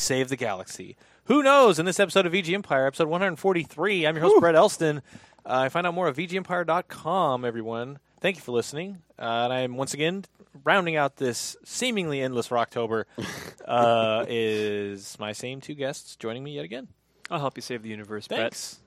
save 0.00 0.28
the 0.28 0.36
galaxy? 0.36 0.96
Who 1.24 1.42
knows? 1.42 1.78
In 1.78 1.86
this 1.86 2.00
episode 2.00 2.26
of 2.26 2.32
VG 2.32 2.54
Empire, 2.54 2.86
episode 2.86 3.08
143, 3.08 4.06
I'm 4.06 4.16
your 4.16 4.24
host, 4.24 4.40
Brett 4.40 4.54
Elston. 4.56 5.02
Uh, 5.46 5.68
find 5.68 5.86
out 5.86 5.94
more 5.94 6.08
at 6.08 6.16
VGEmpire.com, 6.16 7.44
everyone. 7.44 7.98
Thank 8.20 8.36
you 8.36 8.42
for 8.42 8.52
listening. 8.52 9.02
Uh, 9.18 9.22
and 9.44 9.52
I'm 9.52 9.76
once 9.76 9.94
again 9.94 10.24
rounding 10.64 10.96
out 10.96 11.16
this 11.16 11.56
seemingly 11.64 12.20
endless 12.20 12.48
for 12.48 12.58
October 12.58 13.06
uh, 13.64 14.24
is 14.28 15.18
my 15.20 15.32
same 15.32 15.60
two 15.60 15.74
guests 15.74 16.16
joining 16.16 16.42
me 16.42 16.52
yet 16.52 16.64
again. 16.64 16.88
I'll 17.30 17.38
help 17.38 17.56
you 17.56 17.62
save 17.62 17.82
the 17.82 17.88
universe, 17.90 18.26
Thanks. 18.26 18.80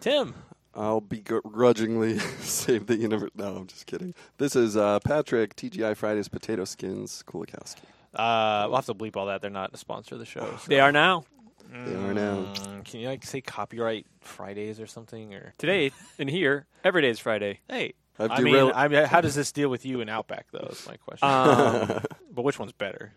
Tim. 0.00 0.34
I'll 0.74 1.00
begrudgingly 1.00 2.18
save 2.40 2.86
the 2.86 2.96
universe. 2.96 3.30
No, 3.34 3.56
I'm 3.56 3.66
just 3.66 3.86
kidding. 3.86 4.14
This 4.36 4.54
is 4.54 4.76
uh, 4.76 5.00
Patrick, 5.00 5.56
TGI 5.56 5.96
Fridays 5.96 6.28
Potato 6.28 6.66
Skins, 6.66 7.24
Kulikowski. 7.26 7.84
Uh, 8.16 8.66
we'll 8.68 8.76
have 8.76 8.86
to 8.86 8.94
bleep 8.94 9.16
all 9.16 9.26
that. 9.26 9.40
They're 9.42 9.50
not 9.50 9.72
a 9.74 9.76
sponsor 9.76 10.14
of 10.14 10.18
the 10.18 10.24
show. 10.26 10.40
so- 10.40 10.68
They 10.68 10.80
are 10.80 10.92
now. 10.92 11.24
They 11.70 11.94
are 11.94 12.14
now. 12.14 12.52
Mm, 12.54 12.84
Can 12.84 13.00
you 13.00 13.08
like 13.08 13.24
say 13.24 13.40
copyright 13.40 14.06
Fridays 14.20 14.80
or 14.80 14.86
something? 14.86 15.34
Or 15.34 15.52
Today 15.58 15.90
and 16.18 16.30
here, 16.30 16.66
every 16.84 17.02
day 17.02 17.10
is 17.10 17.18
Friday. 17.18 17.60
hey, 17.68 17.94
I've 18.18 18.30
I 18.30 18.36
mean, 18.40 18.54
derailed- 18.54 18.72
I 18.74 18.88
mean, 18.88 19.04
how 19.04 19.20
does 19.20 19.34
this 19.34 19.50
deal 19.52 19.68
with 19.68 19.84
you 19.84 20.00
and 20.00 20.08
Outback 20.08 20.46
though? 20.52 20.68
Is 20.70 20.86
my 20.86 20.96
question. 20.96 21.28
Um, 21.28 22.02
but 22.32 22.42
which 22.42 22.58
one's 22.58 22.72
better? 22.72 23.12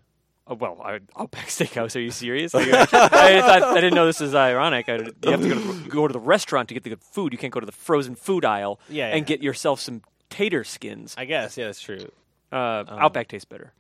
oh, 0.48 0.56
well, 0.56 0.82
I, 0.84 1.00
Outback 1.16 1.46
Steakhouse. 1.50 1.96
Are 1.96 2.00
you 2.00 2.10
serious? 2.10 2.54
Like, 2.56 2.68
I, 2.74 2.86
thought, 2.86 3.64
I 3.64 3.76
didn't 3.76 3.94
know 3.94 4.08
this 4.08 4.20
was 4.20 4.34
ironic. 4.34 4.90
I, 4.90 4.96
you 4.96 5.04
have 5.32 5.42
to 5.44 5.48
go 5.50 5.54
to, 5.54 5.60
the, 5.84 5.90
go 5.90 6.08
to 6.08 6.14
the 6.14 6.20
restaurant 6.20 6.70
to 6.70 6.74
get 6.74 6.84
the 6.84 6.90
good 6.90 7.04
food. 7.04 7.32
You 7.34 7.38
can't 7.38 7.54
go 7.54 7.60
to 7.60 7.68
the 7.68 7.72
frozen 7.72 8.16
food 8.16 8.44
aisle 8.44 8.80
Yeah, 8.90 9.10
and 9.10 9.28
get 9.28 9.44
yourself 9.44 9.80
some 9.80 10.02
tater 10.32 10.64
skins. 10.64 11.14
I 11.20 11.26
guess 11.26 11.56
yeah, 11.56 11.66
that's 11.68 11.80
true. 11.80 12.12
Uh, 12.52 12.84
Outback 12.90 13.28
tastes 13.28 13.46
better. 13.46 13.74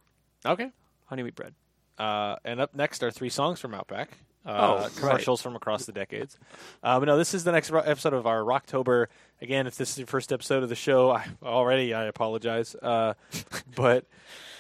Okay. 0.46 0.70
Honey 1.10 1.24
wheat 1.24 1.36
bread. 1.36 1.54
Uh, 1.98 2.38
and 2.46 2.62
up 2.62 2.74
next 2.76 3.04
are 3.04 3.12
three 3.12 3.30
songs 3.30 3.60
from 3.60 3.74
Outback. 3.74 4.10
Uh, 4.46 4.50
Oh, 4.52 4.82
right. 4.84 4.96
commercials 4.96 5.42
from 5.42 5.56
across 5.58 5.86
the 5.86 5.92
decades. 5.92 6.38
Uh, 6.82 6.98
but 7.00 7.06
no, 7.08 7.18
this 7.18 7.34
is 7.34 7.44
the 7.44 7.52
next 7.52 7.70
ro- 7.72 7.82
episode 7.82 8.14
of 8.14 8.26
our 8.26 8.40
Rocktober. 8.42 9.08
Again, 9.42 9.68
if 9.68 9.76
this 9.76 9.92
is 9.92 9.98
your 9.98 10.08
first 10.08 10.32
episode 10.32 10.64
of 10.64 10.70
the 10.70 10.76
show, 10.76 11.12
I, 11.12 11.26
already 11.44 11.94
I 11.94 12.06
apologize. 12.06 12.74
Uh, 12.76 13.16
but 13.76 14.06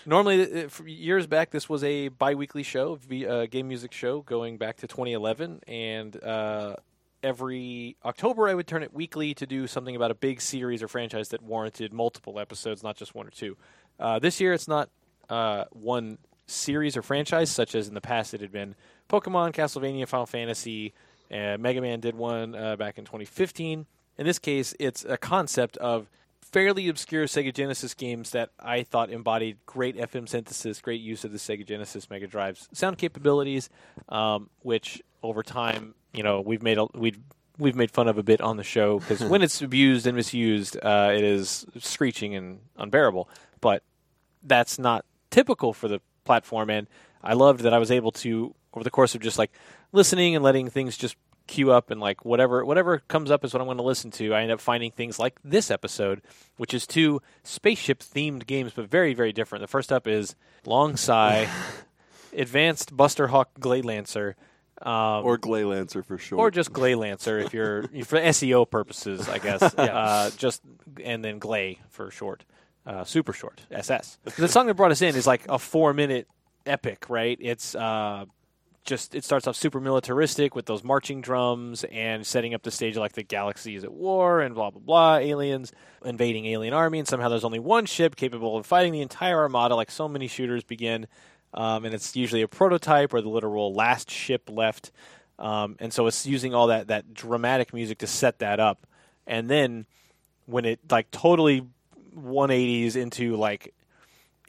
normally, 0.06 0.66
uh, 0.66 0.70
years 0.86 1.28
back, 1.28 1.52
this 1.52 1.70
was 1.70 1.84
a 1.86 2.10
bi-weekly 2.10 2.64
show, 2.64 2.96
v- 2.96 3.26
uh, 3.26 3.46
game 3.46 3.70
music 3.70 3.94
show, 3.94 4.22
going 4.22 4.58
back 4.58 4.78
to 4.78 4.88
2011, 4.88 5.62
and 5.68 6.22
uh, 6.24 6.76
every 7.24 7.96
October 8.04 8.50
I 8.50 8.56
would 8.56 8.68
turn 8.68 8.84
it 8.84 8.94
weekly 8.94 9.34
to 9.36 9.46
do 9.46 9.66
something 9.66 9.96
about 9.96 10.12
a 10.12 10.16
big 10.16 10.42
series 10.42 10.84
or 10.84 10.88
franchise 10.90 11.30
that 11.30 11.42
warranted 11.42 11.94
multiple 11.94 12.38
episodes, 12.40 12.84
not 12.84 12.98
just 12.98 13.16
one 13.16 13.28
or 13.28 13.32
two. 13.32 13.56
Uh, 13.98 14.20
this 14.20 14.42
year, 14.42 14.54
it's 14.54 14.68
not 14.68 14.90
uh, 15.30 15.66
one 15.72 16.18
series 16.50 16.98
or 16.98 17.02
franchise, 17.02 17.52
such 17.52 17.76
as 17.76 17.88
in 17.88 17.94
the 17.94 18.02
past 18.02 18.34
it 18.34 18.42
had 18.42 18.52
been 18.52 18.76
Pokemon, 19.10 19.54
Castlevania, 19.54 20.08
Final 20.08 20.26
Fantasy, 20.26 20.94
uh, 21.32 21.58
Mega 21.60 21.82
Man 21.82 22.00
did 22.00 22.16
one 22.16 22.56
uh, 22.56 22.76
back 22.76 22.98
in 22.98 23.06
2015. 23.06 23.86
In 24.18 24.26
this 24.26 24.40
case, 24.40 24.74
it's 24.80 25.06
a 25.06 25.18
concept 25.18 25.78
of 25.78 26.10
fairly 26.42 26.90
obscure 26.90 27.26
Sega 27.26 27.54
Genesis 27.54 27.94
games 27.94 28.32
that 28.32 28.50
I 28.60 28.84
thought 28.84 29.10
embodied 29.10 29.58
great 29.66 29.96
FM 29.96 30.28
synthesis, 30.28 30.82
great 30.82 31.02
use 31.02 31.24
of 31.24 31.32
the 31.32 31.38
Sega 31.38 31.66
Genesis 31.66 32.10
Mega 32.10 32.28
Drive's 32.28 32.68
sound 32.74 32.98
capabilities, 32.98 33.70
um, 34.10 34.50
which 34.62 35.02
over 35.22 35.44
time, 35.44 35.94
you 36.14 36.24
know, 36.24 36.42
we've 36.42 36.64
made 36.64 36.78
a, 36.78 36.88
we've 36.94 37.20
we've 37.58 37.76
made 37.76 37.92
fun 37.92 38.08
of 38.08 38.18
a 38.18 38.24
bit 38.24 38.42
on 38.42 38.58
the 38.58 38.64
show 38.64 39.00
because 39.00 39.22
when 39.24 39.42
it's 39.42 39.62
abused 39.62 40.08
and 40.08 40.16
misused, 40.16 40.78
uh, 40.82 41.12
it 41.14 41.24
is 41.24 41.66
screeching 41.78 42.36
and 42.36 42.60
unbearable. 42.78 43.30
But 43.62 43.84
that's 44.42 44.80
not 44.80 45.06
typical 45.30 45.74
for 45.74 45.88
the 45.88 46.02
platform, 46.30 46.70
and 46.70 46.86
I 47.24 47.34
loved 47.34 47.62
that 47.62 47.74
I 47.74 47.80
was 47.80 47.90
able 47.90 48.12
to 48.24 48.54
over 48.76 48.84
the 48.84 48.92
course 48.92 49.16
of 49.16 49.22
just 49.22 49.40
like 49.40 49.52
listening 49.92 50.36
and 50.36 50.44
letting 50.44 50.70
things 50.70 50.96
just 50.96 51.16
queue 51.48 51.72
up 51.72 51.90
and 51.90 52.00
like 52.00 52.24
whatever 52.24 52.64
whatever 52.64 53.00
comes 53.08 53.32
up 53.32 53.44
is 53.44 53.52
what 53.52 53.62
I'm 53.62 53.66
going 53.66 53.78
to 53.78 53.84
listen 53.84 54.12
to. 54.12 54.36
I 54.36 54.44
end 54.44 54.52
up 54.52 54.62
finding 54.62 54.92
things 54.92 55.18
like 55.18 55.40
this 55.44 55.72
episode, 55.72 56.22
which 56.58 56.72
is 56.76 56.86
two 56.86 57.20
spaceship 57.44 58.02
themed 58.02 58.46
games, 58.46 58.74
but 58.76 58.88
very 58.88 59.16
very 59.16 59.34
different. 59.34 59.64
The 59.64 59.68
first 59.68 59.92
up 59.92 60.08
is 60.08 60.36
Long 60.68 60.96
Sigh, 60.98 61.50
Advanced 62.34 62.96
Buster 62.96 63.28
Hawk 63.28 63.50
Glade 63.60 63.86
Lancer. 63.86 64.36
Um, 64.82 65.26
or 65.26 65.38
Glay 65.38 65.66
Lancer 65.66 66.04
for 66.04 66.18
sure. 66.20 66.38
or 66.38 66.52
just 66.52 66.72
Glay 66.72 66.96
Lancer 66.96 67.38
if 67.40 67.54
you're 67.54 67.84
for 68.06 68.18
SEO 68.18 68.70
purposes, 68.70 69.28
I 69.28 69.40
guess. 69.40 69.62
uh, 69.78 70.30
just 70.38 70.62
and 71.04 71.26
then 71.26 71.40
Glay 71.40 71.80
for 71.90 72.12
short, 72.12 72.46
uh, 72.90 73.04
super 73.04 73.34
short 73.34 73.62
SS. 73.72 74.18
The 74.36 74.48
song 74.48 74.66
that 74.68 74.74
brought 74.74 74.92
us 74.92 75.02
in 75.04 75.16
is 75.16 75.28
like 75.28 75.48
a 75.48 75.60
four 75.60 75.94
minute 75.94 76.28
epic, 76.66 77.08
right? 77.08 77.38
It's 77.40 77.76
uh, 77.76 78.26
just 78.84 79.14
it 79.14 79.24
starts 79.24 79.46
off 79.46 79.56
super 79.56 79.80
militaristic 79.80 80.56
with 80.56 80.66
those 80.66 80.84
marching 80.84 81.22
drums 81.22 81.84
and 81.84 82.26
setting 82.26 82.56
up 82.56 82.64
the 82.64 82.72
stage 82.72 82.98
like 82.98 83.14
the 83.14 83.22
galaxy 83.22 83.76
is 83.76 83.84
at 83.84 83.94
war 83.94 84.42
and 84.42 84.56
blah 84.56 84.72
blah 84.72 84.82
blah. 84.82 85.18
Aliens 85.18 85.72
invading 86.04 86.48
alien 86.48 86.74
army, 86.74 86.98
and 86.98 87.08
somehow 87.08 87.30
there's 87.30 87.44
only 87.44 87.60
one 87.60 87.86
ship 87.86 88.16
capable 88.16 88.58
of 88.58 88.66
fighting 88.66 88.92
the 88.92 89.02
entire 89.02 89.38
armada, 89.38 89.76
like 89.76 89.92
so 89.92 90.08
many 90.08 90.28
shooters 90.28 90.64
begin. 90.64 91.06
Um, 91.54 91.86
and 91.86 91.94
it's 91.94 92.16
usually 92.16 92.42
a 92.42 92.48
prototype 92.48 93.14
or 93.14 93.22
the 93.22 93.30
literal 93.30 93.74
last 93.74 94.10
ship 94.10 94.50
left. 94.52 94.92
Um, 95.38 95.78
and 95.80 95.94
so 95.94 96.06
it's 96.08 96.26
using 96.26 96.56
all 96.56 96.68
that 96.68 96.88
that 96.88 97.14
dramatic 97.14 97.72
music 97.72 98.00
to 98.00 98.08
set 98.08 98.40
that 98.40 98.60
up, 98.60 98.88
and 99.28 99.48
then 99.48 99.86
when 100.48 100.66
it 100.66 100.80
like 100.90 101.12
totally 101.12 101.68
180s 102.16 102.96
into 102.96 103.36
like 103.36 103.74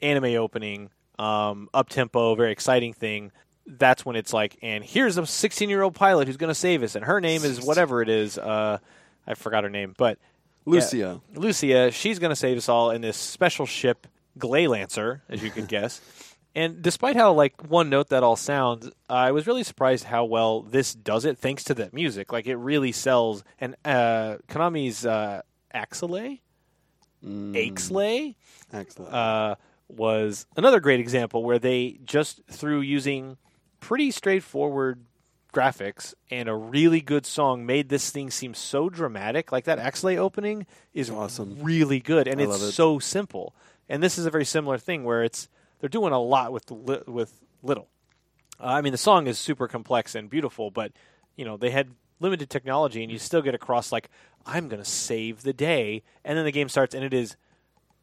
anime 0.01 0.35
opening, 0.35 0.89
um, 1.19 1.69
up 1.73 1.89
tempo, 1.89 2.35
very 2.35 2.51
exciting 2.51 2.93
thing. 2.93 3.31
That's 3.67 4.05
when 4.05 4.15
it's 4.15 4.33
like, 4.33 4.57
and 4.61 4.83
here's 4.83 5.17
a 5.17 5.25
16 5.25 5.69
year 5.69 5.81
old 5.81 5.95
pilot 5.95 6.27
who's 6.27 6.37
going 6.37 6.49
to 6.49 6.55
save 6.55 6.83
us, 6.83 6.95
and 6.95 7.05
her 7.05 7.21
name 7.21 7.43
is 7.43 7.61
whatever 7.61 8.01
it 8.01 8.09
is. 8.09 8.37
Uh, 8.37 8.79
I 9.27 9.33
forgot 9.35 9.63
her 9.63 9.69
name, 9.69 9.93
but 9.97 10.17
Lucia. 10.65 10.97
yeah, 10.97 11.39
Lucia, 11.39 11.91
she's 11.91 12.19
going 12.19 12.31
to 12.31 12.35
save 12.35 12.57
us 12.57 12.69
all 12.69 12.91
in 12.91 13.01
this 13.01 13.17
special 13.17 13.65
ship, 13.65 14.07
Glay 14.37 14.67
Lancer, 14.67 15.21
as 15.29 15.43
you 15.43 15.51
can 15.51 15.65
guess. 15.67 16.01
And 16.53 16.81
despite 16.81 17.15
how 17.15 17.31
like 17.33 17.69
one 17.69 17.89
note 17.89 18.09
that 18.09 18.23
all 18.23 18.35
sounds, 18.35 18.89
I 19.09 19.31
was 19.31 19.47
really 19.47 19.63
surprised 19.63 20.03
how 20.03 20.25
well 20.25 20.61
this 20.61 20.93
does 20.93 21.23
it, 21.23 21.37
thanks 21.37 21.63
to 21.65 21.73
that 21.75 21.93
music. 21.93 22.33
Like 22.33 22.45
it 22.45 22.57
really 22.57 22.91
sells. 22.91 23.43
And 23.59 23.75
uh, 23.85 24.37
Konami's 24.49 25.05
uh, 25.05 25.43
Axelay, 25.73 26.39
Mm, 27.25 27.55
excellent. 28.73 29.13
uh, 29.13 29.55
was 29.87 30.45
another 30.55 30.79
great 30.79 30.99
example 30.99 31.43
where 31.43 31.59
they 31.59 31.99
just 32.05 32.41
through 32.49 32.81
using 32.81 33.37
pretty 33.79 34.09
straightforward 34.11 35.05
graphics 35.53 36.13
and 36.29 36.47
a 36.47 36.55
really 36.55 37.01
good 37.01 37.25
song 37.25 37.65
made 37.65 37.89
this 37.89 38.09
thing 38.09 38.31
seem 38.31 38.53
so 38.53 38.87
dramatic. 38.89 39.51
Like 39.51 39.65
that 39.65 39.79
Axelay 39.79 40.17
opening 40.17 40.65
is 40.93 41.09
Awesome. 41.09 41.57
really 41.61 41.99
good, 41.99 42.27
and 42.27 42.39
I 42.39 42.45
it's 42.45 42.61
it. 42.61 42.71
so 42.71 42.99
simple. 42.99 43.53
And 43.89 44.01
this 44.01 44.17
is 44.17 44.25
a 44.25 44.29
very 44.31 44.45
similar 44.45 44.77
thing 44.77 45.03
where 45.03 45.23
it's 45.23 45.49
they're 45.79 45.89
doing 45.89 46.13
a 46.13 46.19
lot 46.21 46.53
with 46.53 46.71
li- 46.71 47.03
with 47.05 47.37
little. 47.61 47.89
Uh, 48.59 48.65
I 48.67 48.81
mean, 48.81 48.91
the 48.93 48.97
song 48.97 49.27
is 49.27 49.37
super 49.37 49.67
complex 49.67 50.15
and 50.15 50.29
beautiful, 50.29 50.71
but 50.71 50.93
you 51.35 51.43
know 51.43 51.57
they 51.57 51.71
had 51.71 51.89
limited 52.21 52.49
technology, 52.49 53.03
and 53.03 53.11
you 53.11 53.17
still 53.17 53.41
get 53.41 53.55
across 53.55 53.91
like 53.91 54.09
I'm 54.45 54.67
going 54.67 54.81
to 54.81 54.89
save 54.89 55.43
the 55.43 55.53
day, 55.53 56.03
and 56.23 56.37
then 56.37 56.45
the 56.45 56.51
game 56.51 56.69
starts, 56.69 56.95
and 56.95 57.03
it 57.03 57.13
is 57.13 57.35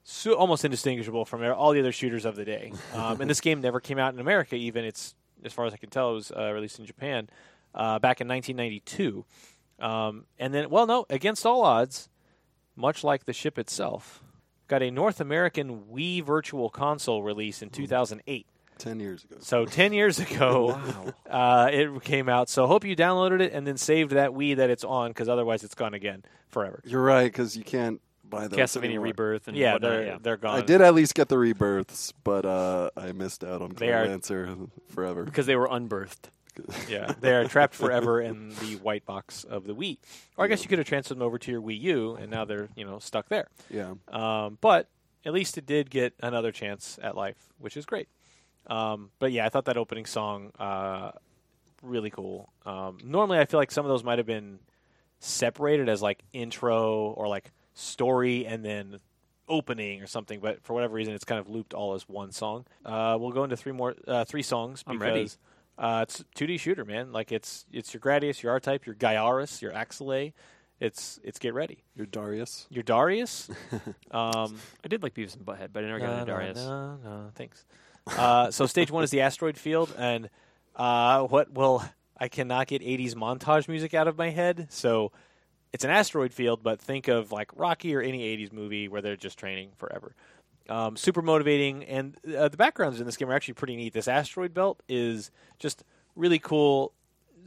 so, 0.05 0.33
almost 0.35 0.65
indistinguishable 0.65 1.25
from 1.25 1.43
all 1.45 1.73
the 1.73 1.81
other 1.81 1.93
shooters 1.93 2.25
of 2.25 2.37
the 2.37 2.45
day. 2.45 2.73
Um, 2.95 3.21
and 3.21 3.31
this 3.31 3.41
game 3.41 3.61
never 3.61 3.81
came 3.81 3.99
out 3.99 4.15
in 4.15 4.21
America, 4.21 4.57
even 4.57 4.85
it's 4.85 5.15
as 5.45 5.53
far 5.53 5.67
as 5.67 5.73
I 5.73 5.77
can 5.77 5.91
tell, 5.91 6.13
it 6.13 6.15
was 6.15 6.33
uh, 6.33 6.53
released 6.53 6.79
in 6.79 6.87
Japan 6.87 7.29
uh, 7.75 7.99
back 7.99 8.21
in 8.21 8.29
1992. 8.29 9.25
Um, 9.79 10.25
and 10.39 10.53
then, 10.53 10.71
well, 10.71 10.87
no, 10.87 11.07
against 11.11 11.47
all 11.47 11.63
odds, 11.63 12.09
much 12.75 13.05
like 13.05 13.25
the 13.25 13.33
ship 13.33 13.59
itself, 13.59 14.23
got 14.67 14.83
a 14.83 14.91
North 14.91 15.21
American 15.21 15.85
Wii 15.93 16.23
Virtual 16.25 16.71
Console 16.71 17.23
release 17.23 17.63
in 17.63 17.71
2008. 17.71 18.47
Ten 18.79 19.01
years 19.01 19.25
ago. 19.25 19.37
So 19.41 19.65
10 19.67 19.93
years 19.93 20.19
ago, 20.31 20.81
uh, 21.29 21.69
it 21.73 22.03
came 22.03 22.29
out. 22.29 22.49
So 22.49 22.67
hope 22.67 22.85
you 22.85 22.95
downloaded 22.97 23.41
it 23.41 23.53
and 23.53 23.67
then 23.67 23.77
saved 23.77 24.13
that 24.13 24.31
Wii 24.31 24.57
that 24.57 24.71
it's 24.71 24.85
on, 24.85 25.11
because 25.11 25.29
otherwise 25.29 25.65
it's 25.65 25.75
gone 25.75 25.95
again 25.95 26.25
forever. 26.49 26.81
You're 26.85 27.03
right 27.03 27.25
because 27.25 27.57
you 27.57 27.65
can't 27.65 28.01
buy 28.25 28.47
those 28.47 28.59
Castlevania 28.59 28.85
anymore. 28.85 29.05
Rebirth 29.07 29.49
and 29.49 29.57
Yeah, 29.57 29.75
whatnot, 29.75 29.91
they're 29.91 30.07
yeah. 30.07 30.19
they're 30.21 30.37
gone. 30.37 30.59
I 30.59 30.61
did 30.63 30.81
at 30.81 30.95
least 30.95 31.15
get 31.15 31.29
the 31.29 31.39
rebirths, 31.39 32.13
but 32.25 32.45
uh, 32.45 32.91
I 32.97 33.13
missed 33.13 33.43
out 33.45 33.63
on 33.63 33.75
They 33.75 33.93
Answer 33.93 34.57
forever. 34.89 35.25
because 35.25 35.47
they 35.47 35.57
were 35.57 35.69
unbirthed. 35.69 36.31
Yeah, 36.89 37.13
they 37.21 37.33
are 37.37 37.45
trapped 37.47 37.75
forever 37.77 38.21
in 38.21 38.49
the 38.49 38.75
white 38.83 39.07
box 39.07 39.45
of 39.45 39.65
the 39.65 39.75
Wii. 39.77 39.99
Or 40.37 40.45
I 40.45 40.49
guess 40.49 40.65
you 40.65 40.69
could 40.69 40.79
have 40.79 40.89
transferred 40.89 41.15
them 41.19 41.23
over 41.23 41.39
to 41.39 41.53
your 41.53 41.63
Wii 41.63 41.81
U, 41.83 42.17
and 42.17 42.33
now 42.33 42.45
they're 42.45 42.69
you 42.75 42.85
know 42.85 42.99
stuck 42.99 43.29
there. 43.29 43.47
Yeah. 43.71 43.95
Um, 44.09 44.59
but 44.61 44.89
at 45.25 45.33
least 45.33 45.57
it 45.57 45.67
did 45.67 45.89
get 45.89 46.15
another 46.21 46.51
chance 46.51 46.99
at 47.01 47.15
life, 47.17 47.37
which 47.59 47.77
is 47.77 47.87
great. 47.87 48.09
Um, 48.69 49.11
but 49.19 49.33
yeah, 49.33 49.47
I 49.47 49.49
thought 49.49 49.65
that 49.67 49.77
opening 49.77 50.07
song 50.07 50.53
uh, 50.59 51.13
really 51.83 52.11
cool. 52.11 52.53
Um, 52.67 52.99
normally, 53.03 53.39
I 53.39 53.47
feel 53.47 53.59
like 53.59 53.71
some 53.71 53.85
of 53.85 53.89
those 53.89 54.05
might 54.05 54.19
have 54.19 54.27
been 54.27 54.59
separated 55.21 55.89
as 55.89 56.03
like 56.03 56.23
intro 56.33 57.11
or 57.17 57.29
like 57.29 57.51
story 57.75 58.47
and 58.47 58.65
then 58.65 59.01
opening 59.49 60.03
or 60.03 60.07
something, 60.07 60.41
but 60.41 60.63
for 60.63 60.75
whatever 60.75 60.95
reason, 60.95 61.15
it's 61.15 61.25
kind 61.25 61.41
of 61.41 61.49
looped 61.49 61.75
all 61.75 61.95
as 61.95 62.09
one 62.09 62.33
song. 62.33 62.67
Uh, 62.85 63.17
we'll 63.19 63.33
go 63.33 63.45
into 63.45 63.57
three 63.57 63.73
more, 63.73 63.95
uh, 64.07 64.25
three 64.25 64.43
songs 64.43 64.85
I'm 64.87 64.99
because 64.99 65.39
ready. 65.79 65.97
Uh, 65.97 66.03
it's 66.03 66.25
2D 66.37 66.61
shooter, 66.61 66.85
man. 66.85 67.13
Like 67.13 67.33
it's 67.33 67.65
it's 67.73 67.95
your 67.95 68.01
Gradius, 68.01 68.43
your 68.43 68.53
R 68.53 68.61
Type, 68.61 68.85
your 68.85 68.97
Gaiares, 68.97 69.63
your 69.63 69.73
Axelay. 69.73 70.33
It's 70.81 71.19
it's 71.23 71.39
get 71.39 71.55
ready. 71.55 71.85
You're 71.95 72.07
Darius. 72.07 72.67
Your 72.71 72.83
Darius. 72.83 73.49
um, 74.11 74.59
I 74.85 74.89
did 74.89 75.03
like 75.03 75.15
Beavis 75.15 75.37
and 75.37 75.45
Butthead, 75.47 75.69
but 75.73 75.85
I 75.85 75.87
never 75.87 76.01
got 76.01 76.07
no, 76.07 76.13
into 76.13 76.25
no, 76.27 76.39
Darius. 76.39 76.59
No, 76.59 76.97
no, 76.97 77.31
thanks. 77.35 77.65
Uh, 78.17 78.51
so 78.51 78.67
stage 78.67 78.91
one 78.91 79.05
is 79.05 79.11
the 79.11 79.21
asteroid 79.21 79.57
field, 79.57 79.95
and 79.99 80.31
uh, 80.77 81.23
what 81.23 81.53
will 81.53 81.85
I 82.17 82.29
cannot 82.29 82.67
get 82.67 82.83
'80s 82.83 83.15
montage 83.15 83.69
music 83.69 83.95
out 83.95 84.09
of 84.09 84.17
my 84.17 84.31
head. 84.31 84.69
So 84.71 85.13
it's 85.73 85.85
an 85.85 85.91
asteroid 85.91 86.33
field, 86.33 86.63
but 86.63 86.81
think 86.81 87.09
of 87.09 87.33
like 87.33 87.51
Rocky 87.57 87.95
or 87.95 88.01
any 88.01 88.21
'80s 88.37 88.53
movie 88.53 88.89
where 88.89 89.03
they're 89.03 89.17
just 89.17 89.39
training 89.39 89.71
forever. 89.77 90.15
Um, 90.69 90.97
super 90.97 91.23
motivating, 91.23 91.85
and 91.85 92.17
uh, 92.37 92.49
the 92.49 92.57
backgrounds 92.57 93.01
in 93.01 93.07
this 93.07 93.17
game 93.17 93.31
are 93.31 93.35
actually 93.35 93.55
pretty 93.55 93.77
neat. 93.77 93.95
This 93.95 94.09
asteroid 94.09 94.53
belt 94.53 94.83
is 94.89 95.31
just 95.59 95.83
really 96.15 96.39
cool 96.39 96.93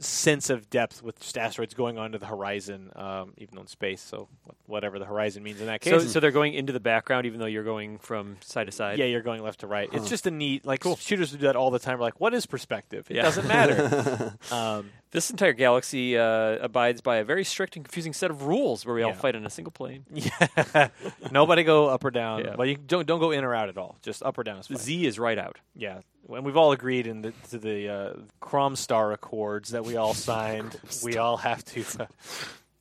sense 0.02 0.50
of 0.50 0.68
depth 0.70 1.02
with 1.02 1.18
just 1.20 1.38
asteroids 1.38 1.74
going 1.74 1.98
onto 1.98 2.18
the 2.18 2.26
horizon, 2.26 2.90
um, 2.96 3.34
even 3.38 3.54
though 3.56 3.62
in 3.62 3.66
space. 3.66 4.00
So 4.00 4.28
whatever 4.66 4.98
the 4.98 5.04
horizon 5.04 5.42
means 5.42 5.60
in 5.60 5.66
that 5.66 5.80
case. 5.80 6.12
so 6.12 6.20
they're 6.20 6.30
going 6.30 6.54
into 6.54 6.72
the 6.72 6.80
background, 6.80 7.26
even 7.26 7.40
though 7.40 7.46
you're 7.46 7.64
going 7.64 7.98
from 7.98 8.36
side 8.40 8.66
to 8.66 8.72
side. 8.72 8.98
Yeah, 8.98 9.06
you're 9.06 9.22
going 9.22 9.42
left 9.42 9.60
to 9.60 9.66
right. 9.66 9.88
It's 9.92 10.08
just 10.08 10.26
a 10.26 10.30
neat 10.30 10.64
like 10.66 10.84
shooters 10.98 11.32
do 11.32 11.38
that 11.38 11.56
all 11.56 11.70
the 11.70 11.78
time. 11.78 11.98
We're 11.98 12.04
like, 12.04 12.20
what 12.20 12.34
is 12.34 12.46
perspective? 12.46 13.06
It 13.10 13.16
Yeah. 13.16 13.22
doesn't 13.22 13.46
matter. 13.46 14.34
um, 14.50 14.90
This 15.12 15.30
entire 15.30 15.52
galaxy 15.52 16.16
uh, 16.18 16.56
abides 16.60 17.00
by 17.02 17.16
a 17.18 17.24
very 17.24 17.44
strict 17.44 17.76
and 17.76 17.84
confusing 17.84 18.12
set 18.14 18.30
of 18.30 18.44
rules, 18.46 18.84
where 18.86 18.94
we 18.94 19.02
all 19.02 19.10
Yeah. 19.10 19.16
fight 19.16 19.36
on 19.36 19.44
a 19.46 19.50
single 19.50 19.70
plane. 19.70 20.04
yeah, 20.12 20.88
nobody 21.30 21.64
go 21.64 21.86
up 21.88 22.02
or 22.04 22.10
down. 22.10 22.44
Yeah. 22.44 22.54
But 22.56 22.68
you 22.68 22.76
don't 22.76 23.06
don't 23.06 23.20
go 23.20 23.30
in 23.30 23.44
or 23.44 23.54
out 23.54 23.68
at 23.68 23.76
all. 23.76 23.96
Just 24.02 24.22
up 24.22 24.38
or 24.38 24.42
down 24.42 24.58
is 24.58 24.66
fine. 24.68 24.78
Z 24.78 25.06
is 25.06 25.18
right 25.18 25.36
out. 25.38 25.58
Yeah, 25.76 26.00
and 26.32 26.44
we've 26.46 26.56
all 26.56 26.72
agreed 26.72 27.06
in 27.06 27.20
the 27.22 27.32
to 27.50 27.58
the 27.58 27.88
uh, 27.88 28.12
Cromstar 28.40 29.12
Accords 29.12 29.70
that 29.70 29.84
we 29.84 29.96
all 29.96 30.14
signed. 30.30 30.80
we 31.04 31.18
all 31.18 31.36
have 31.36 31.62
to. 31.66 31.84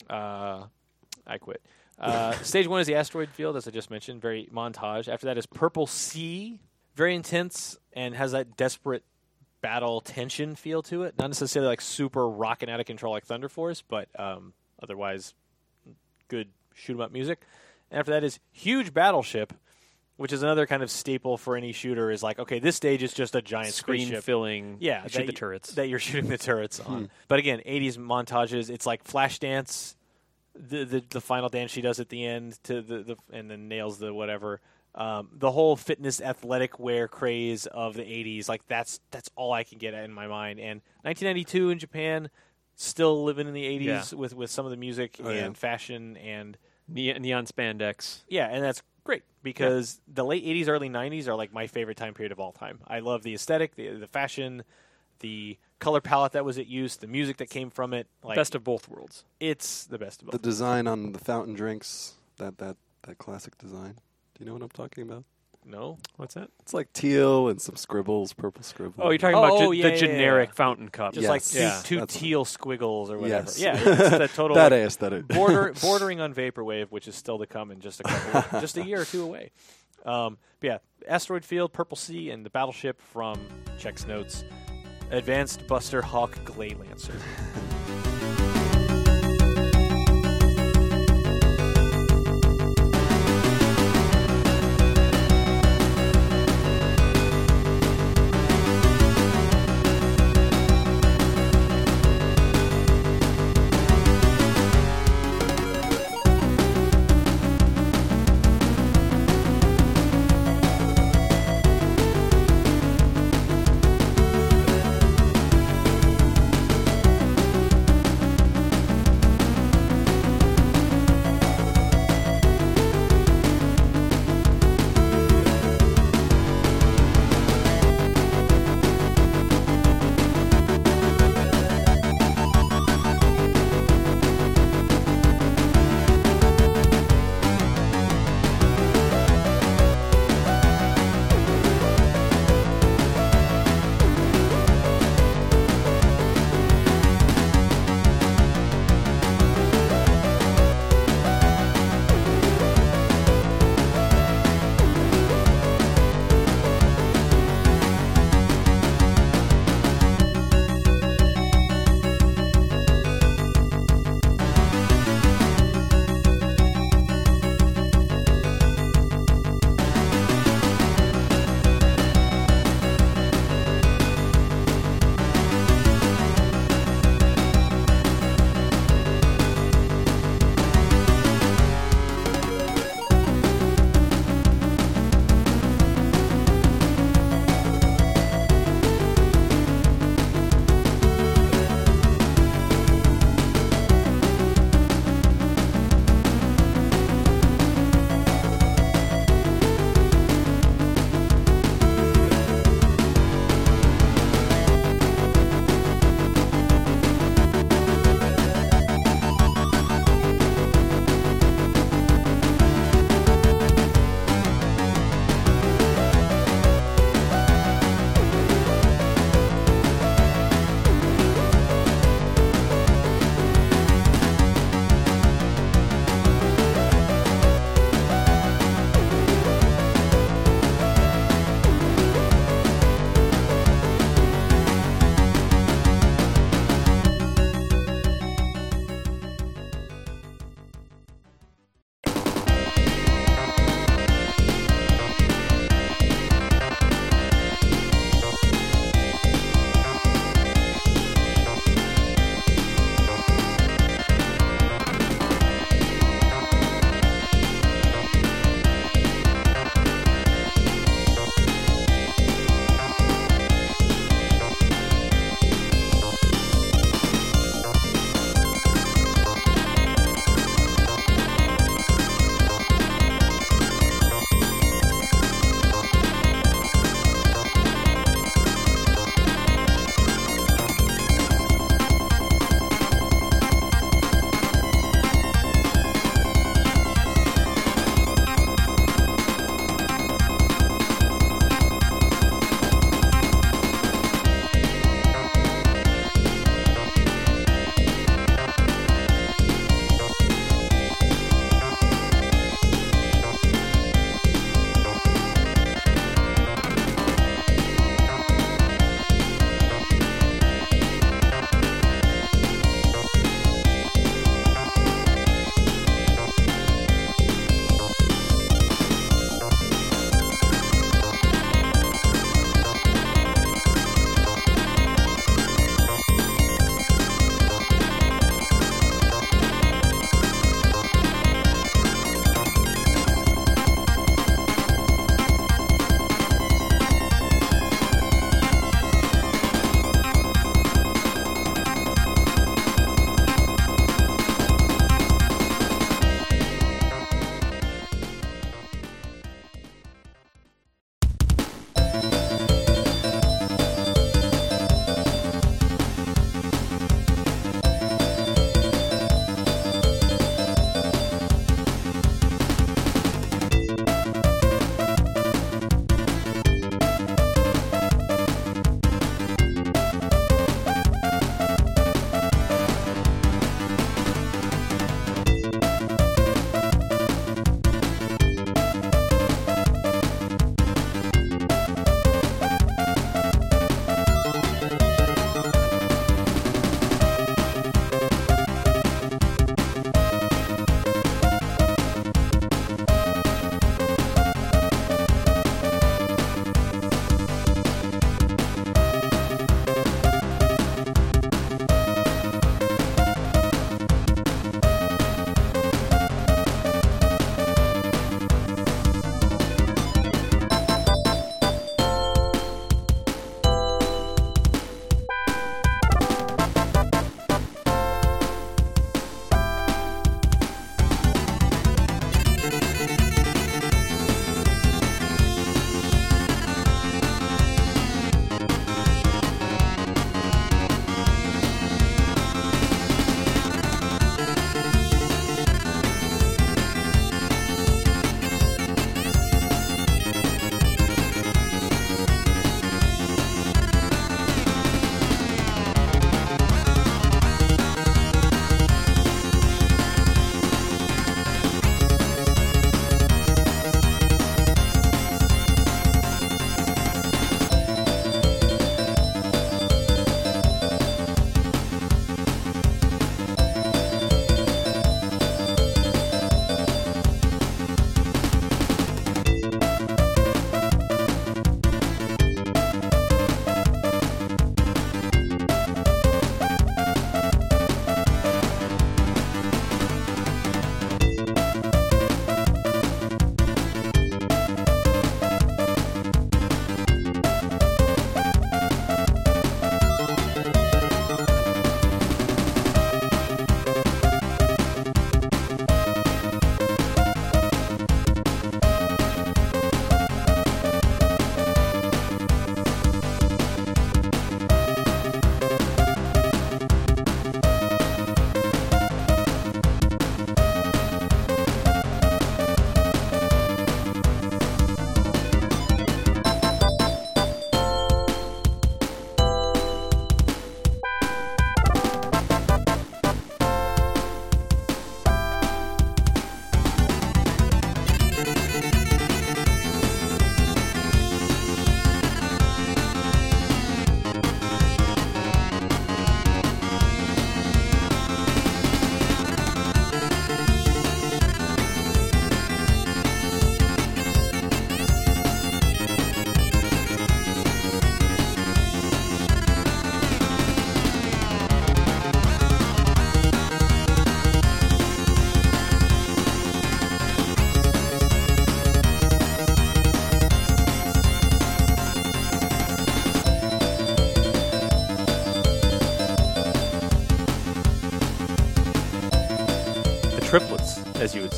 Uh, 0.10 0.64
I 1.28 1.38
quit. 1.38 1.62
Uh, 2.00 2.32
stage 2.44 2.66
one 2.68 2.80
is 2.82 2.88
the 2.88 2.96
asteroid 2.96 3.30
field, 3.30 3.56
as 3.58 3.68
I 3.68 3.72
just 3.72 3.92
mentioned. 3.92 4.22
Very 4.22 4.48
montage. 4.54 5.08
After 5.08 5.26
that 5.28 5.38
is 5.38 5.46
Purple 5.46 5.86
Sea. 5.86 6.60
Very 6.96 7.16
intense 7.16 7.78
and 7.94 8.16
has 8.16 8.32
that 8.34 8.58
desperate 8.58 9.04
battle 9.62 10.01
tension 10.01 10.56
feel 10.56 10.82
to 10.84 11.03
it. 11.03 11.15
Not 11.18 11.27
necessarily 11.27 11.70
like 11.70 11.82
super 11.82 12.27
rocking 12.27 12.70
out 12.70 12.80
of 12.80 12.86
control 12.86 13.13
like 13.13 13.25
Thunder 13.25 13.50
Force, 13.50 13.82
but 13.88 14.08
um, 14.20 14.53
otherwise 14.82 15.34
good 16.27 16.50
shoot 16.74 16.94
'em 16.94 17.01
up 17.01 17.12
music. 17.12 17.41
And 17.89 18.00
after 18.00 18.12
that 18.12 18.24
is 18.24 18.39
huge 18.51 18.94
battleship, 18.94 19.53
which 20.18 20.32
is 20.32 20.44
another 20.44 20.65
kind 20.65 20.82
of 20.84 20.89
staple 20.91 21.38
for 21.38 21.56
any 21.58 21.72
shooter. 21.74 22.10
Is 22.12 22.24
like 22.24 22.39
okay, 22.39 22.60
this 22.60 22.75
stage 22.75 23.03
is 23.03 23.13
just 23.13 23.36
a 23.36 23.41
giant 23.41 23.74
Screen 23.74 24.08
spaceship. 24.08 24.24
filling. 24.24 24.77
Yeah, 24.80 25.03
shoot 25.03 25.12
that 25.13 25.20
the 25.27 25.32
y- 25.34 25.36
turrets. 25.36 25.74
that 25.74 25.89
you're 25.89 26.00
shooting 26.08 26.30
the 26.30 26.38
turrets 26.38 26.80
on. 26.80 27.10
But 27.27 27.39
again, 27.39 27.62
80s 27.65 27.98
montages. 27.98 28.70
It's 28.70 28.86
like 28.86 29.03
Flashdance, 29.03 29.96
the, 30.56 30.86
the 30.86 31.03
the 31.10 31.22
final 31.22 31.50
dance 31.50 31.72
she 31.72 31.82
does 31.82 32.00
at 32.00 32.10
the 32.10 32.25
end 32.25 32.58
to 32.63 32.82
the, 32.82 33.00
the 33.03 33.15
and 33.32 33.50
then 33.51 33.68
nails 33.68 34.00
the 34.00 34.13
whatever. 34.13 34.62
Um, 34.93 35.29
the 35.31 35.51
whole 35.51 35.75
fitness 35.77 36.19
athletic 36.19 36.77
wear 36.79 37.07
craze 37.07 37.65
of 37.67 37.93
the 37.95 38.01
80s, 38.03 38.50
like 38.50 38.67
that's 38.67 39.00
that's 39.12 39.29
all 39.36 39.53
I 39.53 39.63
can 39.63 39.77
get 39.77 39.93
in 39.93 40.12
my 40.12 40.27
mind. 40.27 40.60
And 40.60 40.81
1992 41.03 41.69
in 41.69 41.79
Japan, 41.79 42.29
still 42.75 43.24
living 43.24 43.48
in 43.48 43.53
the 43.53 43.63
80s 43.63 44.12
Yeah. 44.12 44.17
with 44.17 44.33
with 44.36 44.50
some 44.51 44.65
of 44.65 44.71
the 44.71 44.77
music 44.77 45.17
Oh, 45.24 45.29
and 45.29 45.38
yeah. 45.38 45.53
fashion 45.53 46.17
and 46.17 46.57
Ne- 46.89 47.17
neon 47.19 47.45
spandex. 47.45 48.24
yeah, 48.27 48.48
and 48.48 48.62
that's 48.62 48.81
great 49.05 49.24
because 49.43 50.01
the 50.13 50.25
late 50.25 50.43
'80s, 50.43 50.67
early 50.67 50.89
'90s 50.89 51.27
are 51.29 51.36
like 51.36 51.53
my 51.53 51.67
favorite 51.67 51.95
time 51.95 52.13
period 52.13 52.33
of 52.33 52.39
all 52.41 52.51
time. 52.51 52.79
I 52.86 53.00
love 53.00 53.24
the 53.24 53.33
aesthetic, 53.33 53.75
the, 53.75 53.91
the 53.91 54.07
fashion, 54.07 54.63
the 55.19 55.57
color 55.79 56.01
palette 56.01 56.33
that 56.33 56.43
was 56.43 56.57
at 56.57 56.67
use, 56.67 56.98
the 56.98 57.07
music 57.07 57.38
that 57.38 57.50
came 57.50 57.69
from 57.69 57.93
it. 57.93 58.07
Like 58.24 58.36
Best 58.36 58.55
of 58.55 58.63
both 58.65 58.89
worlds. 58.89 59.24
it's 59.39 59.86
the 59.86 59.98
best 59.98 60.21
of 60.21 60.25
both 60.27 60.33
worlds. 60.33 60.41
The 60.43 60.48
both. 60.50 60.51
design 60.51 60.88
on 60.88 61.13
the 61.13 61.19
fountain 61.19 61.53
drinks, 61.53 62.15
that 62.38 62.57
that 62.57 62.75
that 63.03 63.17
classic 63.19 63.57
design. 63.57 63.95
Do 64.41 64.45
you 64.45 64.50
know 64.50 64.53
what 64.55 64.63
I'm 64.63 64.69
talking 64.69 65.03
about? 65.03 65.24
no, 65.63 66.00
What's 66.15 66.33
that? 66.33 66.50
It's 66.62 66.74
like 66.74 66.91
teal 66.93 67.48
and 67.50 67.62
some 67.62 67.75
scribbles, 67.75 68.33
purple 68.33 68.63
scribbles. 68.63 68.95
Oh, 69.05 69.12
you're 69.12 69.19
talking 69.19 69.36
Oh, 69.36 69.43
about 69.43 69.51
oh, 69.62 69.71
ju- 69.71 69.77
yeah, 69.77 69.83
the 69.83 69.89
yeah, 69.91 69.98
generic 69.98 70.50
yeah. 70.50 70.53
fountain 70.55 70.89
cup. 70.89 71.13
just 71.13 71.21
Yes. 71.21 71.29
like 71.29 71.43
two, 71.43 71.60
Yeah, 71.60 71.81
two 71.83 71.95
that's- 72.00 72.19
teal 72.19 72.43
squiggles 72.45 73.12
or 73.12 73.19
whatever. 73.19 73.43
Yes. 73.43 73.60
Yeah, 73.60 73.75
it's 73.79 74.10
the 74.17 74.27
total 74.36 74.55
that 74.55 74.71
like, 74.71 74.81
aesthetic. 74.81 75.27
border 75.27 75.71
bordering 75.81 76.19
on 76.19 76.33
vaporwave, 76.33 76.88
which 76.88 77.07
is 77.07 77.13
still 77.15 77.38
to 77.38 77.45
come 77.45 77.69
in 77.69 77.79
just 77.81 78.00
a 78.00 78.03
couple, 78.03 78.60
just 78.62 78.77
a 78.77 78.83
year 78.83 79.01
or 79.01 79.05
two 79.05 79.21
away. 79.21 79.51
Um, 80.03 80.39
but 80.62 80.67
yeah, 80.67 80.77
asteroid 81.07 81.45
field, 81.45 81.71
purple 81.71 81.95
sea, 81.95 82.31
and 82.31 82.43
the 82.43 82.50
battleship 82.50 83.00
from 83.00 83.39
checks 83.77 84.07
notes. 84.07 84.43
Advanced 85.12 85.67
Buster 85.67 86.01
Hawk 86.01 86.36
Glay 86.43 86.69
Lancer. 86.74 87.13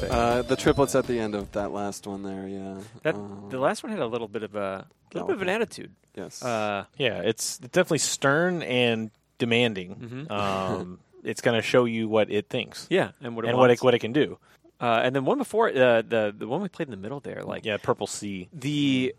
Say. 0.08 0.16
Uh, 0.16 0.42
the 0.42 0.56
triplets 0.56 0.96
at 0.96 1.08
the 1.08 1.20
end 1.20 1.36
of 1.36 1.52
that 1.54 1.72
last 1.72 2.08
one 2.08 2.24
there, 2.24 2.48
yeah. 2.48 2.78
That 3.04 3.16
Um, 3.16 3.48
the 3.50 3.58
last 3.60 3.84
one 3.84 3.92
had 3.92 4.00
a 4.02 4.08
little 4.08 4.28
bit 4.28 4.44
of 4.44 4.56
a 4.56 4.86
little 5.14 5.28
bit 5.28 5.36
of 5.38 5.42
an 5.42 5.50
attitude. 5.50 5.92
yes. 6.16 6.44
Uh, 6.44 6.86
yeah, 6.98 7.20
it's 7.22 7.58
definitely 7.58 8.00
stern 8.00 8.62
and 8.64 9.12
demanding. 9.38 9.96
Mhm. 10.30 10.32
Um, 10.32 11.00
it's 11.24 11.42
going 11.42 11.56
to 11.56 11.62
show 11.62 11.86
you 11.86 12.08
what 12.10 12.30
it 12.32 12.50
thinks 12.50 12.88
yeah, 12.90 13.12
and 13.22 13.36
what 13.36 13.46
it 13.46 13.50
and 13.50 13.58
what 13.58 13.72
it 13.72 13.82
what 13.82 13.94
it 13.94 14.00
can 14.00 14.14
do. 14.14 14.38
Uh, 14.82 15.02
and 15.04 15.16
then 15.16 15.24
one 15.24 15.38
before 15.38 15.70
uh, 15.70 16.02
the 16.02 16.34
the 16.38 16.48
one 16.48 16.62
we 16.62 16.68
played 16.68 16.88
in 16.88 16.92
the 16.92 16.98
middle 16.98 17.20
there, 17.22 17.44
like 17.44 17.64
yeah, 17.66 17.78
purple 17.78 18.08
sea. 18.08 18.50
the 18.52 19.16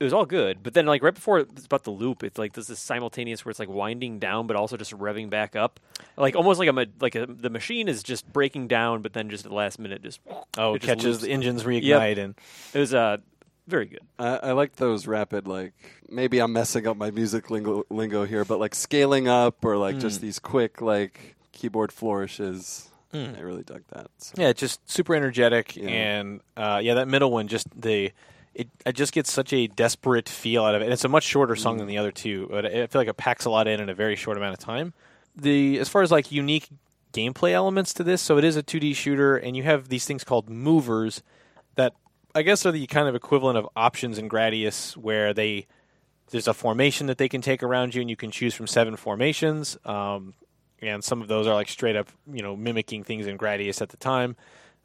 it 0.00 0.04
was 0.04 0.12
all 0.12 0.26
good, 0.26 0.62
but 0.62 0.74
then 0.74 0.86
like 0.86 1.02
right 1.02 1.14
before 1.14 1.40
it's 1.40 1.66
about 1.66 1.84
the 1.84 1.90
loop, 1.90 2.22
it's 2.22 2.38
like 2.38 2.52
this 2.52 2.70
is 2.70 2.78
simultaneous 2.78 3.44
where 3.44 3.50
it's 3.50 3.58
like 3.58 3.68
winding 3.68 4.18
down, 4.18 4.46
but 4.46 4.56
also 4.56 4.76
just 4.76 4.92
revving 4.92 5.28
back 5.30 5.56
up, 5.56 5.80
like 6.16 6.36
almost 6.36 6.58
like 6.60 6.68
a 6.68 6.86
like 7.00 7.14
a, 7.14 7.26
the 7.26 7.50
machine 7.50 7.88
is 7.88 8.02
just 8.02 8.32
breaking 8.32 8.68
down, 8.68 9.02
but 9.02 9.12
then 9.12 9.28
just 9.30 9.44
at 9.44 9.50
the 9.50 9.56
last 9.56 9.78
minute, 9.78 10.02
just 10.02 10.20
Oh, 10.56 10.74
It 10.74 10.76
it 10.76 10.78
just 10.82 10.86
catches 10.86 11.20
the 11.20 11.30
engines 11.30 11.64
reignite 11.64 12.18
and 12.18 12.34
it 12.72 12.78
was 12.78 12.94
uh 12.94 13.16
very 13.66 13.84
good. 13.86 14.00
I, 14.18 14.36
I 14.36 14.52
like 14.52 14.76
those 14.76 15.06
rapid, 15.06 15.46
like 15.46 15.74
maybe 16.08 16.38
I'm 16.38 16.52
messing 16.54 16.86
up 16.86 16.96
my 16.96 17.10
music 17.10 17.50
lingo, 17.50 17.84
lingo 17.90 18.24
here, 18.24 18.44
but 18.44 18.58
like 18.58 18.74
scaling 18.74 19.28
up 19.28 19.62
or 19.64 19.76
like 19.76 19.98
just 19.98 20.18
Mm. 20.18 20.22
these 20.22 20.38
quick 20.38 20.80
like 20.80 21.34
keyboard 21.52 21.92
flourishes. 21.92 22.88
Mm. 23.12 23.36
I 23.38 23.40
really 23.40 23.62
dug 23.64 23.82
that. 23.92 24.08
So. 24.18 24.34
Yeah, 24.36 24.48
it's 24.48 24.60
just 24.60 24.88
super 24.90 25.14
energetic, 25.14 25.76
Yeah. 25.76 25.88
and 25.88 26.40
uh, 26.56 26.80
yeah, 26.82 26.94
that 26.94 27.08
middle 27.08 27.30
one 27.30 27.48
just 27.48 27.66
the 27.78 28.12
it, 28.54 28.68
it 28.84 28.92
just 28.92 29.12
gets 29.12 29.30
such 29.30 29.52
a 29.52 29.66
desperate 29.66 30.28
feel 30.28 30.64
out 30.64 30.74
of 30.74 30.82
it. 30.82 30.84
And 30.84 30.92
it's 30.92 31.04
a 31.04 31.08
much 31.08 31.24
shorter 31.24 31.56
song 31.56 31.78
than 31.78 31.86
the 31.86 31.98
other 31.98 32.10
two, 32.10 32.48
but 32.50 32.66
I 32.66 32.86
feel 32.86 33.00
like 33.00 33.08
it 33.08 33.16
packs 33.16 33.44
a 33.44 33.50
lot 33.50 33.68
in 33.68 33.80
in 33.80 33.88
a 33.88 33.94
very 33.94 34.16
short 34.16 34.36
amount 34.36 34.54
of 34.54 34.58
time. 34.58 34.92
The 35.36 35.78
as 35.78 35.88
far 35.88 36.02
as 36.02 36.10
like 36.10 36.32
unique 36.32 36.68
gameplay 37.12 37.52
elements 37.52 37.94
to 37.94 38.04
this, 38.04 38.20
so 38.20 38.38
it 38.38 38.44
is 38.44 38.56
a 38.56 38.62
2D 38.62 38.94
shooter, 38.94 39.36
and 39.36 39.56
you 39.56 39.62
have 39.62 39.88
these 39.88 40.04
things 40.04 40.24
called 40.24 40.50
movers 40.50 41.22
that 41.76 41.94
I 42.34 42.42
guess 42.42 42.66
are 42.66 42.72
the 42.72 42.86
kind 42.86 43.08
of 43.08 43.14
equivalent 43.14 43.56
of 43.56 43.68
options 43.76 44.18
in 44.18 44.28
Gradius, 44.28 44.96
where 44.96 45.32
they 45.32 45.66
there's 46.30 46.48
a 46.48 46.54
formation 46.54 47.06
that 47.06 47.18
they 47.18 47.28
can 47.28 47.40
take 47.40 47.62
around 47.62 47.94
you, 47.94 48.00
and 48.00 48.10
you 48.10 48.16
can 48.16 48.30
choose 48.30 48.54
from 48.54 48.66
seven 48.66 48.96
formations. 48.96 49.78
Um, 49.84 50.34
and 50.80 51.02
some 51.02 51.22
of 51.22 51.28
those 51.28 51.46
are 51.46 51.54
like 51.54 51.68
straight 51.68 51.96
up, 51.96 52.08
you 52.30 52.42
know, 52.42 52.56
mimicking 52.56 53.04
things 53.04 53.26
in 53.26 53.38
Gradius 53.38 53.82
at 53.82 53.88
the 53.88 53.96
time. 53.96 54.36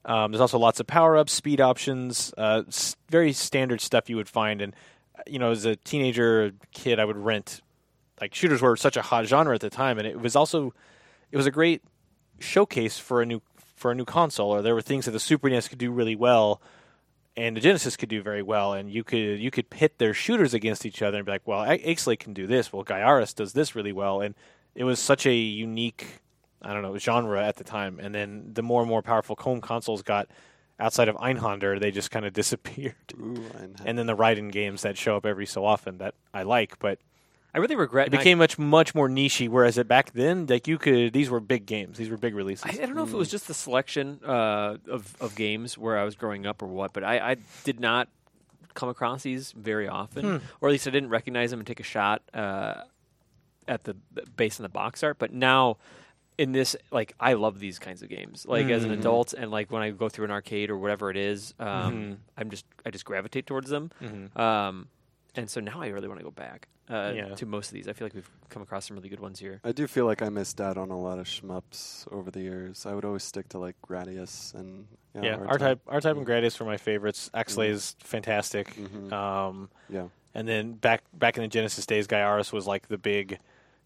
Um, 0.05 0.31
there's 0.31 0.41
also 0.41 0.57
lots 0.59 0.79
of 0.79 0.87
power 0.87 1.15
ups, 1.17 1.31
speed 1.31 1.61
options, 1.61 2.33
uh, 2.37 2.63
s- 2.67 2.95
very 3.09 3.31
standard 3.33 3.79
stuff 3.81 4.09
you 4.09 4.15
would 4.17 4.29
find. 4.29 4.61
And 4.61 4.75
uh, 5.17 5.23
you 5.27 5.39
know, 5.39 5.51
as 5.51 5.65
a 5.65 5.75
teenager 5.77 6.51
kid, 6.73 6.99
I 6.99 7.05
would 7.05 7.17
rent 7.17 7.61
like 8.21 8.33
shooters 8.35 8.61
were 8.61 8.75
such 8.75 8.97
a 8.97 9.01
hot 9.01 9.25
genre 9.25 9.55
at 9.55 9.61
the 9.61 9.69
time, 9.69 9.97
and 9.97 10.07
it 10.07 10.19
was 10.19 10.35
also 10.35 10.73
it 11.31 11.37
was 11.37 11.45
a 11.45 11.51
great 11.51 11.81
showcase 12.39 12.97
for 12.97 13.21
a 13.21 13.25
new 13.25 13.41
for 13.75 13.91
a 13.91 13.95
new 13.95 14.05
console. 14.05 14.51
Or 14.51 14.61
there 14.61 14.75
were 14.75 14.81
things 14.81 15.05
that 15.05 15.11
the 15.11 15.19
Super 15.19 15.49
NES 15.49 15.67
could 15.67 15.79
do 15.79 15.91
really 15.91 16.15
well, 16.15 16.61
and 17.35 17.55
the 17.57 17.61
Genesis 17.61 17.95
could 17.97 18.09
do 18.09 18.21
very 18.21 18.41
well, 18.43 18.73
and 18.73 18.91
you 18.91 19.03
could 19.03 19.39
you 19.39 19.51
could 19.51 19.69
pit 19.69 19.97
their 19.97 20.13
shooters 20.13 20.53
against 20.53 20.85
each 20.85 21.01
other 21.01 21.17
and 21.17 21.25
be 21.25 21.31
like, 21.31 21.47
well, 21.47 21.65
Axelay 21.65 22.19
can 22.19 22.33
do 22.33 22.45
this, 22.47 22.71
well, 22.71 22.83
Gaiares 22.83 23.33
does 23.33 23.53
this 23.53 23.75
really 23.75 23.93
well, 23.93 24.21
and 24.21 24.35
it 24.75 24.83
was 24.83 24.99
such 24.99 25.25
a 25.25 25.33
unique, 25.33 26.21
I 26.63 26.73
don't 26.73 26.81
know, 26.81 26.97
genre 26.97 27.43
at 27.45 27.57
the 27.57 27.63
time. 27.63 27.99
And 27.99 28.13
then 28.13 28.51
the 28.53 28.63
more 28.63 28.81
and 28.81 28.89
more 28.89 29.01
powerful 29.01 29.35
home 29.39 29.61
consoles 29.61 30.01
got 30.01 30.27
outside 30.79 31.07
of 31.07 31.15
Einhander, 31.17 31.79
they 31.79 31.91
just 31.91 32.11
kind 32.11 32.25
of 32.25 32.33
disappeared. 32.33 32.95
Ooh, 33.19 33.45
and, 33.57 33.81
And 33.85 33.97
then 33.97 34.05
the 34.07 34.15
Raiden 34.15 34.51
games 34.51 34.81
that 34.81 34.97
show 34.97 35.15
up 35.17 35.25
every 35.25 35.45
so 35.45 35.65
often 35.65 35.97
that 35.99 36.15
I 36.33 36.43
like, 36.43 36.79
but 36.79 36.99
I 37.55 37.59
really 37.59 37.75
regret. 37.75 38.07
it 38.07 38.11
became 38.11 38.39
much 38.39 38.57
much 38.57 38.95
more 38.95 39.07
nichey. 39.07 39.47
Whereas 39.47 39.77
it 39.77 39.87
back 39.87 40.11
then, 40.13 40.47
like 40.47 40.67
you 40.67 40.79
could, 40.79 41.13
these 41.13 41.29
were 41.29 41.39
big 41.39 41.67
games, 41.67 41.97
these 41.99 42.09
were 42.09 42.17
big 42.17 42.33
releases. 42.33 42.65
I, 42.65 42.81
I 42.81 42.85
don't 42.87 42.95
know 42.95 43.03
if 43.03 43.13
it 43.13 43.17
was 43.17 43.29
just 43.29 43.47
the 43.47 43.53
selection 43.53 44.19
uh, 44.25 44.77
of 44.89 45.15
of 45.21 45.35
games 45.35 45.77
where 45.77 45.99
I 45.99 46.03
was 46.03 46.15
growing 46.15 46.47
up 46.47 46.63
or 46.63 46.67
what, 46.67 46.93
but 46.93 47.03
I, 47.03 47.31
I 47.31 47.35
did 47.63 47.79
not 47.79 48.09
come 48.73 48.89
across 48.89 49.21
these 49.21 49.51
very 49.51 49.87
often, 49.87 50.41
or 50.59 50.69
at 50.69 50.71
least 50.71 50.87
I 50.87 50.89
didn't 50.91 51.09
recognize 51.09 51.51
them 51.51 51.59
and 51.59 51.67
take 51.67 51.79
a 51.79 51.83
shot 51.83 52.23
uh, 52.33 52.81
at 53.67 53.83
the 53.83 53.95
based 54.35 54.59
on 54.59 54.63
the 54.63 54.69
box 54.69 55.03
art. 55.03 55.17
But 55.19 55.31
now, 55.31 55.77
in 56.37 56.51
this, 56.51 56.75
like 56.91 57.13
I 57.19 57.33
love 57.33 57.59
these 57.59 57.79
kinds 57.79 58.01
of 58.01 58.09
games. 58.09 58.45
Like 58.47 58.67
as 58.67 58.83
an 58.83 58.89
Mhm. 58.91 58.99
adult, 58.99 59.33
and 59.33 59.51
like 59.51 59.71
when 59.71 59.81
I 59.81 59.91
go 59.91 60.09
through 60.09 60.25
an 60.25 60.31
arcade 60.31 60.69
or 60.69 60.77
whatever 60.77 61.09
it 61.11 61.17
is, 61.17 61.53
um, 61.59 61.67
Mhm. 61.67 62.17
I'm 62.37 62.49
just 62.49 62.65
I 62.85 62.89
just 62.89 63.05
gravitate 63.05 63.45
towards 63.45 63.69
them. 63.69 63.91
Mhm. 64.01 64.37
Um, 64.39 64.87
and 65.35 65.49
so 65.49 65.59
now 65.61 65.81
I 65.81 65.87
really 65.87 66.07
want 66.07 66.19
to 66.19 66.23
go 66.23 66.31
back 66.31 66.67
uh, 66.89 67.13
Yeah. 67.15 67.35
to 67.35 67.45
most 67.45 67.67
of 67.67 67.73
these. 67.75 67.87
I 67.87 67.93
feel 67.93 68.05
like 68.05 68.13
we've 68.13 68.29
come 68.49 68.61
across 68.61 68.87
some 68.87 68.97
really 68.97 69.07
good 69.07 69.21
ones 69.21 69.39
here. 69.39 69.61
I 69.63 69.71
do 69.71 69.87
feel 69.87 70.05
like 70.05 70.21
I 70.21 70.27
missed 70.27 70.59
out 70.59 70.77
on 70.77 70.89
a 70.91 70.99
lot 70.99 71.17
of 71.17 71.27
shmups 71.27 72.11
over 72.11 72.29
the 72.29 72.41
years. 72.41 72.85
I 72.85 72.93
would 72.93 73.05
always 73.05 73.23
stick 73.23 73.47
to 73.49 73.57
like 73.57 73.77
Gradius 73.81 74.53
and 74.53 74.87
Yeah, 75.15 75.35
R-Type. 75.35 75.47
R-Type, 75.49 75.81
R-Type 75.87 76.17
and 76.17 76.27
Gradius 76.27 76.59
were 76.59 76.65
my 76.65 76.75
favorites. 76.77 77.29
Axelay 77.33 77.69
is 77.69 77.95
fantastic. 77.99 78.75
Mhm. 78.75 79.13
Um, 79.13 79.69
Yeah. 79.87 80.07
and 80.33 80.45
then 80.47 80.73
back 80.73 81.03
back 81.13 81.37
in 81.37 81.43
the 81.43 81.47
Genesis 81.47 81.85
days, 81.85 82.05
Gaiares 82.05 82.51
was 82.51 82.67
like 82.67 82.87
the 82.89 82.97
big 82.97 83.39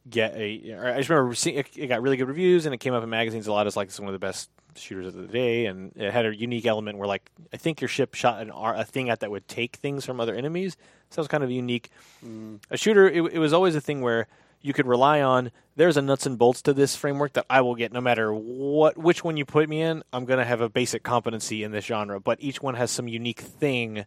get. 0.09 0.35
A, 0.35 0.93
I 0.93 0.97
just 0.97 1.09
remember 1.09 1.33
seeing 1.35 1.57
it, 1.57 1.67
it 1.75 1.87
got 1.87 2.01
really 2.01 2.17
good 2.17 2.27
reviews, 2.27 2.65
and 2.65 2.73
it 2.73 2.79
came 2.79 2.93
up 2.93 3.03
in 3.03 3.09
magazines 3.09 3.47
a 3.47 3.51
lot 3.51 3.67
as 3.67 3.75
like 3.75 3.91
one 3.95 4.07
of 4.07 4.13
the 4.13 4.19
best 4.19 4.49
shooters 4.75 5.07
of 5.07 5.13
the 5.15 5.27
day. 5.27 5.65
And 5.65 5.91
it 5.95 6.11
had 6.11 6.25
a 6.25 6.35
unique 6.35 6.65
element 6.65 6.97
where 6.97 7.07
like 7.07 7.29
I 7.53 7.57
think 7.57 7.81
your 7.81 7.87
ship 7.87 8.13
shot 8.13 8.41
an 8.41 8.51
a 8.53 8.85
thing 8.85 9.09
at 9.09 9.19
that 9.21 9.31
would 9.31 9.47
take 9.47 9.77
things 9.77 10.05
from 10.05 10.19
other 10.19 10.35
enemies. 10.35 10.77
So 11.09 11.19
it 11.19 11.21
was 11.21 11.27
kind 11.27 11.43
of 11.43 11.51
unique. 11.51 11.89
Mm. 12.25 12.59
A 12.69 12.77
shooter, 12.77 13.07
it, 13.07 13.21
it 13.33 13.39
was 13.39 13.53
always 13.53 13.75
a 13.75 13.81
thing 13.81 14.01
where 14.01 14.27
you 14.61 14.73
could 14.73 14.87
rely 14.87 15.21
on. 15.21 15.51
There's 15.75 15.97
a 15.97 16.01
nuts 16.01 16.25
and 16.25 16.37
bolts 16.37 16.61
to 16.63 16.73
this 16.73 16.95
framework 16.95 17.33
that 17.33 17.45
I 17.49 17.61
will 17.61 17.75
get 17.75 17.93
no 17.93 18.01
matter 18.01 18.33
what 18.33 18.97
which 18.97 19.23
one 19.23 19.37
you 19.37 19.45
put 19.45 19.69
me 19.69 19.81
in. 19.81 20.03
I'm 20.11 20.25
gonna 20.25 20.45
have 20.45 20.61
a 20.61 20.69
basic 20.69 21.03
competency 21.03 21.63
in 21.63 21.71
this 21.71 21.85
genre, 21.85 22.19
but 22.19 22.37
each 22.41 22.61
one 22.61 22.75
has 22.75 22.91
some 22.91 23.07
unique 23.07 23.41
thing 23.41 24.05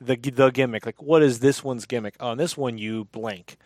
the 0.00 0.16
the 0.16 0.50
gimmick. 0.50 0.84
Like, 0.84 1.00
what 1.02 1.22
is 1.22 1.40
this 1.40 1.62
one's 1.62 1.86
gimmick? 1.86 2.16
Oh, 2.20 2.28
on 2.28 2.38
this 2.38 2.56
one, 2.56 2.78
you 2.78 3.06
blank. 3.06 3.56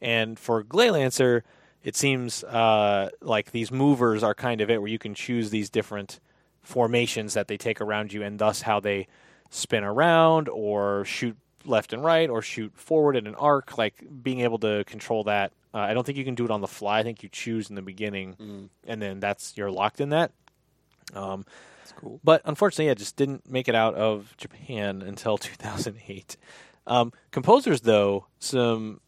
And 0.00 0.38
for 0.38 0.62
Glaylancer, 0.62 1.42
it 1.82 1.96
seems 1.96 2.44
uh, 2.44 3.10
like 3.20 3.50
these 3.52 3.70
movers 3.70 4.22
are 4.22 4.34
kind 4.34 4.60
of 4.60 4.70
it, 4.70 4.80
where 4.80 4.90
you 4.90 4.98
can 4.98 5.14
choose 5.14 5.50
these 5.50 5.70
different 5.70 6.20
formations 6.62 7.34
that 7.34 7.48
they 7.48 7.56
take 7.56 7.80
around 7.80 8.12
you, 8.12 8.22
and 8.22 8.38
thus 8.38 8.62
how 8.62 8.80
they 8.80 9.06
spin 9.50 9.84
around 9.84 10.48
or 10.48 11.04
shoot 11.04 11.36
left 11.64 11.92
and 11.92 12.02
right 12.04 12.28
or 12.28 12.42
shoot 12.42 12.72
forward 12.76 13.16
in 13.16 13.26
an 13.26 13.34
arc. 13.36 13.78
Like 13.78 13.94
being 14.22 14.40
able 14.40 14.58
to 14.58 14.84
control 14.84 15.24
that. 15.24 15.52
Uh, 15.74 15.78
I 15.78 15.94
don't 15.94 16.04
think 16.04 16.16
you 16.18 16.24
can 16.24 16.34
do 16.34 16.44
it 16.44 16.50
on 16.50 16.60
the 16.60 16.66
fly. 16.66 17.00
I 17.00 17.02
think 17.02 17.22
you 17.22 17.28
choose 17.28 17.68
in 17.68 17.76
the 17.76 17.82
beginning, 17.82 18.34
Mm. 18.34 18.68
and 18.86 19.00
then 19.02 19.20
that's 19.20 19.56
you're 19.56 19.70
locked 19.70 20.00
in 20.00 20.08
that. 20.10 20.32
Um, 21.14 21.44
That's 21.80 21.92
cool. 21.92 22.18
but 22.24 22.42
unfortunately, 22.44 22.88
it 22.88 22.98
just 22.98 23.14
didn't 23.16 23.48
make 23.50 23.68
it 23.68 23.74
out 23.76 23.94
of 23.94 24.34
Japan 24.38 25.02
until 25.06 25.38
2008. 25.38 26.36
Um, 26.88 27.12
composers, 27.30 27.82
though, 27.82 28.26
some 28.38 29.00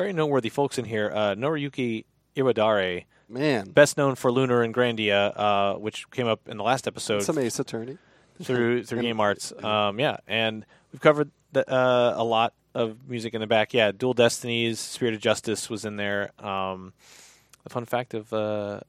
very 0.00 0.14
noteworthy 0.14 0.48
folks 0.48 0.78
in 0.78 0.86
here. 0.86 1.12
Uh, 1.14 1.34
Noriyuki 1.34 2.06
Iwadare, 2.34 3.04
Man, 3.28 3.68
best 3.70 3.98
known 3.98 4.14
for 4.14 4.32
Lunar 4.32 4.62
and 4.62 4.72
Grandia, 4.72 5.38
uh, 5.38 5.74
which 5.74 6.10
came 6.10 6.26
up 6.26 6.48
in 6.48 6.56
the 6.56 6.62
last 6.62 6.86
episode 6.86 7.22
some 7.22 7.36
Ace 7.36 7.58
Attorney. 7.58 7.98
through 8.42 8.84
through 8.84 9.02
Game 9.08 9.20
Arts. 9.20 9.52
Um, 9.62 10.00
yeah, 10.00 10.16
and 10.26 10.64
we've 10.90 11.02
covered 11.02 11.30
the, 11.52 11.70
uh, 11.70 12.14
a 12.16 12.24
lot 12.24 12.54
of 12.74 13.10
music 13.10 13.34
in 13.34 13.42
the 13.42 13.46
back. 13.46 13.74
Yeah, 13.74 13.92
Dual 13.92 14.14
Destinies, 14.14 14.80
Spirit 14.80 15.12
of 15.12 15.20
Justice 15.20 15.68
was 15.68 15.84
in 15.84 15.96
there. 15.96 16.30
Um, 16.38 16.94
the 17.62 17.68
fun 17.68 17.84
fact 17.84 18.14
of 18.14 18.32
uh, 18.32 18.80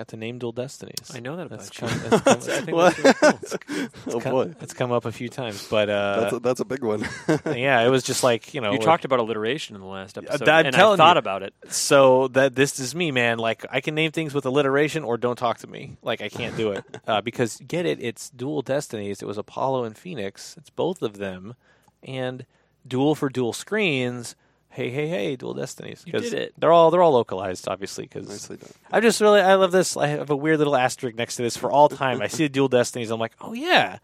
got 0.00 0.08
to 0.08 0.16
name 0.16 0.38
Dual 0.38 0.52
Destinies. 0.52 1.12
I 1.12 1.20
know 1.20 1.36
that 1.36 1.50
That's 1.50 1.68
about 1.78 1.90
come, 1.90 2.10
that's 2.10 2.22
come, 2.24 2.36
I 2.56 2.60
think 2.62 2.76
What? 2.76 2.96
that's 2.96 3.54
really 3.68 3.88
cool. 3.88 3.88
oh 4.14 4.20
come, 4.20 4.32
boy, 4.32 4.54
it's 4.62 4.72
come 4.72 4.92
up 4.92 5.04
a 5.04 5.12
few 5.12 5.28
times, 5.28 5.68
but 5.68 5.86
that's 5.86 6.32
uh, 6.32 6.36
a, 6.36 6.40
that's 6.40 6.60
a 6.60 6.64
big 6.64 6.82
one. 6.82 7.06
yeah, 7.44 7.82
it 7.82 7.90
was 7.90 8.02
just 8.02 8.22
like 8.24 8.54
you 8.54 8.62
know. 8.62 8.72
You 8.72 8.78
like- 8.78 8.86
talked 8.86 9.04
about 9.04 9.18
alliteration 9.18 9.76
in 9.76 9.82
the 9.82 9.86
last 9.86 10.16
episode, 10.16 10.48
I'm 10.48 10.64
and 10.66 10.74
I 10.74 10.96
thought 10.96 11.16
you. 11.16 11.18
about 11.18 11.42
it. 11.42 11.52
so 11.68 12.28
that 12.28 12.54
this 12.54 12.80
is 12.80 12.94
me, 12.94 13.10
man. 13.10 13.38
Like 13.38 13.66
I 13.70 13.82
can 13.82 13.94
name 13.94 14.10
things 14.10 14.32
with 14.32 14.46
alliteration 14.46 15.04
or 15.04 15.18
don't 15.18 15.36
talk 15.36 15.58
to 15.58 15.66
me. 15.66 15.98
Like 16.02 16.22
I 16.22 16.30
can't 16.30 16.56
do 16.56 16.72
it 16.72 16.84
uh, 17.06 17.20
because 17.20 17.60
get 17.68 17.84
it. 17.84 17.98
It's 18.00 18.30
dual 18.30 18.62
destinies. 18.62 19.20
It 19.20 19.26
was 19.26 19.36
Apollo 19.36 19.84
and 19.84 19.98
Phoenix. 19.98 20.56
It's 20.56 20.70
both 20.70 21.02
of 21.02 21.18
them, 21.18 21.56
and 22.02 22.46
dual 22.88 23.14
for 23.14 23.28
dual 23.28 23.52
screens. 23.52 24.34
Hey, 24.72 24.90
hey, 24.90 25.08
hey! 25.08 25.34
Dual 25.36 25.54
destinies. 25.54 26.04
You 26.06 26.12
'Cause 26.12 26.22
did 26.22 26.34
it. 26.34 26.54
They're 26.56 26.70
all 26.72 26.90
they're 26.90 27.02
all 27.02 27.12
localized, 27.12 27.66
obviously. 27.68 28.04
Because 28.04 28.50
I 28.92 29.00
just 29.00 29.20
really 29.20 29.40
I 29.40 29.54
love 29.56 29.72
this. 29.72 29.96
I 29.96 30.06
have 30.08 30.30
a 30.30 30.36
weird 30.36 30.58
little 30.58 30.76
asterisk 30.76 31.16
next 31.16 31.36
to 31.36 31.42
this 31.42 31.56
for 31.56 31.70
all 31.70 31.88
time. 31.88 32.22
I 32.22 32.28
see 32.28 32.44
the 32.44 32.48
dual 32.48 32.68
destinies. 32.68 33.10
I'm 33.10 33.18
like, 33.18 33.32
oh 33.40 33.52
yeah, 33.52 33.98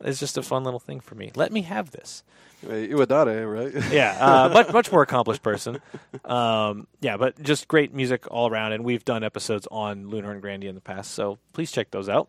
it's 0.00 0.18
just 0.18 0.38
a 0.38 0.42
fun 0.42 0.64
little 0.64 0.80
thing 0.80 1.00
for 1.00 1.14
me. 1.14 1.32
Let 1.34 1.52
me 1.52 1.62
have 1.62 1.90
this. 1.90 2.24
Wait, 2.62 2.90
Iwadare, 2.90 3.44
right? 3.74 3.92
yeah, 3.92 4.16
uh, 4.18 4.48
much 4.52 4.72
much 4.72 4.90
more 4.90 5.02
accomplished 5.02 5.42
person. 5.42 5.80
Um, 6.24 6.86
yeah, 7.02 7.18
but 7.18 7.40
just 7.42 7.68
great 7.68 7.92
music 7.92 8.24
all 8.30 8.48
around, 8.50 8.72
and 8.72 8.84
we've 8.84 9.04
done 9.04 9.22
episodes 9.22 9.68
on 9.70 10.08
Lunar 10.08 10.32
and 10.32 10.42
Grandia 10.42 10.70
in 10.70 10.74
the 10.74 10.80
past, 10.80 11.12
so 11.12 11.38
please 11.52 11.70
check 11.70 11.90
those 11.90 12.08
out. 12.08 12.28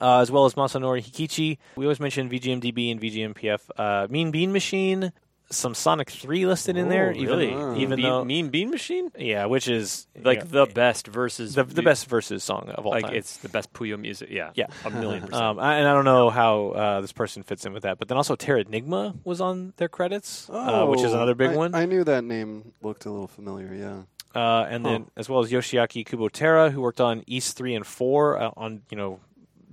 Uh, 0.00 0.20
as 0.20 0.30
well 0.30 0.44
as 0.46 0.54
Masanori 0.54 1.02
Hikichi. 1.04 1.58
We 1.76 1.84
always 1.84 1.98
mention 2.00 2.30
VGMDB 2.30 2.92
and 2.92 3.00
VGMPF. 3.00 3.60
Uh, 3.76 4.06
mean 4.08 4.30
Bean 4.30 4.52
Machine. 4.52 5.12
Some 5.52 5.74
Sonic 5.74 6.10
Three 6.10 6.46
listed 6.46 6.76
in 6.76 6.88
there. 6.88 7.08
Oh, 7.14 7.18
even 7.18 7.26
really? 7.28 7.54
Ah. 7.54 7.74
even 7.74 7.96
Bean- 7.96 8.06
though 8.06 8.24
Mean 8.24 8.48
Bean 8.50 8.70
Machine, 8.70 9.10
yeah, 9.18 9.46
which 9.46 9.66
is 9.68 10.06
like 10.22 10.38
you 10.38 10.44
know, 10.44 10.64
the 10.66 10.72
best 10.72 11.08
versus 11.08 11.54
the, 11.56 11.64
the 11.64 11.82
best 11.82 12.06
versus 12.08 12.44
song 12.44 12.68
of 12.74 12.86
all 12.86 12.92
Like 12.92 13.06
time. 13.06 13.14
it's 13.14 13.38
the 13.38 13.48
best 13.48 13.72
Puyo 13.72 13.98
music. 13.98 14.28
Yeah, 14.30 14.50
Yeah. 14.54 14.66
a 14.84 14.90
million 14.90 15.22
percent. 15.22 15.42
Um, 15.42 15.58
I, 15.58 15.74
and 15.76 15.88
I 15.88 15.92
don't 15.94 16.04
know 16.04 16.30
how 16.30 16.68
uh, 16.68 17.00
this 17.00 17.12
person 17.12 17.42
fits 17.42 17.66
in 17.66 17.72
with 17.72 17.82
that, 17.82 17.98
but 17.98 18.06
then 18.08 18.16
also 18.16 18.36
Terranigma 18.36 19.16
was 19.24 19.40
on 19.40 19.72
their 19.76 19.88
credits, 19.88 20.48
uh, 20.50 20.86
which 20.86 21.00
is 21.00 21.12
Oh, 21.12 21.16
another 21.16 21.34
big 21.34 21.50
I- 21.50 21.56
one. 21.56 21.74
I 21.74 21.84
knew 21.86 22.04
that 22.04 22.22
name 22.22 22.72
looked 22.82 23.04
a 23.06 23.10
little 23.10 23.26
familiar. 23.28 23.74
Yeah. 23.74 24.02
uh, 24.40 24.64
and 24.70 24.86
then 24.86 25.10
as 25.16 25.28
well 25.28 25.40
as 25.40 25.50
Yoshiaki 25.50 26.06
Kubotera, 26.06 26.70
who 26.70 26.80
worked 26.80 27.00
on 27.00 27.24
Ys 27.26 27.52
three 27.52 27.74
and 27.74 27.84
four 27.84 28.38
uh, 28.40 28.50
on 28.56 28.82
you 28.88 28.96
know 28.96 29.18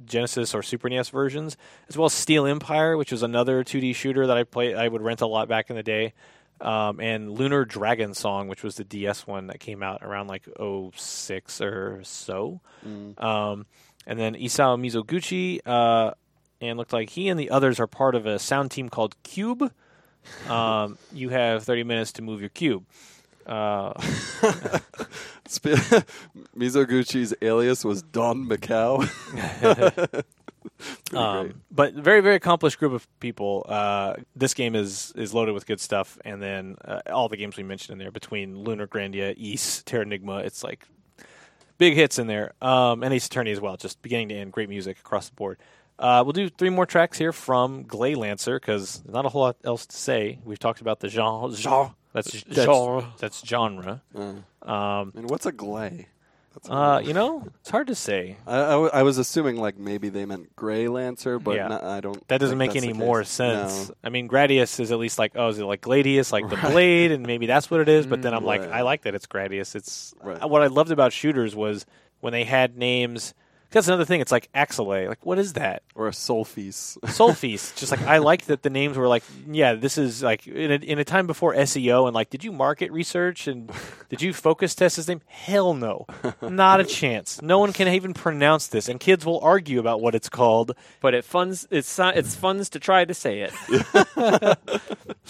Genesis 0.05 0.53
or 0.53 0.61
Super 0.63 0.89
NES 0.89 1.09
versions, 1.09 1.57
as 1.89 1.97
well 1.97 2.05
as 2.05 2.13
Steel 2.13 2.45
Empire, 2.45 2.97
which 2.97 3.11
was 3.11 3.23
another 3.23 3.63
2D 3.63 3.95
shooter 3.95 4.27
that 4.27 4.37
I 4.37 4.43
play 4.43 4.73
I 4.75 4.87
would 4.87 5.01
rent 5.01 5.21
a 5.21 5.27
lot 5.27 5.47
back 5.47 5.69
in 5.69 5.75
the 5.75 5.83
day. 5.83 6.13
Um, 6.59 6.99
and 6.99 7.31
Lunar 7.31 7.65
Dragon 7.65 8.13
Song, 8.15 8.47
which 8.47 8.63
was 8.63 8.75
the 8.75 8.83
DS 8.83 9.27
one 9.27 9.47
that 9.47 9.59
came 9.59 9.83
out 9.83 10.01
around 10.01 10.27
like 10.27 10.47
06 10.95 11.61
or 11.61 11.99
so. 12.03 12.61
Um, 13.17 13.65
and 14.07 14.17
then 14.17 14.33
Isao 14.35 14.79
Mizoguchi, 14.79 15.59
uh, 15.65 16.11
and 16.59 16.77
looked 16.79 16.93
like 16.93 17.11
he 17.11 17.29
and 17.29 17.39
the 17.39 17.51
others 17.51 17.79
are 17.79 17.85
part 17.85 18.15
of 18.15 18.25
a 18.25 18.39
sound 18.39 18.71
team 18.71 18.89
called 18.89 19.15
Cube. 19.23 19.71
Um, 20.49 20.97
you 21.13 21.29
have 21.29 21.63
30 21.63 21.83
minutes 21.85 22.11
to 22.13 22.21
move 22.21 22.41
your 22.41 22.49
cube. 22.49 22.83
Uh, 23.47 23.93
Mizoguchi's 26.55 27.33
alias 27.41 27.85
was 27.85 28.03
Don 28.03 28.47
Macau. 28.47 29.07
Um, 31.13 31.61
but 31.71 31.93
very 31.93 32.21
very 32.21 32.35
accomplished 32.35 32.77
group 32.77 32.93
of 32.93 33.07
people. 33.19 33.65
Uh, 33.67 34.15
this 34.35 34.53
game 34.53 34.75
is 34.75 35.11
is 35.15 35.33
loaded 35.33 35.53
with 35.53 35.65
good 35.65 35.79
stuff, 35.79 36.19
and 36.23 36.41
then 36.41 36.75
uh, 36.85 36.99
all 37.09 37.29
the 37.29 37.37
games 37.37 37.57
we 37.57 37.63
mentioned 37.63 37.93
in 37.93 37.99
there 37.99 38.11
between 38.11 38.59
Lunar 38.59 38.85
Grandia, 38.85 39.33
Ys, 39.37 39.83
Terranigma, 39.85 40.43
it's 40.43 40.63
like 40.63 40.85
big 41.77 41.95
hits 41.95 42.19
in 42.19 42.27
there. 42.27 42.53
Um, 42.61 43.01
and 43.01 43.13
Ace 43.13 43.27
Attorney 43.27 43.51
as 43.51 43.61
well, 43.61 43.77
just 43.77 44.01
beginning 44.01 44.29
to 44.29 44.35
end, 44.35 44.51
great 44.51 44.69
music 44.69 44.99
across 44.99 45.29
the 45.29 45.35
board. 45.35 45.57
Uh, 45.97 46.21
we'll 46.23 46.33
do 46.33 46.49
three 46.49 46.69
more 46.69 46.85
tracks 46.85 47.17
here 47.17 47.31
from 47.31 47.83
Glay 47.83 48.13
Lancer 48.13 48.59
because 48.59 49.01
not 49.07 49.25
a 49.25 49.29
whole 49.29 49.41
lot 49.41 49.57
else 49.63 49.85
to 49.87 49.95
say. 49.95 50.37
We've 50.43 50.59
talked 50.59 50.81
about 50.81 50.99
the 50.99 51.09
genre. 51.09 51.51
genre 51.55 51.95
that's, 52.25 52.43
that's 52.43 52.65
Genre. 52.65 53.13
That's 53.19 53.47
genre. 53.47 54.01
Uh, 54.15 54.33
Um, 54.69 55.13
and 55.15 55.29
what's 55.29 55.45
a 55.45 55.51
glay? 55.51 56.07
That's 56.53 56.69
uh, 56.69 57.01
you 57.05 57.13
know, 57.13 57.45
it's 57.61 57.69
hard 57.69 57.85
to 57.87 57.95
say. 57.95 58.37
I, 58.47 58.57
I, 58.57 58.69
w- 58.71 58.89
I 58.91 59.03
was 59.03 59.17
assuming 59.19 59.57
like 59.57 59.77
maybe 59.77 60.09
they 60.09 60.25
meant 60.25 60.55
gray 60.55 60.87
lancer, 60.87 61.37
but 61.37 61.55
Yeah. 61.55 61.67
no- 61.67 61.79
I 61.83 61.99
don't. 62.01 62.27
That 62.29 62.39
doesn't 62.39 62.57
think 62.57 62.73
make 62.73 62.83
any 62.83 62.93
more 62.93 63.23
sense. 63.23 63.89
No. 63.89 63.95
I 64.03 64.09
mean, 64.09 64.27
Gradius 64.27 64.79
is 64.79 64.91
at 64.91 64.97
least 64.97 65.19
like, 65.19 65.33
oh, 65.35 65.49
is 65.49 65.59
it 65.59 65.65
like 65.65 65.81
Gladius, 65.81 66.31
like 66.31 66.49
the 66.49 66.57
blade, 66.57 67.11
and 67.11 67.25
maybe 67.27 67.45
that's 67.45 67.69
what 67.69 67.79
it 67.79 67.87
is. 67.89 68.07
But 68.07 68.23
then 68.23 68.33
I'm 68.33 68.43
like, 68.43 68.61
I 68.63 68.81
like 68.81 69.03
that 69.03 69.13
it's 69.13 69.27
Gradius. 69.27 69.75
It's 69.75 70.15
Right. 70.23 70.49
what 70.49 70.63
I 70.63 70.67
loved 70.67 70.89
about 70.91 71.13
shooters 71.13 71.55
was 71.55 71.85
when 72.21 72.33
they 72.33 72.43
had 72.43 72.75
names. 72.77 73.35
'Cause 73.69 73.73
That's 73.85 73.87
another 73.89 74.05
thing. 74.05 74.21
It's 74.21 74.31
like 74.31 74.49
Axelay. 74.53 75.09
Like, 75.09 75.25
what 75.25 75.37
is 75.37 75.53
that? 75.53 75.83
Or 75.93 76.07
a 76.07 76.13
Sol-Feace. 76.13 76.97
Sol-Feace. 77.09 77.75
Just 77.75 77.91
like 77.91 78.01
I 78.03 78.19
liked 78.19 78.47
that 78.47 78.63
the 78.63 78.69
names 78.69 78.95
were 78.97 79.09
like, 79.09 79.23
yeah, 79.49 79.73
this 79.73 79.97
is 79.97 80.23
like 80.23 80.47
in 80.47 80.71
a, 80.71 80.75
in 80.75 80.99
a 80.99 81.03
time 81.03 81.27
before 81.27 81.53
SEO 81.53 82.05
and 82.07 82.15
like, 82.15 82.29
did 82.29 82.45
you 82.45 82.51
market 82.53 82.91
research 82.93 83.45
and 83.47 83.69
did 84.07 84.21
you 84.21 84.31
focus 84.31 84.73
test 84.73 84.95
his 84.95 85.07
name? 85.09 85.21
Hell 85.27 85.73
no, 85.73 86.05
not 86.41 86.79
a 86.79 86.85
chance. 86.85 87.41
No 87.41 87.59
one 87.59 87.73
can 87.73 87.89
even 87.89 88.13
pronounce 88.13 88.67
this, 88.67 88.87
and 88.87 88.99
kids 89.01 89.25
will 89.25 89.39
argue 89.41 89.79
about 89.81 89.99
what 90.01 90.15
it's 90.15 90.29
called. 90.29 90.71
but 91.01 91.13
it 91.13 91.25
funds 91.25 91.67
it's 91.69 91.89
so- 91.89 92.07
it's 92.07 92.35
funds 92.35 92.69
to 92.69 92.79
try 92.79 93.03
to 93.03 93.13
say 93.13 93.41
it. 93.49 93.53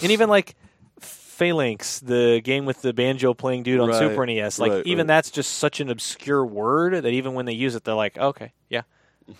And 0.00 0.12
even 0.12 0.28
like 0.28 0.54
Phalanx, 1.38 2.00
the 2.00 2.40
game 2.42 2.66
with 2.66 2.82
the 2.82 2.92
banjo 2.92 3.32
playing 3.32 3.62
dude 3.62 3.78
on 3.78 3.90
Right, 3.90 3.98
Super 3.98 4.26
NES, 4.26 4.58
like 4.58 4.72
right, 4.72 4.86
even 4.86 5.06
right. 5.06 5.14
that's 5.14 5.30
just 5.30 5.54
such 5.54 5.78
an 5.78 5.88
obscure 5.88 6.44
word 6.44 6.94
that 6.94 7.06
even 7.06 7.34
when 7.34 7.46
they 7.46 7.52
use 7.52 7.76
it, 7.76 7.84
they're 7.84 7.94
like, 7.94 8.18
okay, 8.18 8.52
yeah. 8.68 8.82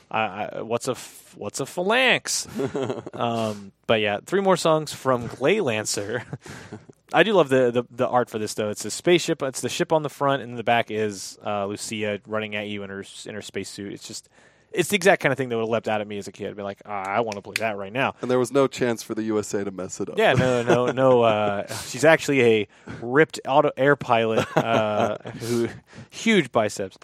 I, 0.08 0.20
I, 0.20 0.62
what's 0.62 0.86
a 0.86 0.92
f- 0.92 1.34
what's 1.36 1.58
a 1.58 1.66
phalanx? 1.66 2.46
um, 3.14 3.72
but 3.88 4.00
yeah, 4.00 4.18
three 4.24 4.40
more 4.40 4.56
songs 4.56 4.92
from 4.92 5.26
Glay 5.26 5.60
Lancer. 5.60 6.22
I 7.12 7.24
do 7.24 7.32
love 7.32 7.48
the, 7.48 7.72
the 7.72 7.84
the 7.90 8.06
art 8.06 8.30
for 8.30 8.38
this 8.38 8.54
though. 8.54 8.70
It's 8.70 8.84
a 8.84 8.90
spaceship. 8.92 9.42
It's 9.42 9.60
the 9.60 9.68
ship 9.68 9.92
on 9.92 10.04
the 10.04 10.10
front, 10.10 10.42
and 10.42 10.52
in 10.52 10.56
the 10.56 10.62
back 10.62 10.92
is 10.92 11.36
uh, 11.44 11.66
Lucia 11.66 12.20
running 12.26 12.54
at 12.54 12.68
you 12.68 12.84
in 12.84 12.90
her 12.90 13.02
in 13.26 13.34
her 13.34 13.42
spacesuit. 13.42 13.92
It's 13.92 14.06
just 14.06 14.28
it's 14.72 14.90
the 14.90 14.96
exact 14.96 15.22
kind 15.22 15.32
of 15.32 15.38
thing 15.38 15.48
that 15.48 15.56
would 15.56 15.62
have 15.62 15.70
leapt 15.70 15.88
out 15.88 16.00
at 16.00 16.06
me 16.06 16.18
as 16.18 16.28
a 16.28 16.32
kid. 16.32 16.48
I'd 16.48 16.56
be 16.56 16.62
like, 16.62 16.82
ah, 16.86 17.04
I 17.04 17.20
want 17.20 17.36
to 17.36 17.42
play 17.42 17.54
that 17.58 17.76
right 17.76 17.92
now. 17.92 18.14
and 18.20 18.30
there 18.30 18.38
was 18.38 18.52
no 18.52 18.66
chance 18.66 19.02
for 19.02 19.14
the 19.14 19.22
USA 19.24 19.64
to 19.64 19.70
mess 19.70 20.00
it 20.00 20.08
up. 20.10 20.18
Yeah, 20.18 20.34
no, 20.34 20.62
no, 20.62 20.86
no. 20.86 21.22
Uh, 21.22 21.66
she's 21.86 22.04
actually 22.04 22.42
a 22.42 22.68
ripped 23.00 23.40
auto 23.46 23.70
air 23.76 23.96
pilot 23.96 24.46
uh, 24.56 25.18
who 25.40 25.68
huge 26.10 26.52
biceps. 26.52 26.98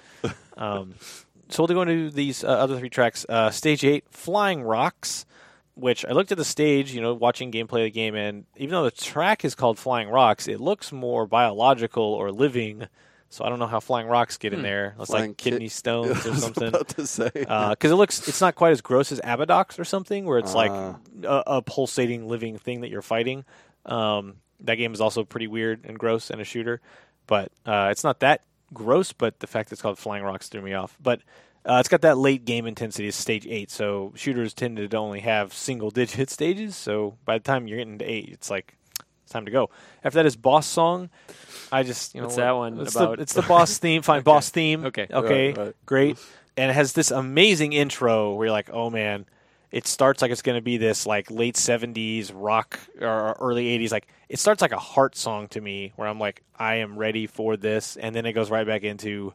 Um, 0.57 0.95
so 1.49 1.63
we'll 1.63 1.75
go 1.75 1.83
into 1.83 2.11
these 2.11 2.45
uh, 2.45 2.49
other 2.49 2.79
three 2.79 2.91
tracks. 2.91 3.25
Uh, 3.29 3.51
stage 3.51 3.85
eight, 3.85 4.05
Flying 4.11 4.63
Rocks, 4.63 5.27
which 5.75 6.05
I 6.05 6.13
looked 6.13 6.33
at 6.33 6.39
the 6.39 6.45
stage, 6.45 6.93
you 6.95 7.01
know, 7.01 7.15
watching 7.15 7.51
gameplay 7.53 7.81
of 7.81 7.85
the 7.87 7.91
game, 7.91 8.15
and 8.15 8.45
even 8.57 8.73
though 8.73 8.85
the 8.85 8.91
track 8.91 9.45
is 9.45 9.55
called 9.55 9.79
Flying 9.79 10.09
Rocks, 10.09 10.49
it 10.49 10.61
looks 10.61 10.93
more 10.93 11.27
biological 11.27 12.05
or 12.05 12.31
living. 12.33 12.89
So 13.35 13.45
I 13.45 13.49
don't 13.49 13.59
know 13.59 13.67
how 13.67 13.81
flying 13.81 14.07
rocks 14.07 14.37
get 14.37 14.53
in 14.53 14.63
there. 14.63 14.95
It's 14.99 15.11
Flying 15.11 15.31
like 15.31 15.37
ki- 15.39 15.51
kidney 15.51 15.69
stones 15.69 16.11
I 16.25 16.29
or 16.29 16.33
was 16.33 16.43
something 16.43 16.69
about 16.69 16.89
to 16.91 17.07
say. 17.07 17.31
because 17.33 17.91
it 17.91 17.97
looks 17.97 18.29
it's 18.29 18.41
not 18.41 18.55
quite 18.55 18.71
as 18.71 18.81
gross 18.81 19.11
as 19.11 19.21
Abadox 19.21 19.79
or 19.79 19.85
something, 19.85 20.25
where 20.25 20.39
it's 20.39 20.55
like 20.55 20.71
Ah. 20.71 20.97
a, 21.25 21.43
a 21.59 21.63
pulsating 21.63 22.29
living 22.29 22.59
thing 22.59 22.83
that 22.83 22.91
you're 22.91 23.03
fighting. 23.03 23.45
Um, 23.87 24.37
that 24.61 24.77
game 24.77 24.93
is 24.95 25.01
also 25.01 25.25
pretty 25.25 25.49
weird 25.49 25.85
and 25.85 25.99
gross 25.99 26.31
and 26.31 26.41
a 26.41 26.45
shooter, 26.45 26.81
but 27.27 27.51
uh, 27.67 27.89
it's 27.91 28.05
not 28.05 28.21
that 28.21 28.43
gross. 28.73 29.13
But 29.13 29.41
the 29.41 29.47
fact 29.47 29.69
that 29.69 29.75
it's 29.75 29.83
called 29.83 29.99
Flying 29.99 30.23
Rocks 30.23 30.49
threw 30.49 30.63
me 30.63 30.73
off. 30.75 30.97
But 31.03 31.21
uh, 31.67 31.79
it's 31.81 31.89
got 31.89 32.03
that 32.03 32.17
late 32.19 32.45
game 32.45 32.67
intensity. 32.67 33.09
It's 33.09 33.17
stage 33.17 33.47
eight, 33.49 33.71
so 33.71 34.13
shooters 34.15 34.55
tended 34.55 34.93
to 34.93 34.97
only 34.97 35.21
have 35.21 35.53
single 35.53 35.91
digit 35.91 36.31
stages. 36.39 36.77
So 36.77 37.17
by 37.25 37.39
the 37.39 37.45
time 37.45 37.67
you're 37.67 37.79
getting 37.79 37.99
to 37.99 38.05
eight, 38.05 38.29
it's 38.33 38.49
like 38.49 38.77
it's 39.25 39.33
time 39.33 39.45
to 39.47 39.51
go. 39.51 39.71
After 40.05 40.19
that 40.19 40.27
is 40.27 40.37
boss 40.37 40.67
song. 40.67 41.11
I 41.73 41.83
just 41.83 42.15
you 42.15 42.21
know 42.21 42.27
What's 42.29 42.37
that 42.37 42.53
one 42.53 42.79
It's, 42.81 42.95
about? 42.95 43.17
the, 43.17 43.23
it's 43.23 43.33
the 43.35 43.43
boss 43.43 43.79
theme. 43.79 44.03
Fine, 44.03 44.23
boss 44.25 44.51
theme. 44.51 44.85
Okay. 44.85 45.09
okay, 45.11 45.49
Right, 45.49 45.59
right. 45.59 45.77
great. 45.87 46.19
And 46.57 46.71
it 46.71 46.75
has 46.75 46.93
this 46.93 47.11
amazing 47.11 47.73
intro 47.73 48.35
where 48.35 48.47
you're 48.47 48.53
like, 48.53 48.71
oh 48.73 48.89
man, 48.91 49.27
it 49.73 49.89
starts 49.89 50.23
like 50.23 50.31
it's 50.31 50.43
going 50.43 50.57
to 50.57 50.63
be 50.63 50.77
this 50.77 51.05
like 51.05 51.31
late 51.33 51.57
70s 51.57 52.31
rock 52.33 52.79
or 53.01 53.33
early 53.41 53.77
80s. 53.77 53.91
Like 53.91 54.07
it 54.29 54.39
starts 54.39 54.63
like 54.63 54.71
a 54.71 54.79
heart 54.79 55.17
song 55.17 55.49
to 55.49 55.61
me 55.61 55.93
where 55.97 56.07
I'm 56.07 56.21
like, 56.21 56.43
I 56.57 56.77
am 56.77 56.97
ready 56.97 57.27
for 57.27 57.57
this. 57.57 57.97
And 57.97 58.15
then 58.15 58.25
it 58.25 58.35
goes 58.35 58.51
right 58.53 58.65
back 58.67 58.85
into 58.85 59.33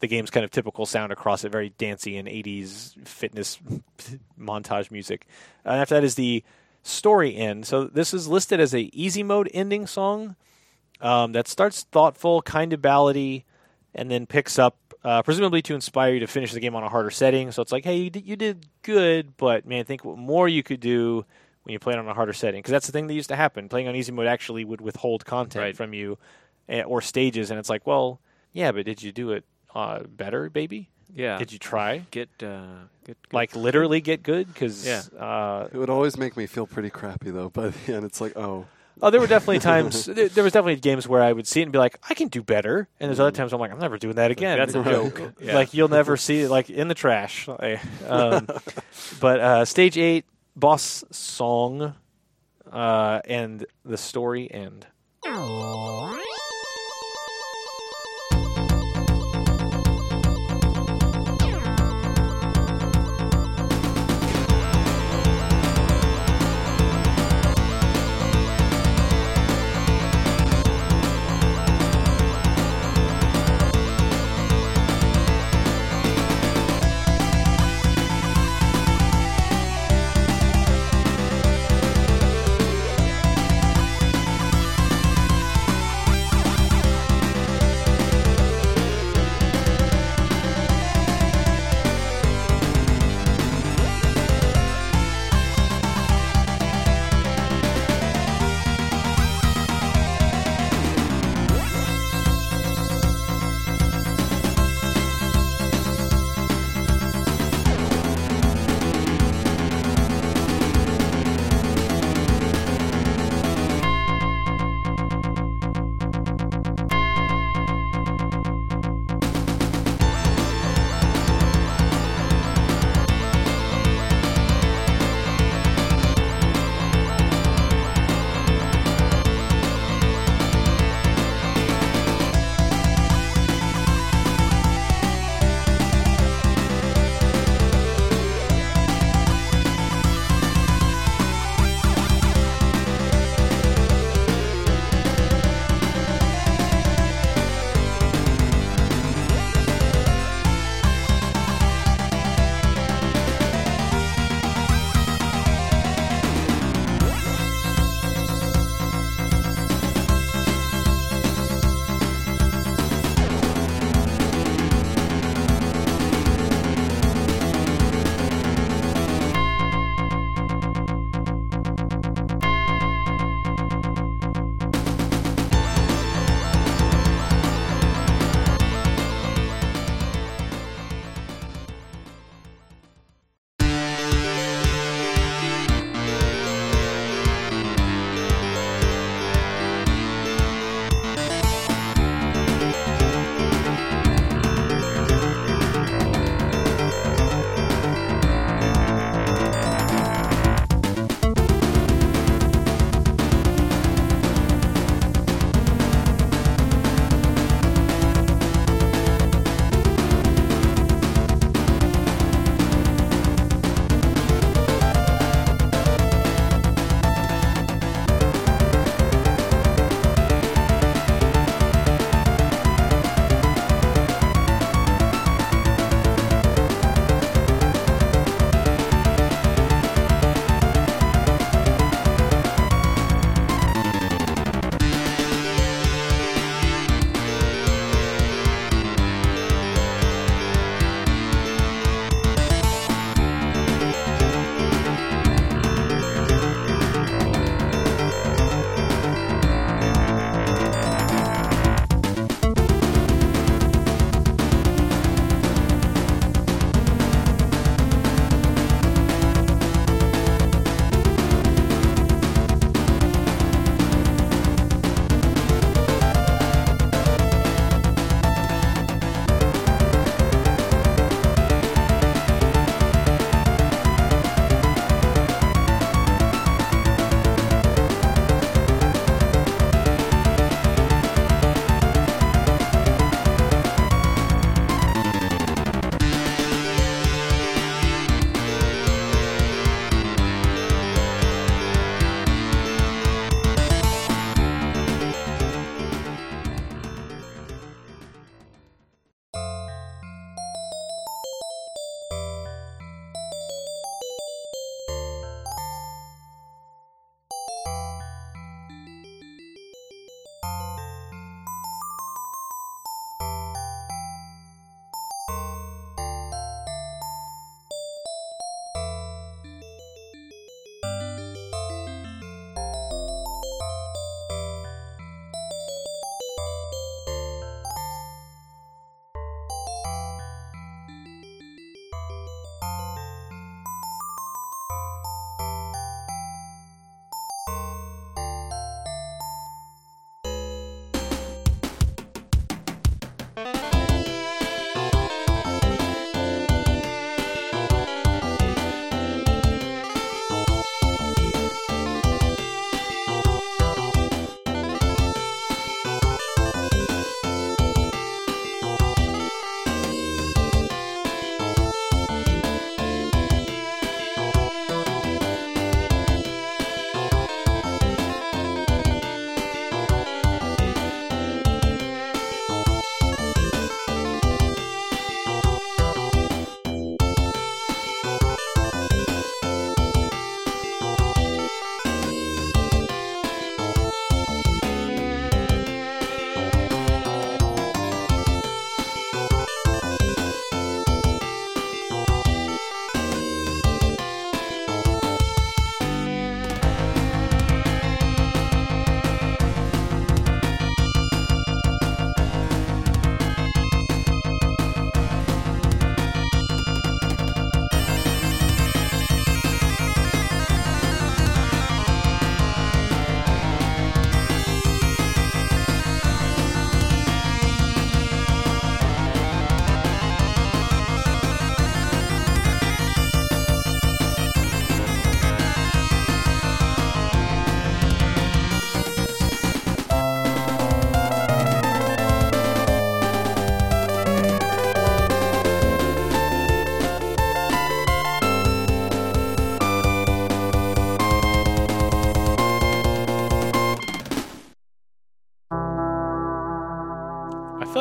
the 0.00 0.06
game's 0.06 0.30
kind 0.30 0.44
of 0.44 0.50
typical 0.50 0.84
sound 0.84 1.12
across 1.12 1.44
it, 1.44 1.52
very 1.52 1.70
dancey 1.78 2.18
and 2.18 2.28
80s 2.28 3.06
fitness 3.06 3.58
montage 4.38 4.90
music. 4.90 5.26
And 5.64 5.80
after 5.80 5.94
that 5.94 6.04
is 6.04 6.14
the 6.14 6.44
story 6.82 7.36
end. 7.36 7.66
So 7.66 7.84
this 7.84 8.12
is 8.14 8.28
listed 8.28 8.60
as 8.60 8.74
a 8.74 8.82
easy 8.98 9.22
mode 9.22 9.50
ending 9.54 9.86
song 9.86 10.36
um, 11.00 11.32
that 11.32 11.48
starts 11.48 11.84
thoughtful, 11.84 12.42
kind 12.42 12.72
of 12.72 12.80
ballady, 12.80 13.44
and 13.94 14.10
then 14.10 14.26
picks 14.26 14.58
up, 14.58 14.76
uh, 15.04 15.22
presumably 15.22 15.62
to 15.62 15.74
inspire 15.74 16.14
you 16.14 16.20
to 16.20 16.26
finish 16.26 16.52
the 16.52 16.60
game 16.60 16.74
on 16.74 16.82
a 16.82 16.88
harder 16.88 17.10
setting. 17.10 17.50
So 17.52 17.62
it's 17.62 17.72
like, 17.72 17.84
hey, 17.84 17.96
you 17.96 18.10
did, 18.10 18.26
you 18.26 18.36
did 18.36 18.66
good, 18.82 19.36
but 19.36 19.66
man, 19.66 19.84
think 19.84 20.04
what 20.04 20.18
more 20.18 20.48
you 20.48 20.62
could 20.62 20.80
do 20.80 21.24
when 21.62 21.72
you 21.72 21.78
play 21.78 21.94
it 21.94 21.98
on 21.98 22.06
a 22.08 22.14
harder 22.14 22.32
setting. 22.32 22.58
Because 22.60 22.72
that's 22.72 22.86
the 22.86 22.92
thing 22.92 23.06
that 23.06 23.14
used 23.14 23.30
to 23.30 23.36
happen. 23.36 23.68
Playing 23.68 23.88
on 23.88 23.96
easy 23.96 24.12
mode 24.12 24.26
actually 24.26 24.64
would 24.64 24.80
withhold 24.80 25.24
content 25.24 25.62
Right. 25.62 25.76
from 25.76 25.94
you 25.94 26.18
eh, 26.68 26.82
or 26.82 27.00
stages, 27.00 27.50
and 27.50 27.58
it's 27.58 27.70
like, 27.70 27.86
well, 27.86 28.20
yeah, 28.52 28.72
but 28.72 28.84
did 28.84 29.02
you 29.02 29.12
do 29.12 29.30
it 29.32 29.44
uh, 29.74 30.00
better, 30.04 30.50
baby? 30.50 30.89
Yeah. 31.14 31.38
Did 31.38 31.52
you 31.52 31.58
try? 31.58 32.02
get 32.10 32.28
uh, 32.42 32.62
get, 33.04 33.16
get 33.22 33.32
Like 33.32 33.54
literally 33.56 34.00
get 34.00 34.22
good? 34.22 34.52
Because 34.52 34.86
Yeah. 34.86 35.02
uh, 35.18 35.68
It 35.72 35.76
would 35.78 35.90
always 35.90 36.16
make 36.16 36.36
me 36.36 36.46
feel 36.46 36.66
pretty 36.66 36.90
crappy 36.90 37.30
though. 37.30 37.48
By 37.48 37.68
the 37.68 37.92
end, 37.94 38.04
it's 38.04 38.20
like, 38.20 38.36
oh, 38.36 38.66
Oh, 39.02 39.08
there 39.08 39.18
were 39.20 39.26
definitely 39.26 39.58
times. 39.72 40.04
there, 40.04 40.28
there 40.28 40.44
was 40.44 40.52
definitely 40.52 40.76
games 40.76 41.08
where 41.08 41.22
I 41.22 41.32
would 41.32 41.46
see 41.46 41.60
it 41.60 41.62
and 41.62 41.72
be 41.72 41.78
like, 41.78 41.96
I 42.10 42.12
can 42.12 42.28
do 42.28 42.42
better. 42.42 42.86
And 43.00 43.08
there's 43.08 43.18
other 43.20 43.30
times 43.30 43.52
I'm 43.54 43.58
like, 43.60 43.72
I'm 43.72 43.78
never 43.78 43.96
doing 43.96 44.16
that 44.16 44.30
again. 44.30 44.58
that's 44.58 44.74
a 44.74 44.84
joke. 44.84 45.20
Yeah. 45.40 45.54
Like 45.54 45.72
you'll 45.72 45.88
never 45.88 46.18
see 46.18 46.42
it, 46.42 46.50
like 46.50 46.68
in 46.68 46.88
the 46.88 46.94
trash. 46.94 47.48
Um, 47.48 48.46
but 49.20 49.40
uh, 49.40 49.64
stage 49.64 49.96
eight, 49.96 50.26
boss 50.54 51.02
song, 51.10 51.94
uh, 52.70 53.20
and 53.24 53.64
the 53.86 53.96
story 53.96 54.50
end. 54.52 54.86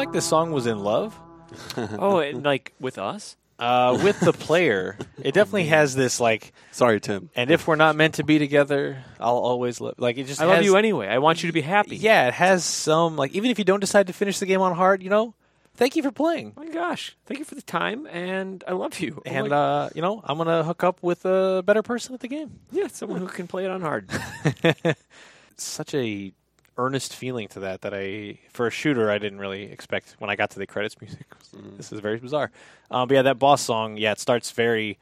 Like 0.09 0.13
this 0.15 0.25
song 0.25 0.51
was 0.51 0.65
in 0.65 0.79
love 0.79 1.15
oh, 1.77 2.17
and 2.17 2.43
like 2.43 2.73
with 2.79 2.97
us? 2.97 3.37
uh, 3.59 3.95
with 4.03 4.19
the 4.21 4.33
player. 4.33 4.97
It 5.21 5.35
definitely 5.35 5.65
has 5.65 5.93
this 5.93 6.19
like, 6.19 6.51
Sorry, 6.71 6.99
Tim. 6.99 7.29
and 7.35 7.51
if 7.51 7.67
we're 7.67 7.75
not 7.75 7.95
meant 7.95 8.15
to 8.15 8.23
be 8.23 8.39
together, 8.39 9.03
I'll 9.19 9.37
always 9.37 9.79
love. 9.79 9.95
Like 9.99 10.17
it 10.17 10.25
just 10.25 10.41
I 10.41 10.45
love 10.45 10.63
you 10.63 10.77
anyway. 10.77 11.07
I 11.07 11.19
want 11.19 11.43
you 11.43 11.47
to 11.49 11.53
be 11.53 11.61
happy. 11.61 11.95
Yeah, 11.95 12.27
it 12.27 12.33
has 12.33 12.65
some 12.65 13.17
like 13.17 13.33
even 13.33 13.51
if 13.51 13.59
you 13.59 13.65
don't 13.65 13.81
decide 13.81 14.07
to 14.07 14.13
finish 14.13 14.39
the 14.39 14.47
game 14.47 14.61
on 14.61 14.73
hard, 14.73 15.03
you 15.03 15.11
know, 15.11 15.35
thank 15.75 15.95
you 15.95 16.01
for 16.01 16.11
playing. 16.11 16.53
My 16.55 16.69
gosh, 16.69 17.15
thank 17.27 17.37
you 17.37 17.45
for 17.45 17.53
the 17.53 17.61
time, 17.61 18.07
and 18.07 18.63
I 18.67 18.71
love 18.71 18.99
you. 18.99 19.21
I'm 19.27 19.45
And 19.45 19.53
uh, 19.53 19.89
you 19.93 20.01
know, 20.01 20.21
I'm 20.23 20.39
gonna 20.39 20.63
hook 20.63 20.83
up 20.83 21.03
with 21.03 21.23
a 21.25 21.61
better 21.63 21.83
person 21.83 22.15
at 22.15 22.21
the 22.21 22.29
game. 22.29 22.61
yeah, 22.71 22.87
someone 22.87 23.19
who 23.19 23.27
can 23.27 23.45
play 23.45 23.65
it 23.65 23.69
on 23.69 23.81
hard. 23.81 24.09
Such 25.57 25.93
a 25.93 26.31
earnest 26.79 27.15
feeling 27.15 27.47
to 27.49 27.59
that 27.61 27.81
that 27.81 27.93
I 27.93 28.39
for 28.51 28.67
a 28.67 28.71
shooter 28.71 29.11
I 29.11 29.17
didn't 29.19 29.39
really 29.39 29.63
expect 29.63 30.15
when 30.19 30.29
I 30.29 30.35
got 30.35 30.51
to 30.51 30.59
the 30.59 30.67
credits 30.67 30.99
music. 31.01 31.25
This 31.77 31.91
is 31.91 31.99
very 31.99 32.17
bizarre. 32.19 32.51
Um, 32.91 33.07
but 33.07 33.15
yeah, 33.15 33.21
that 33.23 33.37
boss 33.39 33.61
song, 33.61 33.97
yeah, 33.97 34.11
it 34.13 34.19
starts 34.19 34.51
very. 34.51 34.97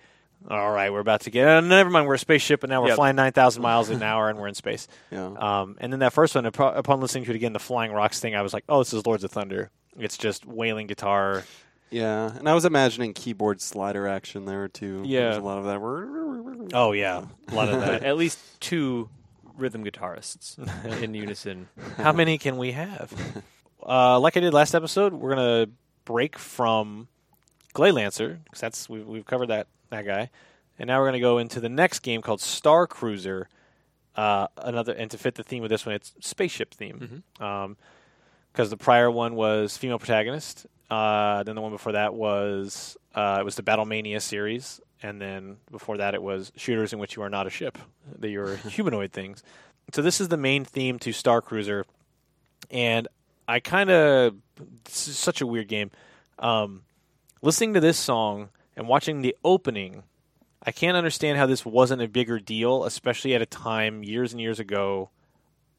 All 0.50 0.72
right, 0.72 0.92
we're 0.92 1.00
about 1.00 1.22
to 1.22 1.30
get. 1.32 1.48
Uh, 1.48 1.62
never 1.62 1.90
mind, 1.90 2.08
we're 2.08 2.14
a 2.14 2.20
spaceship, 2.20 2.64
and 2.64 2.70
now 2.70 2.82
we're 2.82 2.90
Yep. 2.90 2.96
flying 2.98 3.16
nine 3.16 3.32
thousand 3.32 3.62
miles 3.64 3.90
an 3.90 4.02
hour, 4.12 4.30
and 4.30 4.38
we're 4.40 4.48
in 4.48 4.54
space. 4.54 4.88
Yeah. 5.12 5.26
Um, 5.38 5.76
and 5.80 5.92
then 5.92 6.00
that 6.02 6.14
first 6.14 6.36
one, 6.36 6.46
upon, 6.46 6.78
upon 6.78 7.00
listening 7.02 7.26
to 7.26 7.32
it 7.32 7.36
again, 7.36 7.54
the 7.54 7.60
flying 7.60 7.92
rocks 7.92 8.20
thing, 8.20 8.36
I 8.36 8.42
was 8.44 8.54
like, 8.54 8.64
oh, 8.70 8.80
this 8.80 8.94
is 8.94 9.06
Lords 9.06 9.24
of 9.24 9.32
Thunder. 9.32 9.72
It's 10.00 10.18
just 10.18 10.46
wailing 10.46 10.86
guitar. 10.88 11.44
Yeah, 11.90 12.32
and 12.38 12.48
I 12.48 12.54
was 12.54 12.66
imagining 12.66 13.14
keyboard 13.14 13.62
slider 13.62 14.08
action 14.08 14.46
there 14.46 14.68
too. 14.68 15.02
Yeah. 15.06 15.22
There's 15.22 15.38
a 15.38 15.42
lot 15.42 15.58
of 15.58 15.66
that. 15.66 15.80
Oh 16.74 16.92
yeah, 16.92 17.26
a 17.50 17.56
lot 17.56 17.70
of 17.70 17.80
that. 17.82 18.04
At 18.12 18.16
least 18.18 18.40
two 18.60 19.10
rhythm 19.58 19.84
guitarists 19.84 20.58
in 21.02 21.14
unison. 21.14 21.68
How 21.98 22.12
many 22.14 22.38
can 22.38 22.58
we 22.58 22.72
have? 22.74 23.14
Uh, 23.80 24.20
like 24.20 24.36
I 24.36 24.42
did 24.42 24.54
last 24.54 24.76
episode, 24.76 25.14
we're 25.14 25.30
gonna 25.34 25.68
break 26.04 26.38
from 26.38 27.08
Gley 27.74 27.92
Lancer 27.92 28.40
because 28.44 28.60
that's 28.60 28.90
we've, 28.90 29.06
we've 29.06 29.26
covered 29.26 29.48
that 29.48 29.68
that 29.92 30.06
guy, 30.06 30.30
and 30.78 30.88
now 30.88 31.00
we're 31.00 31.06
gonna 31.06 31.22
go 31.22 31.38
into 31.38 31.62
the 31.62 31.70
next 31.70 32.00
game 32.00 32.22
called 32.22 32.42
Star 32.42 32.86
Cruiser. 32.86 33.48
Uh, 34.16 34.48
another 34.58 34.92
and 34.94 35.10
to 35.12 35.18
fit 35.18 35.36
the 35.36 35.44
theme 35.44 35.64
of 35.64 35.70
this 35.70 35.86
one, 35.86 35.96
it's 35.96 36.12
spaceship 36.20 36.74
theme. 36.74 37.24
Um, 37.40 37.78
because 38.52 38.72
the 38.72 38.78
prior 38.78 39.10
one 39.12 39.36
was 39.36 39.78
female 39.78 40.00
protagonist. 40.00 40.66
Uh, 40.90 41.44
then 41.44 41.56
the 41.56 41.62
one 41.62 41.72
before 41.72 41.92
that 41.94 42.14
was 42.14 42.98
uh, 43.16 43.38
it 43.40 43.46
was 43.46 43.56
the 43.56 43.64
Battle 43.64 43.86
Mania 43.86 44.20
series, 44.20 44.82
and 45.02 45.22
then 45.22 45.58
before 45.72 45.98
that 45.98 46.14
it 46.14 46.22
was 46.22 46.52
shooters 46.56 46.94
in 46.94 47.00
which 47.00 47.16
you 47.16 47.22
are 47.22 47.30
not 47.30 47.48
a 47.48 47.50
ship, 47.50 47.78
that 48.20 48.30
you 48.30 48.42
are 48.42 48.56
humanoid 48.70 49.12
things. 49.12 49.44
So 49.94 50.02
this 50.02 50.20
is 50.20 50.28
the 50.28 50.38
main 50.38 50.66
theme 50.66 51.00
to 51.00 51.14
Star 51.14 51.42
Cruiser, 51.42 51.86
and 52.70 53.08
I 53.48 53.60
kind 53.60 53.90
of 53.90 54.36
this 54.84 55.08
is 55.08 55.18
such 55.18 55.42
a 55.42 55.48
weird 55.48 55.68
game. 55.68 55.92
Um, 56.40 56.84
listening 57.42 57.74
to 57.76 57.80
this 57.80 57.98
song 57.98 58.50
and 58.76 58.88
watching 58.88 59.22
the 59.22 59.36
opening, 59.44 60.04
I 60.62 60.72
can't 60.72 60.98
understand 60.98 61.38
how 61.38 61.46
this 61.46 61.66
wasn't 61.66 62.02
a 62.02 62.08
bigger 62.08 62.40
deal, 62.40 62.84
especially 62.84 63.34
at 63.34 63.42
a 63.42 63.46
time 63.46 64.04
years 64.04 64.34
and 64.34 64.42
years 64.42 64.60
ago, 64.60 65.10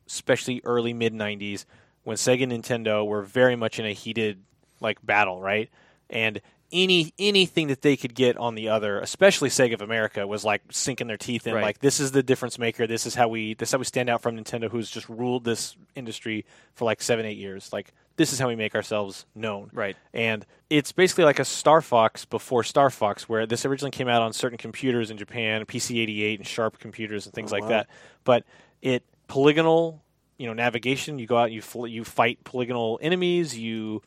especially 0.07 0.63
early 0.65 0.95
mid 0.95 1.13
'90s 1.13 1.67
when 2.05 2.17
Sega 2.17 2.45
and 2.45 2.53
Nintendo 2.53 3.07
were 3.07 3.23
very 3.23 3.57
much 3.57 3.79
in 3.79 3.85
a 3.85 3.93
heated 3.93 4.43
like 4.81 5.05
battle, 5.05 5.41
right? 5.43 5.69
And 6.09 6.41
any 6.73 7.13
anything 7.19 7.69
that 7.69 7.83
they 7.83 7.97
could 7.97 8.15
get 8.15 8.37
on 8.37 8.55
the 8.55 8.69
other, 8.69 9.01
especially 9.01 9.49
Sega 9.49 9.75
of 9.75 9.81
America, 9.83 10.27
was 10.27 10.45
like 10.45 10.63
sinking 10.71 11.07
their 11.07 11.17
teeth 11.17 11.47
in. 11.47 11.55
Right. 11.55 11.63
Like 11.63 11.79
this 11.81 12.01
is 12.01 12.13
the 12.13 12.23
difference 12.23 12.59
maker. 12.59 12.87
This 12.87 13.07
is 13.07 13.15
how 13.15 13.29
we 13.29 13.55
this 13.55 13.69
is 13.71 13.73
how 13.73 13.79
we 13.79 13.85
stand 13.85 14.11
out 14.11 14.21
from 14.23 14.37
Nintendo, 14.37 14.71
who's 14.71 14.91
just 14.91 15.09
ruled 15.09 15.45
this 15.45 15.77
industry 15.95 16.45
for 16.75 16.85
like 16.85 17.01
seven 17.03 17.25
eight 17.27 17.39
years. 17.39 17.73
Like 17.73 17.93
this 18.17 18.33
is 18.33 18.39
how 18.39 18.49
we 18.49 18.57
make 18.57 18.75
ourselves 18.75 19.27
known. 19.35 19.71
Right. 19.73 19.97
And 20.13 20.45
it's 20.69 20.93
basically 20.93 21.25
like 21.25 21.39
a 21.39 21.45
Star 21.45 21.81
Fox 21.81 22.25
before 22.25 22.65
Star 22.65 22.91
Fox, 22.91 23.29
where 23.29 23.47
this 23.47 23.65
originally 23.65 23.93
came 23.93 24.09
out 24.09 24.23
on 24.23 24.33
certain 24.33 24.59
computers 24.59 25.11
in 25.11 25.17
Japan, 25.19 25.65
PC-88 25.65 26.37
and 26.39 26.47
Sharp 26.47 26.79
computers 26.81 27.27
and 27.27 27.35
things 27.35 27.53
Oh, 27.53 27.57
like 27.57 27.63
wow. 27.63 27.69
that. 27.69 27.89
But 28.25 28.45
it 28.83 29.05
polygonal, 29.29 30.03
you 30.37 30.47
know, 30.49 30.53
navigation. 30.53 31.19
You 31.19 31.27
go 31.27 31.37
out, 31.39 31.53
you 31.53 31.63
fl- 31.63 31.87
you 31.87 32.05
fight 32.05 32.43
polygonal 32.45 32.99
enemies, 33.01 33.57
you 33.57 34.03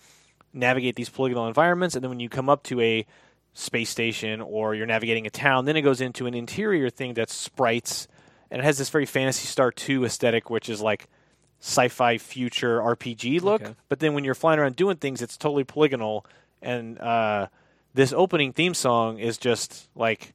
navigate 0.53 0.95
these 0.95 1.09
polygonal 1.09 1.47
environments, 1.47 1.95
and 1.95 2.03
then 2.03 2.09
when 2.09 2.19
you 2.19 2.29
come 2.29 2.49
up 2.49 2.63
to 2.63 2.79
a 2.81 3.05
space 3.53 3.89
station 3.89 4.41
or 4.41 4.75
you're 4.75 4.85
navigating 4.85 5.27
a 5.27 5.29
town, 5.29 5.65
then 5.65 5.75
it 5.75 5.81
goes 5.81 6.01
into 6.01 6.25
an 6.25 6.33
interior 6.33 6.89
thing 6.89 7.13
that's 7.13 7.33
sprites, 7.33 8.07
and 8.49 8.61
it 8.61 8.63
has 8.63 8.77
this 8.77 8.89
very 8.89 9.05
Phantasy 9.05 9.47
Star 9.47 9.71
2 9.71 10.05
aesthetic, 10.05 10.49
which 10.49 10.69
is 10.69 10.81
like 10.81 11.07
sci-fi 11.59 12.17
future 12.17 12.79
RPG 12.79 13.41
look. 13.41 13.61
Okay. 13.61 13.75
But 13.87 13.99
then 13.99 14.13
when 14.13 14.23
you're 14.23 14.35
flying 14.35 14.59
around 14.59 14.75
doing 14.75 14.97
things, 14.97 15.21
it's 15.21 15.37
totally 15.37 15.63
polygonal. 15.63 16.25
And 16.61 16.99
uh, 16.99 17.47
this 17.93 18.13
opening 18.13 18.51
theme 18.53 18.73
song 18.73 19.19
is 19.19 19.37
just 19.37 19.89
like, 19.95 20.33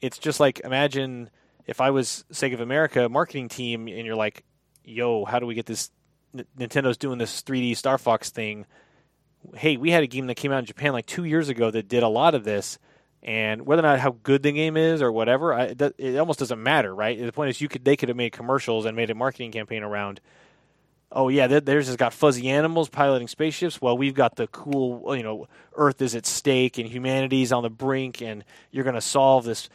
it's 0.00 0.18
just 0.18 0.38
like 0.38 0.60
imagine 0.60 1.28
if 1.66 1.80
I 1.80 1.90
was 1.90 2.24
Sega 2.32 2.54
of 2.54 2.60
America 2.60 3.08
marketing 3.08 3.48
team, 3.48 3.88
and 3.88 4.06
you're 4.06 4.16
like, 4.16 4.44
"Yo, 4.84 5.24
how 5.24 5.38
do 5.38 5.46
we 5.46 5.54
get 5.54 5.66
this? 5.66 5.90
N- 6.34 6.46
Nintendo's 6.58 6.96
doing 6.96 7.18
this 7.18 7.42
3D 7.42 7.76
Star 7.76 7.98
Fox 7.98 8.30
thing. 8.30 8.64
Hey, 9.54 9.76
we 9.76 9.90
had 9.90 10.02
a 10.02 10.06
game 10.06 10.26
that 10.26 10.36
came 10.36 10.52
out 10.52 10.58
in 10.58 10.64
Japan 10.64 10.92
like 10.92 11.06
two 11.06 11.24
years 11.24 11.48
ago 11.48 11.70
that 11.70 11.88
did 11.88 12.02
a 12.02 12.08
lot 12.08 12.34
of 12.34 12.44
this." 12.44 12.78
And 13.20 13.66
whether 13.66 13.80
or 13.80 13.82
not 13.82 13.98
how 13.98 14.16
good 14.22 14.44
the 14.44 14.52
game 14.52 14.76
is 14.76 15.02
or 15.02 15.10
whatever, 15.10 15.52
I, 15.52 15.62
it, 15.64 15.82
it 15.98 16.16
almost 16.18 16.38
doesn't 16.38 16.62
matter, 16.62 16.94
right? 16.94 17.18
The 17.20 17.32
point 17.32 17.50
is, 17.50 17.60
you 17.60 17.68
could 17.68 17.84
they 17.84 17.96
could 17.96 18.08
have 18.08 18.16
made 18.16 18.30
commercials 18.30 18.84
and 18.84 18.96
made 18.96 19.10
a 19.10 19.14
marketing 19.14 19.50
campaign 19.50 19.82
around 19.82 20.20
oh 21.10 21.28
yeah, 21.28 21.46
theirs 21.46 21.86
has 21.86 21.96
got 21.96 22.12
fuzzy 22.12 22.48
animals 22.48 22.88
piloting 22.88 23.28
spaceships. 23.28 23.80
Well, 23.80 23.96
we've 23.96 24.14
got 24.14 24.36
the 24.36 24.46
cool, 24.48 25.16
you 25.16 25.22
know, 25.22 25.48
Earth 25.74 26.02
is 26.02 26.14
at 26.14 26.26
stake 26.26 26.78
and 26.78 26.88
humanity's 26.88 27.52
on 27.52 27.62
the 27.62 27.70
brink, 27.70 28.20
and 28.20 28.44
you're 28.70 28.84
going 28.84 28.94
to 28.94 29.00
solve 29.00 29.44
this 29.44 29.68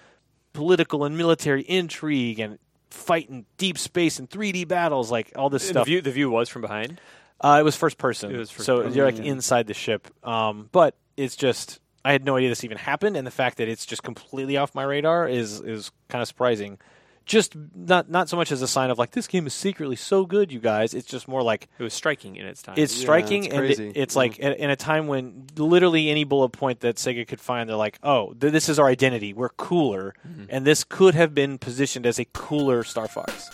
political 0.54 1.04
and 1.04 1.18
military 1.18 1.64
intrigue 1.64 2.40
and 2.40 2.60
fight 2.90 3.30
in 3.30 3.46
deep 3.58 3.78
space 3.78 4.20
and 4.20 4.30
3D 4.30 4.68
battles, 4.68 5.10
like 5.12 5.32
all 5.36 5.50
this 5.50 5.64
The 5.64 5.70
stuff. 5.70 5.86
view, 5.88 6.02
the 6.02 6.12
view 6.12 6.30
was 6.30 6.50
from 6.50 6.62
behind. 6.62 7.00
Uh, 7.44 7.58
it 7.60 7.64
was 7.64 7.76
first 7.76 7.98
person, 7.98 8.34
It 8.34 8.38
was 8.38 8.50
first 8.50 8.66
so 8.66 8.78
person. 8.78 8.94
you're 8.94 9.06
like 9.06 9.20
inside 9.20 9.68
the 9.68 9.74
ship. 9.74 10.08
Um, 10.26 10.70
but 10.72 10.96
it's 11.18 11.36
just 11.36 11.80
I 12.06 12.12
had 12.14 12.24
no 12.26 12.36
idea 12.38 12.50
this 12.50 12.64
even 12.64 12.78
happened, 12.78 13.18
and 13.18 13.28
the 13.28 13.32
fact 13.32 13.58
that 13.58 13.68
it's 13.68 13.86
just 13.86 14.02
completely 14.04 14.58
off 14.58 14.74
my 14.74 14.84
radar 14.84 15.28
is 15.28 15.60
is 15.62 15.92
kind 16.10 16.22
of 16.22 16.28
surprising. 16.28 16.80
Just 17.26 17.56
not 17.74 18.10
not 18.10 18.28
so 18.28 18.36
much 18.36 18.52
as 18.52 18.62
a 18.62 18.68
sign 18.68 18.90
of 18.90 18.98
like 18.98 19.12
this 19.12 19.28
game 19.28 19.48
is 19.48 19.54
secretly 19.54 19.96
so 19.96 20.26
good, 20.26 20.52
you 20.52 20.60
guys. 20.60 20.94
It's 20.94 21.08
just 21.08 21.26
more 21.30 21.42
like 21.42 21.70
It 21.80 21.84
was 21.84 21.94
striking 21.94 22.36
in 22.36 22.46
its 22.46 22.62
time. 22.62 22.76
it's 22.78 22.96
Yeah, 22.98 23.02
striking 23.02 23.46
it's 23.46 23.54
and 23.56 23.66
it, 23.66 23.80
it's 23.98 24.16
Yeah. 24.16 24.20
like 24.20 24.40
in, 24.40 24.52
in 24.54 24.70
a 24.70 24.76
time 24.76 25.08
when 25.08 25.48
literally 25.56 26.10
any 26.10 26.26
bullet 26.26 26.50
point 26.50 26.82
that 26.82 26.98
Sega 26.98 27.26
could 27.26 27.40
find, 27.40 27.70
they're 27.70 27.78
like, 27.78 27.98
oh, 28.04 28.34
th- 28.34 28.52
this 28.52 28.68
is 28.68 28.78
our 28.78 28.88
identity. 28.88 29.32
We're 29.34 29.50
cooler, 29.50 30.14
and 30.50 30.66
this 30.68 30.84
could 30.84 31.16
have 31.16 31.34
been 31.34 31.58
positioned 31.60 32.06
as 32.06 32.20
a 32.20 32.26
cooler 32.34 32.84
Star 32.84 33.08
Fox. 33.08 33.50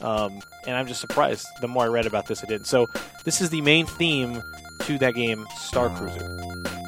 Um, 0.00 0.40
and 0.66 0.76
I'm 0.76 0.86
just 0.86 1.00
surprised. 1.00 1.46
The 1.60 1.68
more 1.68 1.84
I 1.84 1.88
read 1.88 2.06
about 2.06 2.26
this, 2.26 2.42
I 2.42 2.46
didn't. 2.46 2.66
So 2.66 2.88
this 3.24 3.40
is 3.40 3.50
the 3.50 3.60
main 3.60 3.86
theme 3.86 4.42
to 4.80 4.98
that 4.98 5.14
game, 5.14 5.46
Star 5.56 5.90
Cruiser. 5.90 6.79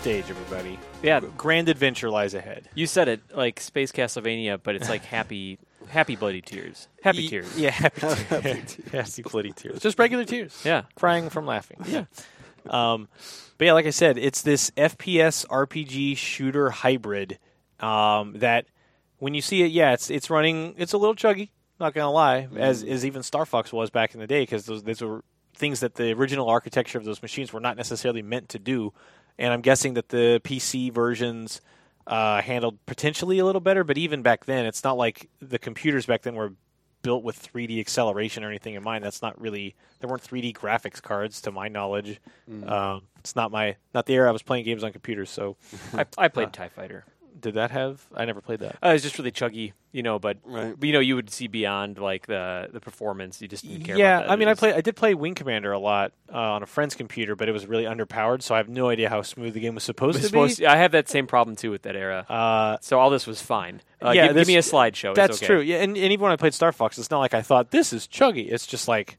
Stage, 0.00 0.24
everybody. 0.30 0.78
Yeah, 1.02 1.20
Grand 1.36 1.68
adventure 1.68 2.08
lies 2.10 2.32
ahead. 2.32 2.68
you 2.74 2.86
said 2.86 3.08
it 3.08 3.20
like 3.36 3.60
Space 3.60 3.92
Castlevania, 3.92 4.58
but 4.62 4.74
it's 4.74 4.88
like 4.88 5.04
happy, 5.04 5.58
happy 5.88 6.16
bloody 6.16 6.40
tears, 6.40 6.88
happy 7.02 7.22
Ye- 7.24 7.28
tears. 7.28 7.58
Yeah, 7.58 7.70
happy, 7.70 7.90
tears. 8.66 8.76
happy 8.90 9.22
bloody 9.22 9.52
tears. 9.52 9.80
Just 9.80 9.98
regular 9.98 10.24
tears. 10.24 10.58
Yeah. 10.64 10.84
crying 10.94 11.28
from 11.30 11.46
laughing. 11.46 11.78
Yeah. 11.86 12.04
Um, 12.68 13.08
but 13.56 13.64
yeah, 13.64 13.72
like 13.72 13.86
I 13.86 13.90
said, 13.90 14.18
it's 14.18 14.42
this 14.42 14.70
FPS 14.72 15.46
RPG 15.46 16.18
shooter 16.18 16.68
hybrid 16.68 17.38
um, 17.80 18.34
that 18.40 18.66
when 19.18 19.32
you 19.32 19.40
see 19.40 19.62
it, 19.62 19.70
yeah, 19.70 19.94
it's 19.94 20.10
it's 20.10 20.28
running. 20.28 20.74
It's 20.76 20.92
a 20.92 20.98
little 20.98 21.14
chuggy. 21.14 21.48
Not 21.80 21.94
gonna 21.94 22.10
lie, 22.12 22.48
as 22.56 22.84
as 22.84 23.06
even 23.06 23.22
Star 23.22 23.46
Fox 23.46 23.72
was 23.72 23.88
back 23.88 24.12
in 24.12 24.20
the 24.20 24.26
day, 24.26 24.42
because 24.42 24.66
those 24.66 24.82
those 24.82 25.00
were 25.00 25.24
things 25.54 25.80
that 25.80 25.94
the 25.94 26.12
original 26.12 26.50
architecture 26.50 26.98
of 26.98 27.04
those 27.06 27.22
machines 27.22 27.50
were 27.50 27.60
not 27.60 27.78
necessarily 27.78 28.20
meant 28.20 28.50
to 28.50 28.58
do. 28.58 28.92
And 29.40 29.52
I'm 29.52 29.62
guessing 29.62 29.94
that 29.94 30.10
the 30.10 30.40
PC 30.44 30.92
versions 30.92 31.60
uh, 32.06 32.42
handled 32.42 32.78
potentially 32.86 33.38
a 33.40 33.44
little 33.44 33.60
better, 33.60 33.82
but 33.82 33.98
even 33.98 34.22
back 34.22 34.44
then, 34.44 34.66
it's 34.66 34.84
not 34.84 34.96
like 34.96 35.28
the 35.40 35.58
computers 35.58 36.06
back 36.06 36.22
then 36.22 36.34
were 36.36 36.52
built 37.02 37.24
with 37.24 37.42
3D 37.42 37.80
acceleration 37.80 38.44
or 38.44 38.48
anything 38.48 38.74
in 38.74 38.82
mind. 38.82 39.02
That's 39.02 39.22
not 39.22 39.40
really 39.40 39.74
there 40.00 40.10
weren't 40.10 40.22
3D 40.22 40.52
graphics 40.54 41.00
cards 41.00 41.40
to 41.42 41.50
my 41.50 41.68
knowledge. 41.68 42.20
Um, 42.68 43.02
it's 43.20 43.34
not 43.34 43.50
my 43.50 43.76
not 43.94 44.06
the 44.06 44.14
era 44.14 44.28
I 44.28 44.32
was 44.32 44.42
playing 44.42 44.64
games 44.66 44.84
on 44.84 44.92
computers. 44.92 45.30
So 45.30 45.56
I, 45.94 46.04
I 46.18 46.28
played 46.28 46.52
Tie 46.52 46.68
Fighter. 46.68 47.04
Did 47.38 47.54
that 47.54 47.70
have? 47.70 48.06
I 48.14 48.24
never 48.24 48.40
played 48.40 48.60
that. 48.60 48.76
Uh, 48.82 48.88
it 48.88 48.92
was 48.94 49.02
just 49.02 49.18
really 49.18 49.30
chuggy, 49.32 49.72
you 49.92 50.02
know. 50.02 50.18
But 50.18 50.38
Right. 50.44 50.74
but, 50.78 50.86
you 50.86 50.92
know, 50.92 51.00
you 51.00 51.14
would 51.16 51.30
see 51.30 51.46
beyond 51.46 51.98
like 51.98 52.26
the 52.26 52.68
the 52.72 52.80
performance. 52.80 53.40
You 53.42 53.48
just 53.48 53.66
didn't 53.66 53.84
care. 53.84 53.96
Yeah, 53.96 54.18
about 54.18 54.26
that. 54.28 54.32
I 54.32 54.36
mean, 54.36 54.48
It 54.48 54.52
I 54.52 54.54
play 54.54 54.72
I 54.74 54.80
did 54.80 54.96
play 54.96 55.14
Wing 55.14 55.34
Commander 55.34 55.72
a 55.72 55.78
lot 55.78 56.12
uh, 56.32 56.38
on 56.38 56.62
a 56.62 56.66
friend's 56.66 56.94
computer, 56.94 57.36
but 57.36 57.48
it 57.48 57.52
was 57.52 57.66
really 57.66 57.84
underpowered, 57.84 58.42
so 58.42 58.54
I 58.54 58.58
have 58.58 58.68
no 58.68 58.88
idea 58.88 59.08
how 59.08 59.22
smooth 59.22 59.54
the 59.54 59.60
game 59.60 59.74
was 59.74 59.84
supposed 59.84 60.14
was 60.16 60.22
to 60.22 60.28
supposed 60.28 60.58
be. 60.58 60.64
to- 60.64 60.70
I 60.70 60.76
have 60.76 60.92
that 60.92 61.08
same 61.08 61.26
problem 61.26 61.56
too 61.56 61.70
with 61.70 61.82
that 61.82 61.96
era. 61.96 62.26
Uh, 62.28 62.76
so 62.80 62.98
all 62.98 63.10
this 63.10 63.26
was 63.26 63.40
fine. 63.42 63.80
Uh, 64.04 64.10
yeah, 64.10 64.26
give, 64.26 64.34
this- 64.34 64.46
give 64.48 64.52
me 64.54 64.56
a 64.56 64.60
slideshow. 64.62 65.10
It's 65.10 65.16
That's 65.16 65.36
okay. 65.38 65.46
true. 65.46 65.60
Yeah, 65.60 65.76
and, 65.82 65.96
and 65.96 66.12
even 66.12 66.20
when 66.24 66.32
I 66.32 66.36
played 66.36 66.54
Star 66.54 66.72
Fox, 66.72 66.98
it's 66.98 67.10
not 67.10 67.18
like 67.20 67.34
I 67.34 67.42
thought 67.42 67.70
this 67.70 67.92
is 67.92 68.06
chuggy. 68.06 68.50
It's 68.50 68.66
just 68.66 68.88
like, 68.88 69.18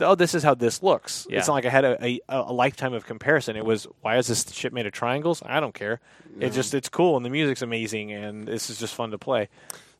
oh, 0.00 0.14
this 0.14 0.34
is 0.34 0.42
how 0.42 0.54
this 0.54 0.82
looks. 0.82 1.26
Yeah. 1.30 1.38
It's 1.38 1.48
not 1.48 1.54
like 1.54 1.64
I 1.66 1.70
had 1.70 1.84
a, 1.84 2.04
a, 2.04 2.20
a 2.28 2.52
lifetime 2.52 2.92
of 2.94 3.06
comparison. 3.06 3.56
It 3.56 3.64
was 3.64 3.86
why 4.02 4.16
is 4.18 4.26
this 4.28 4.50
shit 4.52 4.72
made 4.72 4.86
of 4.86 4.92
triangles? 4.92 5.42
I 5.44 5.60
don't 5.60 5.74
care. 5.74 6.00
It 6.40 6.50
just 6.52 6.72
it's 6.74 6.88
cool 6.88 7.16
and 7.16 7.24
the 7.26 7.30
music's 7.30 7.62
amazing 7.62 8.12
and 8.12 8.46
this 8.46 8.70
is 8.70 8.78
just 8.78 8.94
fun 8.94 9.10
to 9.10 9.18
play. 9.18 9.48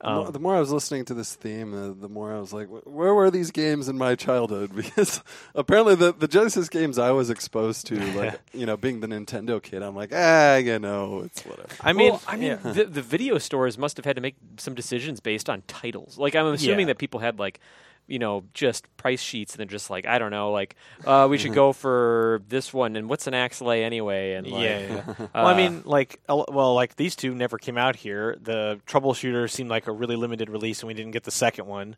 The 0.00 0.10
more- 0.10 0.26
Um, 0.26 0.32
the 0.32 0.38
more 0.38 0.54
I 0.54 0.60
was 0.60 0.70
listening 0.70 1.04
to 1.06 1.14
this 1.14 1.34
theme, 1.34 1.74
uh, 1.74 1.92
the 2.00 2.08
more 2.08 2.32
I 2.32 2.38
was 2.38 2.52
like, 2.52 2.68
"Where 2.68 3.12
were 3.12 3.32
these 3.32 3.50
games 3.50 3.88
in 3.88 3.98
my 3.98 4.14
childhood?" 4.14 4.70
Because 4.76 5.20
apparently, 5.56 5.96
the, 5.96 6.12
the 6.12 6.28
Genesis 6.28 6.68
games 6.68 6.98
I 7.00 7.10
was 7.10 7.30
exposed 7.30 7.88
to, 7.88 7.96
like 8.16 8.38
you 8.52 8.64
know, 8.64 8.76
being 8.76 9.00
the 9.00 9.08
Nintendo 9.08 9.60
kid, 9.60 9.82
I'm 9.82 9.96
like, 9.96 10.12
ah, 10.14 10.54
you 10.58 10.78
know, 10.78 11.22
it's 11.24 11.42
whatever. 11.44 11.68
I 11.80 11.92
mean, 11.92 12.12
well, 12.12 12.22
I 12.28 12.36
mean, 12.36 12.50
yeah. 12.62 12.72
the, 12.72 12.84
the 12.84 13.02
video 13.02 13.38
stores 13.38 13.76
must 13.76 13.96
have 13.96 14.04
had 14.06 14.14
to 14.14 14.22
make 14.22 14.36
some 14.58 14.74
decisions 14.76 15.18
based 15.18 15.50
on 15.50 15.62
titles. 15.66 16.16
Like, 16.16 16.36
I'm 16.36 16.46
assuming 16.46 16.86
Yeah. 16.86 16.92
that 16.92 16.98
people 16.98 17.18
had 17.18 17.40
like, 17.40 17.58
you 18.08 18.18
know, 18.18 18.44
just 18.54 18.84
price 18.96 19.20
sheets 19.20 19.52
and 19.52 19.60
then 19.60 19.68
just 19.68 19.90
like, 19.90 20.06
I 20.06 20.18
don't 20.18 20.30
know, 20.30 20.50
like, 20.50 20.74
uh, 21.04 21.28
we 21.30 21.38
should 21.38 21.54
go 21.54 21.72
for 21.72 22.42
this 22.48 22.72
one 22.72 22.96
and 22.96 23.08
what's 23.08 23.26
an 23.26 23.34
Axelay 23.34 23.82
anyway? 23.82 24.32
And 24.32 24.46
like, 24.46 24.62
yeah, 24.62 24.78
yeah. 24.80 25.02
well, 25.34 25.46
I 25.46 25.52
uh, 25.52 25.56
mean, 25.56 25.82
like, 25.84 26.20
well, 26.28 26.74
like 26.74 26.96
these 26.96 27.14
two 27.14 27.34
never 27.34 27.58
came 27.58 27.76
out 27.76 27.96
here. 27.96 28.36
The 28.40 28.80
Troubleshooter 28.86 29.48
seemed 29.50 29.70
like 29.70 29.86
a 29.86 29.92
really 29.92 30.16
limited 30.16 30.48
release, 30.50 30.80
and 30.80 30.88
we 30.88 30.94
didn't 30.94 31.12
get 31.12 31.24
the 31.24 31.30
second 31.30 31.66
one. 31.66 31.96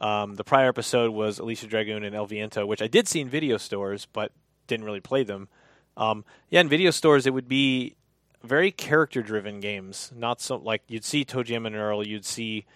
Um, 0.00 0.34
the 0.34 0.44
prior 0.44 0.68
episode 0.68 1.12
was 1.12 1.38
Alicia 1.38 1.68
Dragoon 1.68 2.04
and 2.04 2.14
El 2.14 2.26
Viento, 2.26 2.66
which 2.66 2.82
I 2.82 2.88
did 2.88 3.08
see 3.08 3.20
in 3.20 3.28
video 3.28 3.56
stores, 3.56 4.06
but 4.12 4.32
didn't 4.66 4.84
really 4.84 5.00
play 5.00 5.22
them. 5.22 5.48
Um, 5.96 6.24
yeah, 6.50 6.60
in 6.60 6.68
video 6.68 6.90
stores, 6.90 7.26
it 7.26 7.34
would 7.34 7.48
be 7.48 7.96
very 8.42 8.72
character-driven 8.72 9.60
games. 9.60 10.10
Not 10.14 10.40
so 10.40 10.56
like 10.56 10.82
you'd 10.88 11.04
see 11.04 11.24
ToeJam 11.24 11.66
and 11.66 11.76
Earl, 11.76 12.06
you'd 12.06 12.24
see 12.24 12.66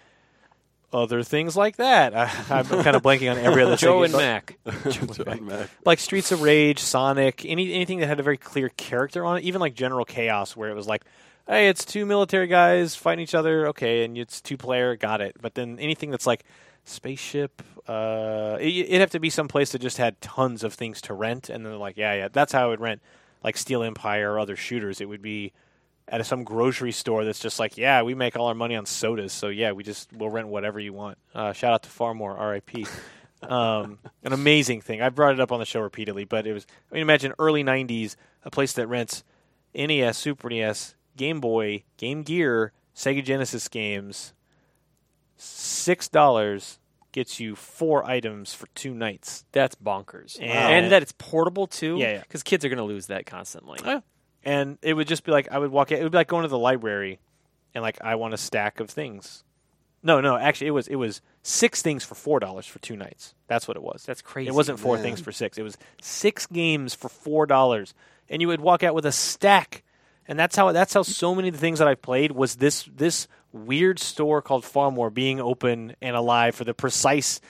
other 0.93 1.23
things 1.23 1.55
like 1.55 1.77
that. 1.77 2.15
I, 2.15 2.31
I'm 2.49 2.65
kind 2.65 2.95
of 2.95 3.03
blanking 3.03 3.31
on 3.31 3.37
every 3.37 3.63
other 3.63 3.75
Joe 3.77 4.03
thing. 4.05 4.13
and 4.13 4.21
Mac. 4.21 4.57
John 4.89 5.45
Mac. 5.45 5.69
like 5.85 5.99
Streets 5.99 6.31
of 6.31 6.41
Rage, 6.41 6.79
Sonic, 6.79 7.45
any 7.45 7.73
anything 7.73 7.99
that 7.99 8.07
had 8.07 8.19
a 8.19 8.23
very 8.23 8.37
clear 8.37 8.69
character 8.69 9.25
on 9.25 9.37
it, 9.37 9.43
even 9.43 9.61
like 9.61 9.73
General 9.73 10.05
Chaos, 10.05 10.55
where 10.55 10.69
it 10.69 10.75
was 10.75 10.87
like, 10.87 11.03
hey, 11.47 11.67
it's 11.69 11.83
two 11.85 12.05
military 12.05 12.47
guys 12.47 12.95
fighting 12.95 13.23
each 13.23 13.35
other, 13.35 13.67
okay, 13.69 14.03
and 14.03 14.17
it's 14.17 14.41
two 14.41 14.57
player, 14.57 14.95
got 14.95 15.21
it. 15.21 15.35
But 15.41 15.55
then 15.55 15.77
anything 15.79 16.11
that's 16.11 16.27
like 16.27 16.43
spaceship, 16.85 17.61
uh, 17.87 18.57
it, 18.59 18.67
it'd 18.87 18.99
have 19.01 19.11
to 19.11 19.19
be 19.19 19.29
some 19.29 19.47
place 19.47 19.71
that 19.73 19.79
just 19.79 19.97
had 19.97 20.19
tons 20.21 20.63
of 20.63 20.73
things 20.73 21.01
to 21.01 21.13
rent, 21.13 21.49
and 21.49 21.65
then 21.65 21.71
they're 21.73 21.79
like, 21.79 21.97
yeah, 21.97 22.13
yeah, 22.13 22.27
that's 22.31 22.53
how 22.53 22.63
I 22.63 22.67
would 22.67 22.79
rent 22.81 23.01
like 23.43 23.57
Steel 23.57 23.83
Empire 23.83 24.33
or 24.33 24.39
other 24.39 24.55
shooters. 24.55 24.99
It 25.01 25.09
would 25.09 25.21
be 25.21 25.51
at 26.07 26.25
some 26.25 26.43
grocery 26.43 26.91
store 26.91 27.25
that's 27.25 27.39
just 27.39 27.59
like, 27.59 27.77
yeah, 27.77 28.01
we 28.01 28.15
make 28.15 28.37
all 28.37 28.47
our 28.47 28.55
money 28.55 28.75
on 28.75 28.85
sodas, 28.85 29.33
so 29.33 29.49
yeah, 29.49 29.71
we 29.71 29.83
just 29.83 30.11
we'll 30.13 30.29
rent 30.29 30.47
whatever 30.47 30.79
you 30.79 30.93
want. 30.93 31.17
Uh, 31.35 31.53
shout 31.53 31.73
out 31.73 31.83
to 31.83 31.89
Farmore, 31.89 32.37
R.I.P. 32.37 32.85
um, 33.43 33.99
an 34.23 34.33
amazing 34.33 34.81
thing. 34.81 35.01
I 35.01 35.09
brought 35.09 35.33
it 35.33 35.39
up 35.39 35.51
on 35.51 35.59
the 35.59 35.65
show 35.65 35.81
repeatedly, 35.81 36.25
but 36.25 36.47
it 36.47 36.53
was. 36.53 36.65
I 36.91 36.95
mean, 36.95 37.01
imagine 37.01 37.33
early 37.39 37.63
'90s, 37.63 38.15
a 38.43 38.51
place 38.51 38.73
that 38.73 38.87
rents 38.87 39.23
NES, 39.75 40.17
Super 40.17 40.49
NES, 40.49 40.95
Game 41.15 41.39
Boy, 41.39 41.83
Game 41.97 42.23
Gear, 42.23 42.71
Sega 42.95 43.23
Genesis 43.23 43.67
games. 43.67 44.33
Six 45.35 46.07
dollars 46.07 46.79
gets 47.11 47.39
you 47.39 47.55
four 47.55 48.05
items 48.05 48.53
for 48.53 48.67
two 48.75 48.93
nights. 48.93 49.45
That's 49.51 49.75
bonkers. 49.75 50.39
Wow. 50.39 50.47
And 50.47 50.91
that 50.91 51.01
it's 51.01 51.13
portable 51.13 51.67
too. 51.67 51.97
Yeah, 51.97 52.13
yeah. 52.13 52.19
Because 52.21 52.43
kids 52.43 52.63
are 52.63 52.69
going 52.69 52.77
to 52.77 52.83
lose 52.83 53.07
that 53.07 53.25
constantly. 53.25 53.79
Yeah. 53.83 54.01
And 54.43 54.77
it 54.81 54.93
would 54.93 55.07
just 55.07 55.23
be 55.23 55.31
like 55.31 55.49
I 55.51 55.59
would 55.59 55.71
walk. 55.71 55.91
in- 55.91 55.99
It 55.99 56.03
would 56.03 56.11
be 56.11 56.17
like 56.17 56.27
going 56.27 56.43
to 56.43 56.47
the 56.47 56.57
library, 56.57 57.19
and 57.73 57.81
like 57.81 57.97
I 58.01 58.15
want 58.15 58.33
a 58.33 58.37
stack 58.37 58.79
of 58.79 58.89
things. 58.89 59.43
No, 60.03 60.21
no, 60.21 60.37
actually, 60.37 60.67
it 60.67 60.71
was 60.71 60.87
it 60.87 60.95
was 60.95 61.21
six 61.41 61.81
things 61.81 62.03
for 62.03 62.15
four 62.15 62.39
dollars 62.39 62.65
for 62.65 62.79
two 62.79 62.95
nights. 62.95 63.33
That's 63.47 63.67
what 63.67 63.75
it 63.75 63.83
was. 63.83 64.03
That's 64.05 64.21
crazy. 64.21 64.47
It 64.47 64.53
wasn't 64.53 64.79
four 64.79 64.95
man. 64.95 65.03
things 65.03 65.19
for 65.21 65.31
six. 65.31 65.57
It 65.57 65.63
was 65.63 65.77
six 66.01 66.45
games 66.47 66.93
for 66.93 67.09
four 67.09 67.45
dollars, 67.45 67.93
and 68.29 68.41
you 68.41 68.47
would 68.47 68.61
walk 68.61 68.83
out 68.83 68.93
with 68.95 69.05
a 69.05 69.11
stack. 69.11 69.83
And 70.29 70.37
that's 70.37 70.55
how 70.55 70.71
that's 70.71 70.93
how 70.93 71.01
so 71.01 71.33
many 71.33 71.47
of 71.49 71.53
the 71.55 71.59
things 71.59 71.79
that 71.79 71.87
I 71.87 71.95
played 71.95 72.31
was 72.31 72.55
this 72.57 72.83
this 72.95 73.27
weird 73.51 73.97
store 73.97 74.41
called 74.41 74.63
Farmore 74.63 75.13
being 75.13 75.39
open 75.41 75.95
and 76.01 76.15
alive 76.15 76.53
for 76.53 76.63
the 76.63 76.73
precise 76.73 77.41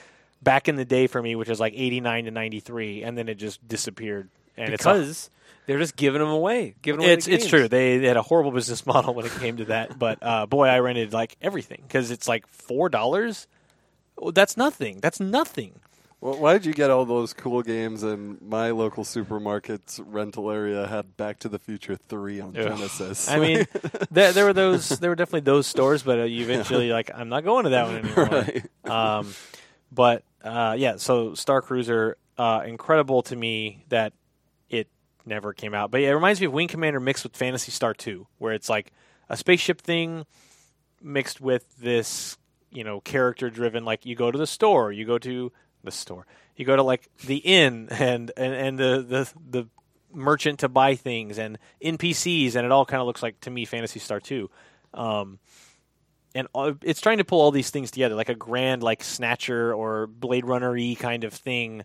back 0.41 0.67
in 0.69 0.75
the 0.77 0.85
day 0.85 1.07
for 1.07 1.21
me, 1.21 1.35
which 1.35 1.49
is 1.49 1.59
like 1.59 1.73
eighty 1.75 1.99
nine 1.99 2.25
to 2.25 2.31
ninety 2.31 2.59
three, 2.59 3.03
and 3.03 3.17
then 3.17 3.27
it 3.29 3.35
just 3.35 3.67
disappeared. 3.67 4.29
And 4.57 4.73
it's 4.73 4.85
all- 4.85 4.93
because 4.93 5.29
they're 5.65 5.77
just 5.79 5.95
giving 5.95 6.19
them 6.19 6.29
away. 6.29 6.75
Giving 6.81 7.01
away 7.01 7.13
it's 7.13 7.25
the 7.25 7.33
it's 7.33 7.47
true. 7.47 7.67
They, 7.67 7.97
they 7.97 8.07
had 8.07 8.17
a 8.17 8.21
horrible 8.21 8.51
business 8.51 8.85
model 8.85 9.13
when 9.13 9.25
it 9.25 9.33
came 9.33 9.57
to 9.57 9.65
that. 9.65 9.97
But 9.99 10.19
uh, 10.21 10.45
boy, 10.45 10.67
I 10.67 10.79
rented 10.79 11.13
like 11.13 11.35
everything 11.41 11.83
because 11.87 12.11
it's 12.11 12.27
like 12.27 12.47
four 12.47 12.89
dollars. 12.89 13.47
Well, 14.17 14.31
that's 14.31 14.57
nothing. 14.57 14.99
That's 15.01 15.19
nothing. 15.19 15.73
Well, 16.19 16.39
why 16.39 16.53
did 16.53 16.65
you 16.65 16.73
get 16.73 16.89
all 16.89 17.05
those 17.05 17.31
cool 17.33 17.61
games? 17.61 18.01
And 18.01 18.41
my 18.41 18.71
local 18.71 19.03
supermarket's 19.03 19.99
rental 19.99 20.49
area 20.49 20.87
had 20.87 21.15
Back 21.15 21.37
to 21.39 21.49
the 21.49 21.59
Future 21.59 21.95
Three 21.95 22.39
on 22.39 22.57
Ugh. 22.57 22.63
Genesis. 22.63 23.29
I 23.29 23.37
mean, 23.37 23.67
there, 24.09 24.33
there 24.33 24.45
were 24.45 24.53
those. 24.53 24.89
There 24.89 25.11
were 25.11 25.15
definitely 25.15 25.41
those 25.41 25.67
stores, 25.67 26.01
but 26.01 26.19
uh, 26.19 26.23
you 26.23 26.43
eventually 26.43 26.91
like 26.91 27.11
I'm 27.13 27.29
not 27.29 27.43
going 27.43 27.65
to 27.65 27.69
that 27.71 27.85
one 27.85 27.97
anymore. 27.97 28.25
right? 28.85 29.19
Um, 29.19 29.33
but 29.91 30.23
uh, 30.43 30.75
yeah, 30.77 30.95
so 30.97 31.35
Star 31.35 31.61
Cruiser, 31.61 32.17
uh, 32.37 32.63
incredible 32.65 33.21
to 33.23 33.35
me 33.35 33.83
that 33.89 34.07
it 34.07 34.13
never 35.27 35.53
came 35.53 35.73
out. 35.73 35.91
But 35.91 36.01
yeah, 36.01 36.09
it 36.09 36.13
reminds 36.13 36.39
me 36.39 36.47
of 36.47 36.53
Wing 36.53 36.67
Commander 36.67 36.99
mixed 36.99 37.23
with 37.23 37.35
Phantasy 37.35 37.71
Star 37.71 37.93
2, 37.93 38.25
where 38.37 38.53
it's 38.53 38.69
like 38.69 38.91
a 39.29 39.37
spaceship 39.37 39.81
thing 39.81 40.25
mixed 41.01 41.41
with 41.41 41.65
this, 41.77 42.37
you 42.71 42.83
know, 42.83 43.01
character 43.01 43.49
driven. 43.49 43.85
Like 43.85 44.05
you 44.05 44.15
go 44.15 44.31
to 44.31 44.37
the 44.37 44.47
store, 44.47 44.91
you 44.91 45.05
go 45.05 45.17
to 45.19 45.51
the 45.83 45.91
store, 45.91 46.25
you 46.55 46.65
go 46.65 46.75
to 46.75 46.83
like 46.83 47.09
the 47.25 47.37
inn 47.37 47.87
and 47.91 48.31
and, 48.37 48.53
and 48.53 48.79
the, 48.79 49.05
the 49.07 49.33
the 49.49 49.67
merchant 50.13 50.59
to 50.59 50.69
buy 50.69 50.95
things 50.95 51.37
and 51.37 51.57
NPCs, 51.83 52.55
and 52.55 52.65
it 52.65 52.71
all 52.71 52.85
kind 52.85 53.01
of 53.01 53.07
looks 53.07 53.21
like 53.21 53.39
to 53.41 53.51
me 53.51 53.65
Phantasy 53.65 53.99
Star 53.99 54.19
2. 54.19 54.49
Um, 54.93 55.39
and 56.35 56.47
it's 56.83 57.01
trying 57.01 57.17
to 57.17 57.23
pull 57.23 57.41
all 57.41 57.51
these 57.51 57.71
things 57.71 57.89
together, 57.89 58.13
like 58.13 58.29
a 58.29 58.35
grand, 58.35 58.83
like 58.83 59.03
Snatcher 59.03 59.73
or 59.73 60.05
Blade 60.05 60.45
Runner 60.45 60.71
y 60.71 60.95
kind 60.99 61.23
of 61.23 61.33
thing, 61.33 61.83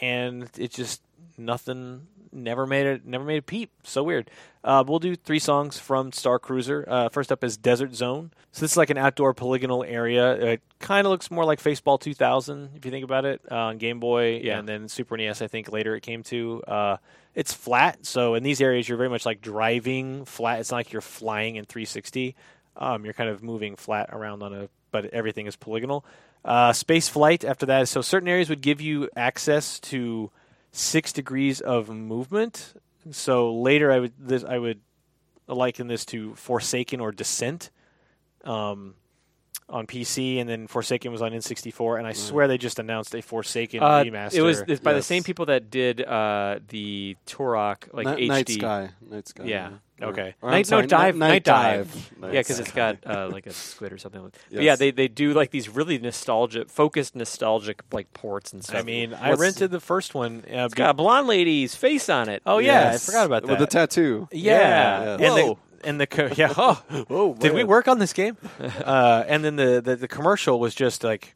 and 0.00 0.48
it 0.56 0.72
just 0.72 1.02
nothing. 1.38 2.06
Never 2.30 2.66
made 2.66 2.86
it. 2.86 3.06
Never 3.06 3.24
made 3.24 3.38
a 3.38 3.42
peep. 3.42 3.70
So 3.84 4.02
weird. 4.02 4.30
Uh, 4.62 4.84
we'll 4.86 4.98
do 4.98 5.16
three 5.16 5.38
songs 5.38 5.78
from 5.78 6.12
Star 6.12 6.38
Cruiser. 6.38 6.84
Uh, 6.86 7.08
first 7.08 7.32
up 7.32 7.42
is 7.42 7.56
Desert 7.56 7.94
Zone. 7.94 8.32
So 8.52 8.60
this 8.62 8.72
is 8.72 8.76
like 8.76 8.90
an 8.90 8.98
outdoor 8.98 9.32
polygonal 9.32 9.82
area. 9.82 10.32
It 10.32 10.62
kind 10.78 11.06
of 11.06 11.10
looks 11.10 11.30
more 11.30 11.44
like 11.46 11.62
Faceball 11.62 11.98
2000 12.00 12.70
if 12.76 12.84
you 12.84 12.90
think 12.90 13.04
about 13.04 13.24
it 13.24 13.40
uh, 13.50 13.54
on 13.56 13.78
Game 13.78 13.98
Boy, 13.98 14.40
Yeah. 14.44 14.58
and 14.58 14.68
then 14.68 14.88
Super 14.88 15.16
NES. 15.16 15.40
I 15.40 15.46
think 15.46 15.72
later 15.72 15.94
it 15.96 16.02
came 16.02 16.22
to. 16.24 16.62
Uh, 16.64 16.96
it's 17.34 17.54
flat, 17.54 18.04
so 18.04 18.34
in 18.34 18.42
these 18.42 18.60
areas 18.60 18.88
you're 18.88 18.98
very 18.98 19.08
much 19.10 19.24
like 19.24 19.40
driving 19.40 20.24
flat. 20.24 20.58
It's 20.60 20.70
not 20.70 20.78
like 20.78 20.92
you're 20.92 21.00
flying 21.00 21.56
in 21.56 21.64
360 21.66 22.34
um, 22.80 23.04
you're 23.04 23.14
kind 23.14 23.28
of 23.28 23.42
moving 23.42 23.74
flat 23.76 24.08
around 24.12 24.42
on 24.42 24.54
a, 24.54 24.68
but 24.92 25.06
everything 25.06 25.46
is 25.46 25.56
polygonal. 25.56 26.04
Uh, 26.44 26.72
space 26.72 27.08
flight 27.08 27.44
after 27.44 27.66
that. 27.66 27.88
So 27.88 28.02
certain 28.02 28.28
areas 28.28 28.48
would 28.48 28.60
give 28.60 28.80
you 28.80 29.08
access 29.16 29.80
to 29.80 30.30
six 30.72 31.12
degrees 31.12 31.60
of 31.60 31.88
movement 31.88 32.74
So 33.10 33.54
later, 33.54 33.90
I 33.92 33.98
would 34.00 34.12
this 34.18 34.44
I 34.44 34.58
would 34.58 34.80
liken 35.46 35.86
this 35.88 36.04
to 36.06 36.34
Forsaken 36.34 37.00
or 37.00 37.10
Descent 37.12 37.70
um, 38.44 38.94
on 39.68 39.86
PC, 39.86 40.38
and 40.40 40.48
then 40.48 40.66
Forsaken 40.66 41.10
was 41.10 41.22
on 41.22 41.32
N64. 41.32 41.98
And 41.98 42.06
I 42.06 42.12
swear 42.12 42.48
they 42.48 42.58
just 42.58 42.78
announced 42.78 43.14
a 43.14 43.22
Forsaken 43.22 43.82
Uh, 43.82 44.04
remaster. 44.04 44.34
it 44.34 44.42
was 44.42 44.60
it's 44.68 44.80
by 44.80 44.92
the 44.92 45.02
same 45.02 45.22
people 45.22 45.46
that 45.46 45.70
did 45.70 46.02
uh, 46.02 46.58
the 46.68 47.16
Turok 47.26 47.88
like 47.94 48.06
Ni- 48.18 48.26
HD. 48.26 48.28
Night 48.28 48.48
Sky. 48.48 48.90
Night 49.10 49.28
Sky. 49.28 49.44
Yeah. 49.44 49.68
Or- 49.68 49.80
Okay. 50.00 50.34
or 50.40 50.48
I'm 50.48 50.54
Night, 50.56 50.66
sorry, 50.66 50.82
no 50.82 50.86
dive, 50.88 51.16
Night, 51.16 51.28
night 51.28 51.44
dive. 51.44 52.12
Night 52.20 52.32
yeah, 52.34 52.40
because 52.40 52.60
it's 52.60 52.70
got 52.72 52.98
uh, 53.06 53.28
like 53.32 53.46
a 53.46 53.52
squid 53.52 53.92
or 53.92 53.98
something. 53.98 54.22
But 54.22 54.34
Yes. 54.50 54.62
yeah, 54.62 54.76
they 54.76 54.90
they 54.92 55.08
do 55.08 55.32
like 55.34 55.50
these 55.50 55.68
really 55.68 55.98
nostalgic, 55.98 56.70
focused 56.70 57.16
nostalgic 57.16 57.82
like 57.92 58.12
ports 58.12 58.52
and 58.52 58.62
stuff. 58.62 58.76
I 58.80 58.82
mean, 58.82 59.12
I 59.14 59.32
rented 59.32 59.70
the 59.70 59.80
first 59.80 60.14
one. 60.14 60.44
Uh, 60.46 60.64
it's 60.66 60.74
got 60.74 60.90
a 60.90 60.94
blonde 60.94 61.26
lady's 61.26 61.74
face 61.74 62.08
on 62.08 62.28
it. 62.28 62.42
oh 62.46 62.58
yeah, 62.58 62.90
Yes. 62.92 63.08
I 63.08 63.12
forgot 63.12 63.26
about 63.26 63.42
that. 63.42 63.50
With 63.50 63.58
the 63.58 63.66
tattoo. 63.66 64.28
yeah, 64.30 65.02
Yeah. 65.02 65.12
and 65.14 65.20
the 65.36 65.44
Whoa. 65.46 65.58
and 65.84 66.00
the 66.00 66.06
co- 66.06 66.30
yeah. 66.36 66.52
Oh, 66.56 66.82
Oh, 67.10 67.34
did 67.34 67.52
we 67.54 67.64
work 67.64 67.88
on 67.88 67.98
this 67.98 68.12
game? 68.12 68.36
uh, 68.84 69.24
and 69.26 69.44
then 69.44 69.56
the, 69.56 69.80
the 69.84 69.96
the 69.96 70.08
commercial 70.08 70.60
was 70.60 70.74
just 70.74 71.02
like 71.02 71.34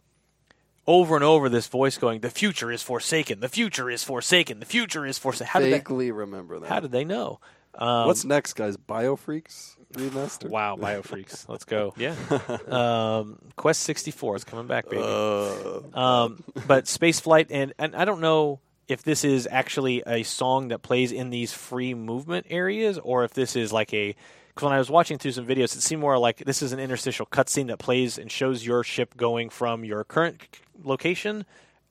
over 0.87 1.15
and 1.15 1.25
over 1.25 1.49
this 1.49 1.67
voice 1.69 1.97
going, 1.99 2.21
"The 2.21 2.31
future 2.31 2.71
is 2.73 2.83
forsaken. 2.83 3.41
The 3.41 3.49
future 3.49 3.89
is 3.91 4.03
forsaken. 4.03 4.59
The 4.61 4.67
future 4.67 5.07
is 5.07 5.19
forsaken." 5.19 5.47
How 5.49 5.61
did 5.61 5.67
they, 5.73 5.79
Vaguely 5.79 6.11
remember 6.11 6.59
that. 6.61 6.69
how 6.69 6.81
did 6.81 6.91
they 6.93 7.05
know? 7.05 7.39
Um, 7.75 8.07
What's 8.07 8.25
next, 8.25 8.53
guys? 8.55 8.77
Biofreaks 8.77 9.77
remaster. 9.95 10.49
wow, 10.49 10.77
Biofreaks. 10.77 11.49
Let's 11.49 11.65
go. 11.65 11.95
Yeah, 11.99 12.15
Um, 12.69 13.39
Quest 13.57 13.81
64 13.83 14.37
is 14.37 14.45
coming 14.45 14.67
back, 14.67 14.89
baby. 14.89 15.03
Uh, 15.05 15.81
Um, 15.99 16.43
but 16.67 16.87
Space 16.89 17.21
Flight, 17.21 17.49
and, 17.51 17.73
and 17.79 17.95
I 17.97 18.05
don't 18.05 18.21
know 18.21 18.61
if 18.89 19.03
this 19.03 19.25
is 19.25 19.49
actually 19.51 20.03
a 20.07 20.23
song 20.23 20.69
that 20.69 20.83
plays 20.83 21.13
in 21.13 21.31
these 21.31 21.53
free 21.53 21.95
movement 21.95 22.47
areas 22.51 22.99
or 22.99 23.25
if 23.25 23.33
this 23.35 23.57
is 23.57 23.73
like 23.73 23.93
a. 23.95 24.15
Because 24.49 24.65
when 24.67 24.75
I 24.75 24.79
was 24.79 24.91
watching 24.91 25.17
through 25.17 25.33
some 25.33 25.47
videos, 25.47 25.75
it 25.77 25.81
seemed 25.81 26.03
more 26.03 26.19
like 26.19 26.39
this 26.45 26.61
is 26.61 26.73
an 26.73 26.79
interstitial 26.79 27.25
cutscene 27.25 27.69
that 27.69 27.79
plays 27.79 28.19
and 28.19 28.31
shows 28.31 28.67
your 28.67 28.85
ship 28.85 29.17
going 29.17 29.49
from 29.49 29.83
your 29.83 30.05
current 30.05 30.43
c- 30.43 30.61
location 30.85 31.47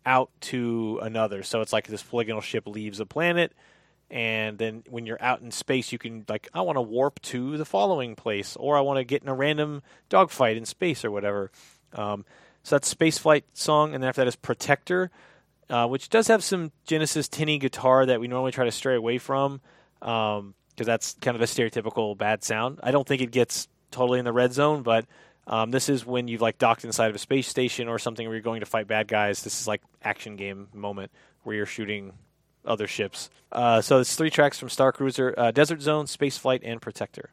out 0.06 0.30
to 0.42 1.00
another. 1.02 1.42
So 1.42 1.62
it's 1.62 1.74
like 1.74 1.88
this 1.88 2.04
polygonal 2.04 2.42
ship 2.42 2.68
leaves 2.68 3.00
a 3.00 3.06
planet, 3.08 3.54
and 4.12 4.58
then 4.58 4.84
when 4.90 5.06
you're 5.06 5.22
out 5.24 5.42
in 5.42 5.52
space, 5.52 5.94
you 5.94 5.98
can 5.98 6.26
like, 6.28 6.50
I 6.54 6.62
want 6.62 6.76
to 6.76 6.82
warp 6.82 7.22
to 7.24 7.58
the 7.58 7.66
following 7.66 8.16
place, 8.16 8.58
or 8.58 8.78
I 8.78 8.82
want 8.82 8.98
to 8.98 9.06
get 9.06 9.24
in 9.24 9.30
a 9.30 9.34
random 9.34 9.82
dogfight 10.10 10.58
in 10.58 10.66
space 10.66 11.06
or 11.06 11.12
whatever. 11.12 11.50
Um, 11.94 12.26
so 12.64 12.76
that's 12.76 12.90
Space 12.90 13.18
Flight 13.18 13.46
song, 13.54 13.96
and 13.96 14.04
then 14.04 14.10
after 14.10 14.22
that 14.22 14.28
is 14.28 14.36
Protector, 14.36 15.10
uh, 15.70 15.88
which 15.88 16.10
does 16.10 16.28
have 16.28 16.44
some 16.44 16.72
Genesis 16.86 17.28
tinny 17.30 17.58
guitar 17.58 18.06
that 18.06 18.20
we 18.20 18.28
normally 18.28 18.52
try 18.52 18.66
to 18.66 18.72
stray 18.72 18.96
away 18.96 19.18
from, 19.18 19.62
because 20.00 20.54
that's 20.78 21.16
kind 21.22 21.36
of 21.36 21.42
a 21.42 21.46
stereotypical 21.46 22.18
bad 22.18 22.44
sound. 22.44 22.80
I 22.84 22.92
don't 22.92 23.08
think 23.08 23.22
it 23.22 23.32
gets 23.32 23.68
totally 23.92 24.20
in 24.20 24.26
the 24.26 24.34
red 24.34 24.52
zone, 24.52 24.84
but 24.84 25.06
um, 25.48 25.72
this 25.72 25.90
is 25.90 26.06
when 26.06 26.28
you've 26.28 26.42
like 26.42 26.58
docked 26.58 26.84
inside 26.84 27.10
of 27.10 27.16
a 27.16 27.20
space 27.20 27.48
station 27.48 27.88
or 27.88 27.98
something 27.98 28.28
where 28.28 28.36
you're 28.36 28.44
going 28.44 28.60
to 28.60 28.66
fight 28.66 28.88
bad 28.88 29.08
guys. 29.08 29.42
This 29.42 29.60
is 29.60 29.68
like 29.68 29.82
action 30.04 30.36
game 30.36 30.68
moment 30.74 31.12
where 31.44 31.56
you're 31.56 31.66
shooting 31.66 32.14
other 32.66 32.88
ships. 32.88 33.30
Uh, 33.52 33.82
so 33.82 34.00
it's 34.00 34.16
three 34.16 34.30
tracks 34.30 34.58
from 34.60 34.70
Star 34.70 34.92
Cruiser, 34.92 35.34
uh, 35.38 35.52
Desert 35.52 35.82
Zone, 35.82 36.08
Space 36.08 36.38
Flight, 36.38 36.62
and 36.64 36.82
Protector. 36.82 37.32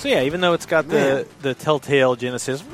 So 0.00 0.08
yeah, 0.08 0.22
even 0.22 0.40
though 0.40 0.54
it's 0.54 0.66
got 0.66 0.88
the 0.88 1.26
the 1.42 1.54
Telltale 1.54 2.16
Genesis, 2.16 2.64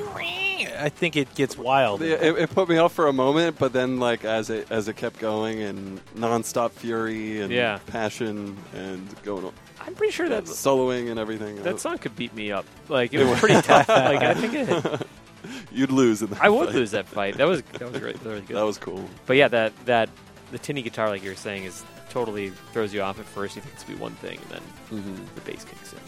I 0.78 0.88
think 0.90 1.16
it 1.16 1.34
gets 1.34 1.58
wild. 1.58 2.00
Yeah, 2.00 2.14
it, 2.20 2.38
it 2.38 2.50
put 2.50 2.68
me 2.68 2.76
off 2.78 2.92
for 2.92 3.08
a 3.08 3.12
moment, 3.12 3.58
but 3.58 3.72
then 3.72 3.98
like 3.98 4.24
as 4.24 4.48
it 4.48 4.68
as 4.70 4.86
it 4.88 4.96
kept 4.96 5.18
going 5.18 5.60
and 5.60 6.00
nonstop 6.14 6.70
fury 6.70 7.40
and 7.40 7.50
Yeah. 7.52 7.80
passion 7.88 8.56
and 8.74 9.22
going 9.24 9.44
on, 9.44 9.52
I'm 9.80 9.94
pretty 9.96 10.12
sure 10.12 10.28
that 10.28 10.44
soloing 10.44 11.10
and 11.10 11.18
everything. 11.18 11.62
that 11.64 11.80
song 11.80 11.98
could 11.98 12.14
beat 12.14 12.32
me 12.34 12.52
up. 12.52 12.64
Like 12.88 13.12
it 13.12 13.24
was 13.24 13.38
pretty 13.40 13.60
tough. 13.62 13.88
Like 13.88 14.22
I 14.22 14.34
think 14.34 14.54
it, 14.54 15.06
You'd 15.72 15.90
lose 15.92 16.22
in 16.22 16.30
that. 16.30 16.42
I 16.42 16.48
would 16.48 16.66
fight. 16.66 16.74
lose 16.76 16.90
that 16.92 17.06
fight. 17.08 17.36
That 17.38 17.46
was 17.48 17.62
that 17.62 17.90
was 17.90 18.00
great. 18.00 18.22
That 18.22 18.30
was 18.30 18.40
good. 18.42 18.56
That 18.56 18.64
was 18.64 18.78
cool. 18.78 19.04
But 19.26 19.36
yeah, 19.36 19.48
that 19.48 19.72
that 19.86 20.08
the 20.52 20.58
tinny 20.58 20.82
guitar, 20.82 21.08
like 21.08 21.24
you 21.24 21.30
were 21.30 21.36
saying, 21.36 21.64
is 21.64 21.82
totally 22.10 22.50
throws 22.72 22.94
you 22.94 23.02
off 23.02 23.18
at 23.18 23.26
first. 23.26 23.56
You 23.56 23.62
think 23.62 23.74
it's 23.74 23.82
gonna 23.82 23.96
be 23.96 24.00
one 24.02 24.14
thing, 24.14 24.38
and 24.42 24.50
then 24.50 25.00
Mm-hmm. 25.00 25.24
the 25.34 25.40
bass 25.40 25.64
kicks 25.64 25.92
in. 25.92 25.98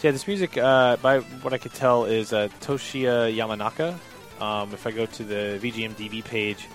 So 0.00 0.08
yeah, 0.08 0.12
this 0.12 0.26
music, 0.26 0.56
uh, 0.56 0.96
by 0.96 1.18
what 1.18 1.52
I 1.52 1.58
could 1.58 1.74
tell, 1.74 2.06
is 2.06 2.32
uh, 2.32 2.48
Toshiya 2.62 3.36
Yamanaka. 3.36 3.98
Um, 4.42 4.72
if 4.72 4.86
I 4.86 4.92
go 4.92 5.04
to 5.04 5.22
the 5.24 5.58
VGMDB 5.62 6.24
page, 6.24 6.66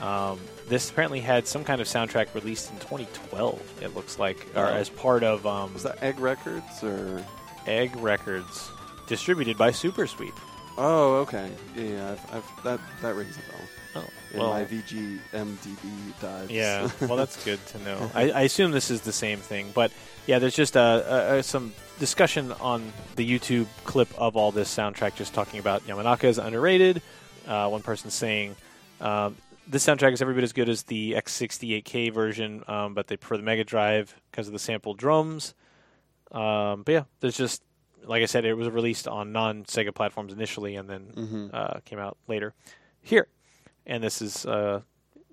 um, 0.00 0.40
this 0.66 0.90
apparently 0.90 1.20
had 1.20 1.46
some 1.46 1.62
kind 1.62 1.80
of 1.80 1.86
soundtrack 1.86 2.34
released 2.34 2.72
in 2.72 2.78
2012. 2.80 3.82
It 3.82 3.94
looks 3.94 4.18
like, 4.18 4.38
or 4.56 4.64
Oh. 4.66 4.74
as 4.74 4.88
part 4.88 5.22
of 5.22 5.46
um, 5.46 5.74
Was 5.74 5.84
that 5.84 6.02
Egg 6.02 6.18
Records 6.18 6.82
or? 6.82 7.24
Egg 7.68 7.94
Records, 7.98 8.68
distributed 9.06 9.56
by 9.56 9.70
SuperSweep. 9.70 10.36
Oh, 10.76 11.14
okay. 11.18 11.48
Yeah, 11.76 12.16
I've, 12.32 12.34
I've, 12.34 12.64
that 12.64 12.80
that 13.00 13.14
rings 13.14 13.36
a 13.36 13.52
bell. 13.52 13.60
Oh, 13.94 14.34
In 14.34 14.40
well, 14.40 14.50
my 14.50 14.64
VGMDB 14.64 16.20
dives. 16.20 16.50
Yeah, 16.50 16.90
well, 17.02 17.16
that's 17.16 17.42
good 17.44 17.64
to 17.66 17.78
know. 17.84 18.10
I, 18.14 18.30
I 18.32 18.40
assume 18.42 18.72
this 18.72 18.90
is 18.90 19.02
the 19.02 19.12
same 19.12 19.38
thing, 19.38 19.70
but 19.72 19.92
yeah, 20.26 20.40
there's 20.40 20.56
just 20.56 20.76
uh, 20.76 20.80
uh, 20.80 21.42
some 21.42 21.72
discussion 21.98 22.52
on 22.52 22.92
the 23.16 23.28
YouTube 23.28 23.66
clip 23.84 24.08
of 24.18 24.36
all 24.36 24.52
this 24.52 24.74
soundtrack, 24.74 25.14
just 25.16 25.34
talking 25.34 25.60
about 25.60 25.86
Yamanaka 25.86 26.24
is 26.24 26.38
underrated. 26.38 27.02
Uh, 27.46 27.68
one 27.68 27.82
person 27.82 28.10
saying 28.10 28.56
um, 29.00 29.36
this 29.66 29.86
soundtrack 29.86 30.12
is 30.12 30.20
every 30.22 30.34
bit 30.34 30.44
as 30.44 30.52
good 30.52 30.68
as 30.68 30.82
the 30.84 31.12
X68K 31.12 32.12
version, 32.12 32.62
um, 32.68 32.94
but 32.94 33.06
they 33.06 33.16
prefer 33.16 33.36
the 33.36 33.42
Mega 33.42 33.64
Drive 33.64 34.14
because 34.30 34.46
of 34.46 34.52
the 34.52 34.58
sampled 34.58 34.98
drums. 34.98 35.54
Um, 36.32 36.82
but 36.82 36.92
yeah, 36.92 37.04
there's 37.20 37.36
just 37.36 37.62
like 38.04 38.22
I 38.22 38.26
said, 38.26 38.44
it 38.44 38.54
was 38.54 38.68
released 38.68 39.08
on 39.08 39.32
non-Sega 39.32 39.94
platforms 39.94 40.32
initially, 40.32 40.76
and 40.76 40.88
then 40.88 41.00
hmm 41.14 41.46
uh, 41.52 41.80
came 41.84 41.98
out 41.98 42.16
later 42.28 42.54
here. 43.02 43.26
And 43.86 44.02
this 44.02 44.20
is 44.20 44.44
uh, 44.46 44.82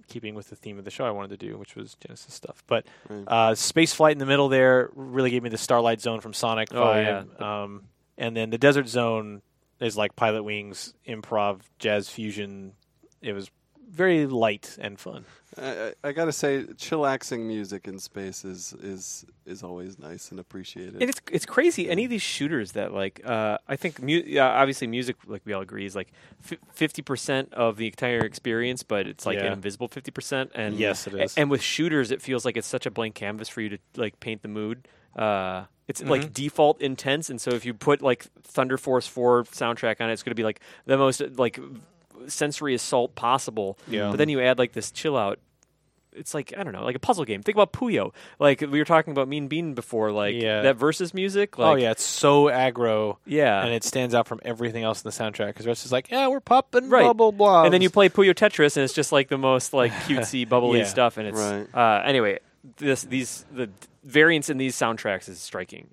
keeping 0.07 0.35
with 0.35 0.49
the 0.49 0.55
theme 0.55 0.77
of 0.79 0.85
the 0.85 0.91
show 0.91 1.05
I 1.05 1.11
wanted 1.11 1.39
to 1.39 1.45
do, 1.47 1.57
which 1.57 1.75
was 1.75 1.95
Genesis 1.95 2.33
stuff. 2.33 2.63
But 2.67 2.85
Right. 3.09 3.23
uh, 3.27 3.55
space 3.55 3.93
flight 3.93 4.13
in 4.13 4.17
the 4.19 4.25
middle 4.25 4.49
there 4.49 4.89
really 4.95 5.29
gave 5.31 5.43
me 5.43 5.49
the 5.49 5.57
Starlight 5.57 6.01
Zone 6.01 6.19
from 6.21 6.33
Sonic 6.33 6.69
Oh, 6.73 6.81
vibe. 6.81 7.41
Um, 7.41 7.83
and 8.17 8.35
then 8.37 8.49
the 8.49 8.57
Desert 8.57 8.87
Zone 8.87 9.41
is 9.79 9.97
like 9.97 10.15
Pilotwings 10.15 10.93
improv 11.07 11.61
jazz 11.79 12.09
fusion. 12.09 12.73
It 13.21 13.33
was 13.33 13.49
very 13.93 14.25
light 14.25 14.77
and 14.81 14.99
fun. 14.99 15.25
I, 15.55 15.61
I, 15.69 15.93
I 16.09 16.11
gotta 16.13 16.31
say, 16.31 16.63
chillaxing 16.77 17.41
music 17.41 17.87
in 17.87 17.99
space 17.99 18.43
is 18.43 18.73
is 18.81 19.25
is 19.45 19.61
always 19.61 19.99
nice 19.99 20.31
and 20.31 20.39
appreciated. 20.39 20.95
And 20.99 21.03
it's 21.09 21.21
it's 21.31 21.45
crazy. 21.45 21.89
Any 21.89 22.05
of 22.05 22.09
these 22.09 22.23
shooters 22.23 22.71
that 22.71 22.91
like 22.93 23.21
uh, 23.23 23.59
I 23.67 23.75
think 23.75 24.01
mu- 24.01 24.23
yeah, 24.25 24.47
obviously 24.47 24.87
music 24.87 25.15
like 25.27 25.43
we 25.45 25.53
all 25.53 25.61
agree 25.61 25.85
is 25.85 25.95
like 25.95 26.11
fifty 26.73 27.01
percent 27.03 27.53
of 27.53 27.77
the 27.77 27.85
entire 27.85 28.21
experience, 28.25 28.81
but 28.81 29.05
it's 29.05 29.25
like 29.27 29.37
Yeah. 29.37 29.45
an 29.45 29.53
invisible 29.53 29.87
fifty 29.87 30.09
percent. 30.11 30.51
And 30.55 30.75
Yes, 30.75 31.05
it 31.05 31.13
is. 31.13 31.37
And 31.37 31.51
with 31.51 31.61
shooters, 31.61 32.09
it 32.11 32.21
feels 32.21 32.45
like 32.45 32.57
it's 32.57 32.67
such 32.67 32.85
a 32.87 32.91
blank 32.91 33.13
canvas 33.15 33.47
for 33.47 33.61
you 33.61 33.69
to 33.69 33.77
like 33.95 34.19
paint 34.19 34.41
the 34.41 34.47
mood. 34.47 34.87
Uh, 35.15 35.65
it's 35.87 36.01
Mhm. 36.01 36.09
like 36.09 36.33
default 36.33 36.81
intense, 36.81 37.29
and 37.29 37.39
so 37.39 37.51
if 37.51 37.63
you 37.65 37.73
put 37.75 38.01
like 38.01 38.25
Thunder 38.41 38.77
Force 38.77 39.05
Four 39.05 39.43
soundtrack 39.43 40.01
on 40.01 40.09
it, 40.09 40.13
it's 40.13 40.23
going 40.23 40.31
to 40.31 40.35
be 40.35 40.43
like 40.43 40.61
the 40.85 40.97
most 40.97 41.21
like 41.37 41.59
sensory 42.27 42.73
assault 42.73 43.15
possible. 43.15 43.77
Yeah. 43.87 44.09
But 44.11 44.17
then 44.17 44.29
you 44.29 44.41
add 44.41 44.57
like 44.59 44.73
this 44.73 44.91
chill 44.91 45.17
out. 45.17 45.39
It's 46.15 46.35
like 46.35 46.53
I 46.55 46.61
don't 46.63 46.73
know, 46.73 46.83
like 46.83 46.95
a 46.95 46.99
puzzle 46.99 47.25
game. 47.25 47.41
Think 47.41 47.55
about 47.55 47.73
Puyo. 47.73 48.13
Like 48.37 48.61
we 48.61 48.77
were 48.77 48.85
talking 48.85 49.11
about 49.11 49.27
Mean 49.27 49.47
Bean 49.47 49.73
before, 49.73 50.11
like 50.11 50.35
Yeah. 50.35 50.61
that 50.61 50.75
versus 50.75 51.11
music. 51.11 51.57
Like, 51.57 51.71
oh 51.71 51.75
yeah, 51.75 51.89
it's 51.89 52.03
so 52.03 52.45
aggro, 52.45 53.17
yeah. 53.25 53.63
and 53.63 53.73
it 53.73 53.83
stands 53.83 54.13
out 54.13 54.27
from 54.27 54.39
everything 54.45 54.83
else 54.83 55.03
in 55.03 55.09
the 55.09 55.11
soundtrack 55.15 55.47
because 55.47 55.65
the 55.65 55.69
rest 55.71 55.85
is 55.85 55.91
like, 55.91 56.11
yeah, 56.11 56.27
we're 56.27 56.39
popping 56.39 56.87
Right. 56.89 57.01
blah 57.01 57.13
blah 57.13 57.31
blah. 57.31 57.63
and 57.63 57.73
then 57.73 57.81
you 57.81 57.89
play 57.89 58.09
Puyo 58.09 58.35
Tetris, 58.35 58.77
and 58.77 58.83
it's 58.83 58.93
just 58.93 59.11
like 59.11 59.27
the 59.29 59.39
most 59.39 59.73
like 59.73 59.91
cutesy, 60.07 60.47
bubbly 60.47 60.79
Yeah. 60.79 60.85
stuff. 60.85 61.17
And 61.17 61.27
it's 61.29 61.39
Right. 61.39 61.67
uh, 61.73 62.03
anyway. 62.05 62.39
This 62.77 63.01
these 63.03 63.43
the 63.51 63.69
variance 64.03 64.49
in 64.49 64.57
these 64.57 64.75
soundtracks 64.75 65.27
is 65.27 65.39
striking. 65.39 65.89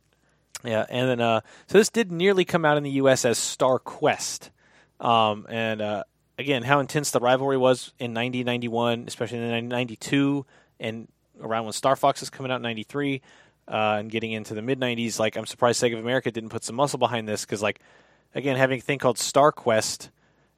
Yeah, 0.62 0.84
and 0.90 1.08
then 1.08 1.20
uh, 1.22 1.40
so 1.66 1.78
this 1.78 1.88
did 1.88 2.12
nearly 2.12 2.44
come 2.44 2.64
out 2.66 2.76
in 2.76 2.82
the 2.82 2.90
U.S. 2.92 3.24
as 3.24 3.38
Star 3.38 3.78
Quest, 3.80 4.50
um, 5.00 5.46
and 5.48 5.80
uh, 5.80 6.04
again, 6.40 6.62
how 6.62 6.80
intense 6.80 7.10
the 7.10 7.20
rivalry 7.20 7.56
was 7.56 7.92
in 7.98 8.12
90, 8.12 8.44
91, 8.44 9.04
especially 9.06 9.38
in 9.38 9.68
92, 9.68 10.46
and 10.80 11.08
around 11.40 11.64
when 11.64 11.72
Star 11.72 11.96
Fox 11.96 12.22
is 12.22 12.30
coming 12.30 12.50
out 12.50 12.56
in 12.56 12.62
93, 12.62 13.20
uh, 13.68 13.96
and 13.98 14.10
getting 14.10 14.32
into 14.32 14.54
the 14.54 14.62
mid 14.62 14.80
90s. 14.80 15.18
Like, 15.18 15.36
I'm 15.36 15.46
surprised 15.46 15.82
Sega 15.82 15.94
of 15.94 16.00
America 16.00 16.30
didn't 16.30 16.50
put 16.50 16.64
some 16.64 16.76
muscle 16.76 16.98
behind 16.98 17.28
this 17.28 17.44
because, 17.44 17.62
like, 17.62 17.80
again, 18.34 18.56
having 18.56 18.78
a 18.78 18.82
thing 18.82 18.98
called 18.98 19.18
Star 19.18 19.52
Quest 19.52 20.10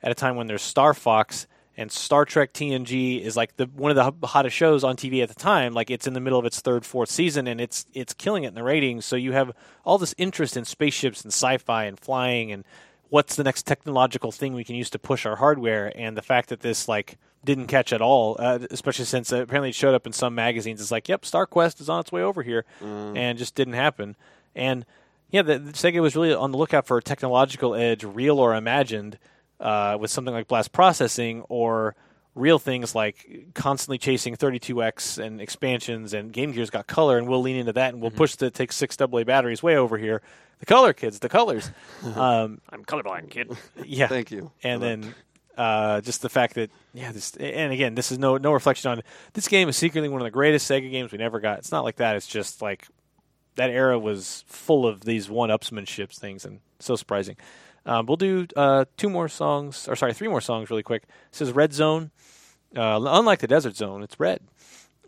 at 0.03 0.11
a 0.11 0.15
time 0.15 0.37
when 0.37 0.47
there's 0.47 0.63
Star 0.63 0.95
Fox 0.95 1.47
and 1.77 1.91
Star 1.91 2.25
Trek 2.25 2.53
TNG 2.53 3.21
is 3.21 3.35
like 3.37 3.57
the 3.57 3.65
one 3.65 3.97
of 3.97 4.21
the 4.21 4.27
hottest 4.27 4.55
shows 4.55 4.85
on 4.85 4.97
TV 4.97 5.23
at 5.23 5.29
the 5.31 5.35
time. 5.35 5.73
Like 5.73 5.91
it's 5.91 6.07
in 6.07 6.13
the 6.13 6.21
middle 6.21 6.39
of 6.39 6.45
its 6.45 6.61
third, 6.61 6.85
fourth 6.85 7.09
season, 7.09 7.47
and 7.47 7.61
it's 7.61 7.87
it's 7.95 8.13
killing 8.13 8.45
it 8.45 8.49
in 8.49 8.55
the 8.55 8.63
ratings. 8.63 9.07
So 9.07 9.17
you 9.17 9.33
have 9.33 9.53
all 9.85 9.97
this 9.97 10.15
interest 10.19 10.57
in 10.57 10.67
spaceships 10.67 11.23
and 11.23 11.33
sci-fi 11.33 11.85
and 11.85 11.99
flying 11.99 12.53
and 12.53 12.65
what's 13.13 13.37
the 13.37 13.45
next 13.45 13.67
technological 13.67 14.33
thing 14.33 14.55
we 14.55 14.65
can 14.65 14.75
use 14.75 14.89
to 14.89 14.99
push 14.99 15.27
our 15.27 15.37
hardware. 15.37 15.93
And 15.95 16.17
the 16.17 16.23
fact 16.23 16.49
that 16.49 16.61
this 16.61 16.89
like 16.89 17.19
didn't 17.45 17.67
catch 17.67 17.93
at 17.93 18.01
all, 18.01 18.37
uh, 18.39 18.61
especially 18.71 19.05
since 19.05 19.31
uh, 19.31 19.43
apparently 19.43 19.69
it 19.69 19.75
showed 19.75 19.95
up 19.95 20.07
in 20.07 20.15
some 20.15 20.35
magazines. 20.35 20.81
It's 20.81 20.91
like, 20.91 21.11
yep, 21.11 21.27
Star 21.27 21.45
Quest 21.45 21.79
is 21.83 21.91
on 21.91 22.01
its 22.01 22.11
way 22.11 22.23
over 22.23 22.43
here, 22.43 22.65
and 23.15 23.37
just 23.37 23.55
didn't 23.55 23.75
happen. 23.75 24.17
And 24.57 24.87
yeah, 25.31 25.43
the, 25.43 25.59
the 25.59 25.73
Sega 25.73 26.01
was 26.01 26.17
really 26.17 26.33
on 26.33 26.53
the 26.53 26.57
lookout 26.57 26.87
for 26.87 26.97
a 26.97 27.03
technological 27.03 27.75
edge, 27.75 28.03
real 28.03 28.39
or 28.39 28.55
imagined, 28.55 29.19
uh, 29.61 29.99
with 30.01 30.11
something 30.11 30.33
like 30.33 30.49
blast 30.49 30.73
processing 30.73 31.43
or 31.51 31.95
real 32.35 32.59
things 32.59 32.95
like 32.95 33.51
constantly 33.55 33.99
chasing 33.99 34.37
32x 34.37 35.23
and 35.23 35.41
expansions 35.41 36.15
and 36.15 36.33
Game 36.33 36.53
Gear's 36.53 36.71
got 36.71 36.87
color, 36.87 37.19
and 37.19 37.29
we'll 37.29 37.43
lean 37.43 37.57
into 37.57 37.73
that 37.75 37.93
and 37.93 38.03
we'll 38.03 38.11
push 38.11 38.37
the 38.37 38.51
take 38.51 38.73
six 38.73 38.97
AA 39.01 39.25
batteries 39.25 39.63
way 39.63 39.77
over 39.77 39.99
here. 39.99 40.23
The 40.61 40.67
color, 40.67 40.93
kids, 40.93 41.19
the 41.19 41.29
colors. 41.29 41.71
um, 42.15 42.61
I'm 42.71 42.85
colorblind, 42.85 43.31
kid. 43.31 43.51
yeah, 43.85 44.07
Thank 44.07 44.31
you. 44.31 44.51
and 44.63 44.81
for 44.81 44.87
then 44.87 45.15
uh, 45.57 46.01
just 46.01 46.23
the 46.23 46.29
fact 46.29 46.55
that 46.55 46.71
yeah, 46.95 47.13
this 47.13 47.37
and 47.37 47.73
again, 47.73 47.95
this 47.95 48.11
is 48.11 48.19
no 48.19 48.39
no 48.39 48.53
reflection 48.53 48.91
on 48.91 49.03
this 49.35 49.49
game 49.49 49.69
is 49.69 49.77
secretly 49.77 50.09
one 50.09 50.21
of 50.21 50.25
the 50.25 50.31
greatest 50.31 50.71
Sega 50.71 50.91
games 50.91 51.13
we 51.13 51.19
never 51.19 51.41
got. 51.41 51.59
It's 51.59 51.73
not 51.73 51.85
like 51.85 51.97
that. 51.97 52.17
It's 52.17 52.27
just 52.27 52.63
like 52.63 52.87
that 53.57 53.69
era 53.71 53.99
was 53.99 54.45
full 54.47 54.87
of 54.87 55.03
these 55.03 55.29
one-upsmanships 55.29 56.19
things, 56.19 56.45
and 56.47 56.61
so 56.79 56.97
surprising. 56.97 57.37
Um, 57.85 58.07
we'll 58.07 58.17
do 58.17 58.47
uh, 58.57 58.85
two 58.97 59.11
more 59.11 59.29
songs, 59.29 59.89
or 59.89 59.97
sorry, 59.97 60.15
three 60.15 60.29
more 60.29 60.41
songs, 60.41 60.71
really 60.71 60.83
quick. 60.83 61.05
This 61.31 61.41
is 61.43 61.53
Red 61.53 61.73
Zone. 61.73 62.11
Uh, 62.77 63.01
unlike 63.03 63.41
the 63.41 63.47
Desert 63.47 63.77
Zone, 63.77 64.03
it's 64.03 64.19
red. 64.19 64.41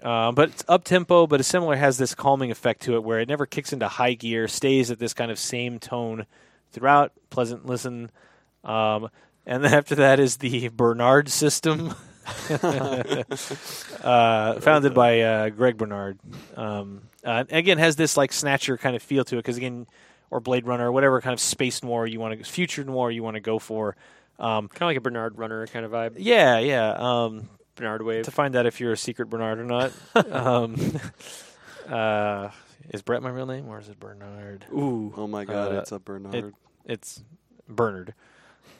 Uh, 0.02 0.32
but 0.32 0.50
it's 0.50 0.64
up 0.68 0.84
tempo, 0.84 1.26
but 1.26 1.40
a 1.40 1.44
similar 1.44 1.76
has 1.76 1.96
this 1.96 2.14
calming 2.14 2.50
effect 2.50 2.82
to 2.82 2.94
it 2.94 3.02
where 3.02 3.20
it 3.20 3.28
never 3.28 3.46
kicks 3.46 3.72
into 3.72 3.88
high 3.88 4.12
gear, 4.12 4.48
stays 4.48 4.90
at 4.90 4.98
this 4.98 5.14
kind 5.14 5.30
of 5.30 5.38
same 5.38 5.78
tone 5.78 6.26
throughout. 6.72 7.12
Pleasant 7.30 7.64
listen. 7.64 8.10
Um, 8.64 9.08
and 9.46 9.64
then 9.64 9.72
after 9.74 9.94
that 9.96 10.20
is 10.20 10.36
the 10.38 10.68
Bernard 10.68 11.30
system, 11.30 11.94
uh, 12.50 13.24
founded 14.60 14.94
by 14.94 15.20
uh, 15.20 15.48
Greg 15.50 15.78
Bernard. 15.78 16.18
Um, 16.56 17.02
uh, 17.24 17.44
again, 17.50 17.78
has 17.78 17.96
this 17.96 18.16
like 18.16 18.32
snatcher 18.32 18.76
kind 18.76 18.96
of 18.96 19.02
feel 19.02 19.24
to 19.24 19.36
it 19.36 19.38
because 19.38 19.56
again, 19.56 19.86
or 20.34 20.40
Blade 20.40 20.66
Runner, 20.66 20.88
or 20.88 20.92
whatever 20.92 21.20
kind 21.20 21.32
of 21.32 21.38
space 21.38 21.84
noir 21.84 22.08
you 22.08 22.18
want 22.18 22.36
to, 22.36 22.44
future 22.44 22.82
noir 22.82 23.08
you 23.08 23.22
want 23.22 23.36
to 23.36 23.40
go 23.40 23.60
for. 23.60 23.94
Um, 24.40 24.66
kind 24.66 24.82
of 24.82 24.86
like 24.88 24.96
a 24.96 25.00
Bernard 25.00 25.38
Runner 25.38 25.64
kind 25.68 25.86
of 25.86 25.92
vibe. 25.92 26.14
yeah, 26.18 26.58
yeah. 26.58 26.90
Um, 26.98 27.48
Bernard 27.76 28.02
Wave. 28.02 28.24
to 28.24 28.32
find 28.32 28.56
out 28.56 28.66
if 28.66 28.80
you're 28.80 28.92
a 28.92 28.96
secret 28.96 29.30
Bernard 29.30 29.60
or 29.60 29.64
not. 29.64 29.92
um, 30.32 30.76
uh, 31.88 32.50
is 32.90 33.02
Brett 33.02 33.22
my 33.22 33.30
real 33.30 33.46
name 33.46 33.68
or 33.68 33.78
is 33.78 33.88
it 33.88 34.00
Bernard? 34.00 34.66
Ooh. 34.72 35.14
oh 35.16 35.28
my 35.28 35.44
god, 35.44 35.72
uh, 35.72 35.78
it's 35.78 35.92
a 35.92 36.00
Bernard. 36.00 36.52
It's 36.84 37.22
Bernard. 37.68 38.14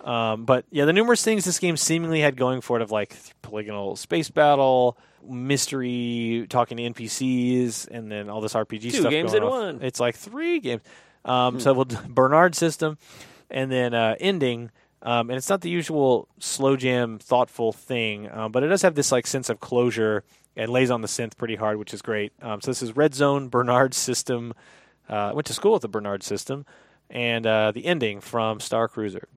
Um, 0.00 0.44
but 0.44 0.64
yeah, 0.72 0.86
the 0.86 0.92
numerous 0.92 1.22
things 1.22 1.44
this 1.44 1.61
game 1.61 1.76
seemingly 1.76 2.18
had 2.18 2.36
going 2.36 2.62
for 2.62 2.76
it 2.78 2.82
of 2.82 2.90
like 2.90 3.16
polygonal 3.42 3.94
space 3.94 4.28
battle, 4.28 4.98
mystery, 5.24 6.46
talking 6.50 6.78
to 6.78 6.82
NPCs, 6.82 7.86
and 7.88 8.11
then 8.11 8.28
all 8.28 8.40
this 8.40 8.55
RPG 8.55 8.82
Two 8.82 8.90
stuff. 8.90 9.11
games 9.11 9.30
going 9.30 9.42
in 9.44 9.48
off. 9.48 9.52
one. 9.52 9.82
It's 9.82 10.00
like 10.00 10.16
three 10.16 10.59
games. 10.59 10.82
Um, 11.25 11.61
So 11.61 11.72
we'll 11.72 11.85
Bernard 12.09 12.55
system, 12.55 12.99
and 13.51 13.70
then 13.70 13.95
uh, 13.95 14.16
ending. 14.20 14.70
Um, 15.03 15.29
and 15.29 15.37
it's 15.37 15.51
not 15.51 15.61
the 15.61 15.68
usual 15.68 16.29
slow 16.39 16.77
jam, 16.77 17.18
thoughtful 17.18 17.72
thing, 17.72 18.31
um, 18.33 18.53
but 18.53 18.62
it 18.62 18.68
does 18.68 18.83
have 18.83 18.95
this 18.95 19.12
like 19.12 19.27
sense 19.27 19.51
of 19.51 19.61
closure 19.61 20.25
and 20.57 20.70
lays 20.70 20.91
on 20.91 21.03
the 21.03 21.09
synth 21.09 21.37
pretty 21.37 21.57
hard, 21.57 21.77
which 21.79 21.93
is 21.93 22.01
great. 22.01 22.33
Um, 22.41 22.61
so 22.62 22.70
this 22.70 22.83
is 22.83 22.97
Red 22.97 23.14
Zone 23.14 23.49
Bernard 23.49 23.93
system. 23.93 24.55
Uh, 25.09 25.33
went 25.35 25.47
to 25.47 25.53
school 25.53 25.75
with 25.75 25.83
the 25.83 25.89
Bernard 25.89 26.22
system, 26.22 26.64
and 27.11 27.47
uh, 27.47 27.70
the 27.72 27.85
ending 27.85 28.20
from 28.22 28.61
Star 28.61 28.89
Cruiser. 28.89 29.29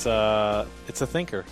It's 0.00 0.06
uh, 0.06 0.64
it's 0.88 1.02
a 1.02 1.06
thinker. 1.06 1.44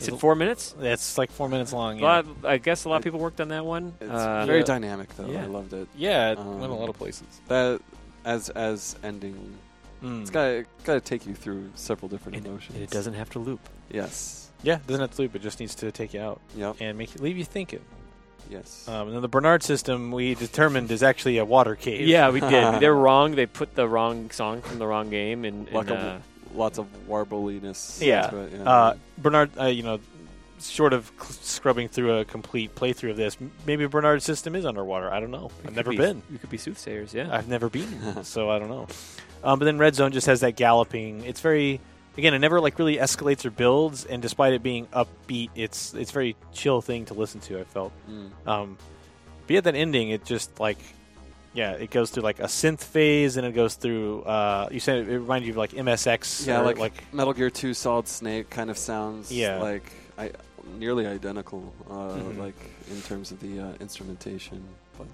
Is 0.00 0.08
it 0.08 0.18
four 0.18 0.34
minutes? 0.34 0.74
It's 0.80 1.18
like 1.18 1.30
four 1.30 1.46
minutes 1.50 1.74
long. 1.74 1.98
Yeah, 1.98 2.06
lot 2.06 2.26
I 2.44 2.56
guess 2.56 2.86
a 2.86 2.88
lot 2.88 2.96
of 2.96 3.02
people 3.04 3.20
worked 3.20 3.38
on 3.38 3.48
that 3.48 3.66
one. 3.66 3.92
It's 4.00 4.10
Uh, 4.10 4.46
very 4.46 4.60
yeah. 4.60 4.64
dynamic 4.64 5.14
though. 5.14 5.26
Yeah. 5.28 5.42
I 5.42 5.46
loved 5.46 5.74
it. 5.74 5.88
yeah 5.94 6.30
it 6.32 6.38
Um, 6.38 6.58
went 6.58 6.72
a 6.72 6.74
lot 6.74 6.88
of 6.88 6.96
places. 6.96 7.26
That 7.48 7.82
as 8.24 8.48
as 8.48 8.96
ending, 9.04 9.36
Mm. 10.02 10.22
it's 10.22 10.30
got 10.30 10.64
got 10.84 10.94
to 10.94 11.00
take 11.00 11.26
you 11.26 11.34
through 11.34 11.70
several 11.74 12.08
different 12.08 12.36
and 12.38 12.46
emotions. 12.46 12.78
it 12.78 12.88
doesn't 12.88 13.12
have 13.14 13.28
to 13.30 13.38
loop. 13.38 13.60
Yes. 13.90 14.48
Yeah, 14.62 14.76
it 14.76 14.86
doesn't 14.86 15.02
have 15.02 15.14
to 15.16 15.22
loop. 15.22 15.36
It 15.36 15.42
just 15.42 15.60
needs 15.60 15.74
to 15.76 15.92
take 15.92 16.14
you 16.14 16.20
out 16.22 16.40
Yep. 16.56 16.76
and 16.80 16.96
make 16.96 17.14
you 17.14 17.20
leave 17.20 17.36
you 17.36 17.44
thinking. 17.44 17.80
Yes. 18.50 18.88
Um, 18.88 19.08
and 19.08 19.14
then 19.16 19.22
the 19.22 19.28
Bernard 19.28 19.62
system 19.62 20.10
we 20.12 20.34
determined 20.34 20.90
is 20.90 21.02
actually 21.02 21.36
a 21.38 21.44
water 21.44 21.76
cave. 21.76 22.08
Yeah, 22.08 22.30
we 22.30 22.40
did. 22.40 22.50
They're 22.80 22.94
wrong. 22.94 23.34
They 23.36 23.44
put 23.46 23.74
the 23.76 23.86
wrong 23.86 24.30
song 24.30 24.62
from 24.62 24.78
the 24.78 24.86
wrong 24.86 25.10
game, 25.10 25.44
and, 25.44 25.70
Like 25.70 25.90
and, 25.90 25.98
a- 25.98 26.02
uh, 26.02 26.18
Lots 26.54 26.78
of 26.78 26.86
warbliness. 27.08 28.00
Yeah. 28.04 28.28
To 28.28 28.36
it, 28.38 28.66
Uh, 28.66 28.94
Bernard, 29.18 29.50
uh, 29.58 29.66
you 29.66 29.82
know, 29.82 29.98
short 30.60 30.92
of 30.92 31.10
cl- 31.18 31.32
scrubbing 31.42 31.88
through 31.88 32.18
a 32.18 32.24
complete 32.24 32.74
playthrough 32.74 33.10
of 33.10 33.16
this, 33.16 33.36
m- 33.40 33.50
maybe 33.66 33.86
Bernard's 33.86 34.24
system 34.24 34.54
is 34.54 34.64
underwater. 34.64 35.10
I 35.12 35.18
don't 35.20 35.30
know. 35.30 35.50
we 35.62 35.68
I've 35.68 35.74
never 35.76 35.90
be- 35.90 35.96
been. 35.96 36.22
We 36.30 36.38
could 36.38 36.50
be 36.50 36.58
soothsayers. 36.58 37.12
Yeah. 37.14 37.28
I've 37.34 37.48
never 37.48 37.68
been, 37.68 38.22
so 38.24 38.50
I 38.50 38.58
don't 38.58 38.68
know. 38.68 38.86
Um, 39.44 39.58
but 39.58 39.64
then 39.64 39.78
Red 39.78 39.94
Zone 39.94 40.12
just 40.12 40.26
has 40.28 40.40
that 40.40 40.54
galloping. 40.56 41.24
It's 41.24 41.40
very, 41.40 41.80
again, 42.16 42.32
it 42.34 42.38
never 42.38 42.60
like 42.60 42.78
really 42.78 42.96
escalates 42.98 43.44
or 43.44 43.50
builds, 43.50 44.04
and 44.04 44.22
despite 44.22 44.52
it 44.52 44.62
being 44.62 44.86
upbeat, 44.88 45.50
it's 45.56 45.94
it's 45.94 46.12
very 46.12 46.36
chill 46.52 46.80
thing 46.80 47.06
to 47.06 47.14
listen 47.14 47.40
to. 47.40 47.58
I 47.58 47.64
felt. 47.64 47.92
mm. 48.08 48.30
Um, 48.46 48.78
but 49.48 49.56
at 49.56 49.64
that 49.64 49.74
ending, 49.74 50.10
it 50.10 50.24
just 50.24 50.60
like, 50.60 50.78
yeah, 51.54 51.72
it 51.72 51.90
goes 51.90 52.10
through 52.10 52.22
like 52.22 52.40
a 52.40 52.44
synth 52.44 52.80
phase, 52.80 53.36
and 53.36 53.46
it 53.46 53.52
goes 53.52 53.74
through. 53.74 54.22
Uh, 54.22 54.68
you 54.70 54.80
said 54.80 55.06
it 55.08 55.18
reminded 55.18 55.46
you 55.46 55.52
of 55.52 55.56
like 55.58 55.72
MSX. 55.72 56.46
Yeah, 56.46 56.60
like, 56.60 56.78
like 56.78 57.12
Metal 57.12 57.32
Gear 57.32 57.50
Two 57.50 57.74
Solid 57.74 58.08
Snake 58.08 58.48
kind 58.50 58.70
of 58.70 58.78
sounds. 58.78 59.30
Yeah. 59.30 59.58
Like 59.60 59.92
I 60.18 60.30
nearly 60.78 61.06
identical. 61.06 61.72
Uh, 61.90 61.92
Mhm. 62.16 62.38
Like 62.38 62.54
in 62.90 63.00
terms 63.02 63.30
of 63.32 63.40
the 63.40 63.60
uh, 63.60 63.72
instrumentation, 63.80 64.62
but. 64.98 65.06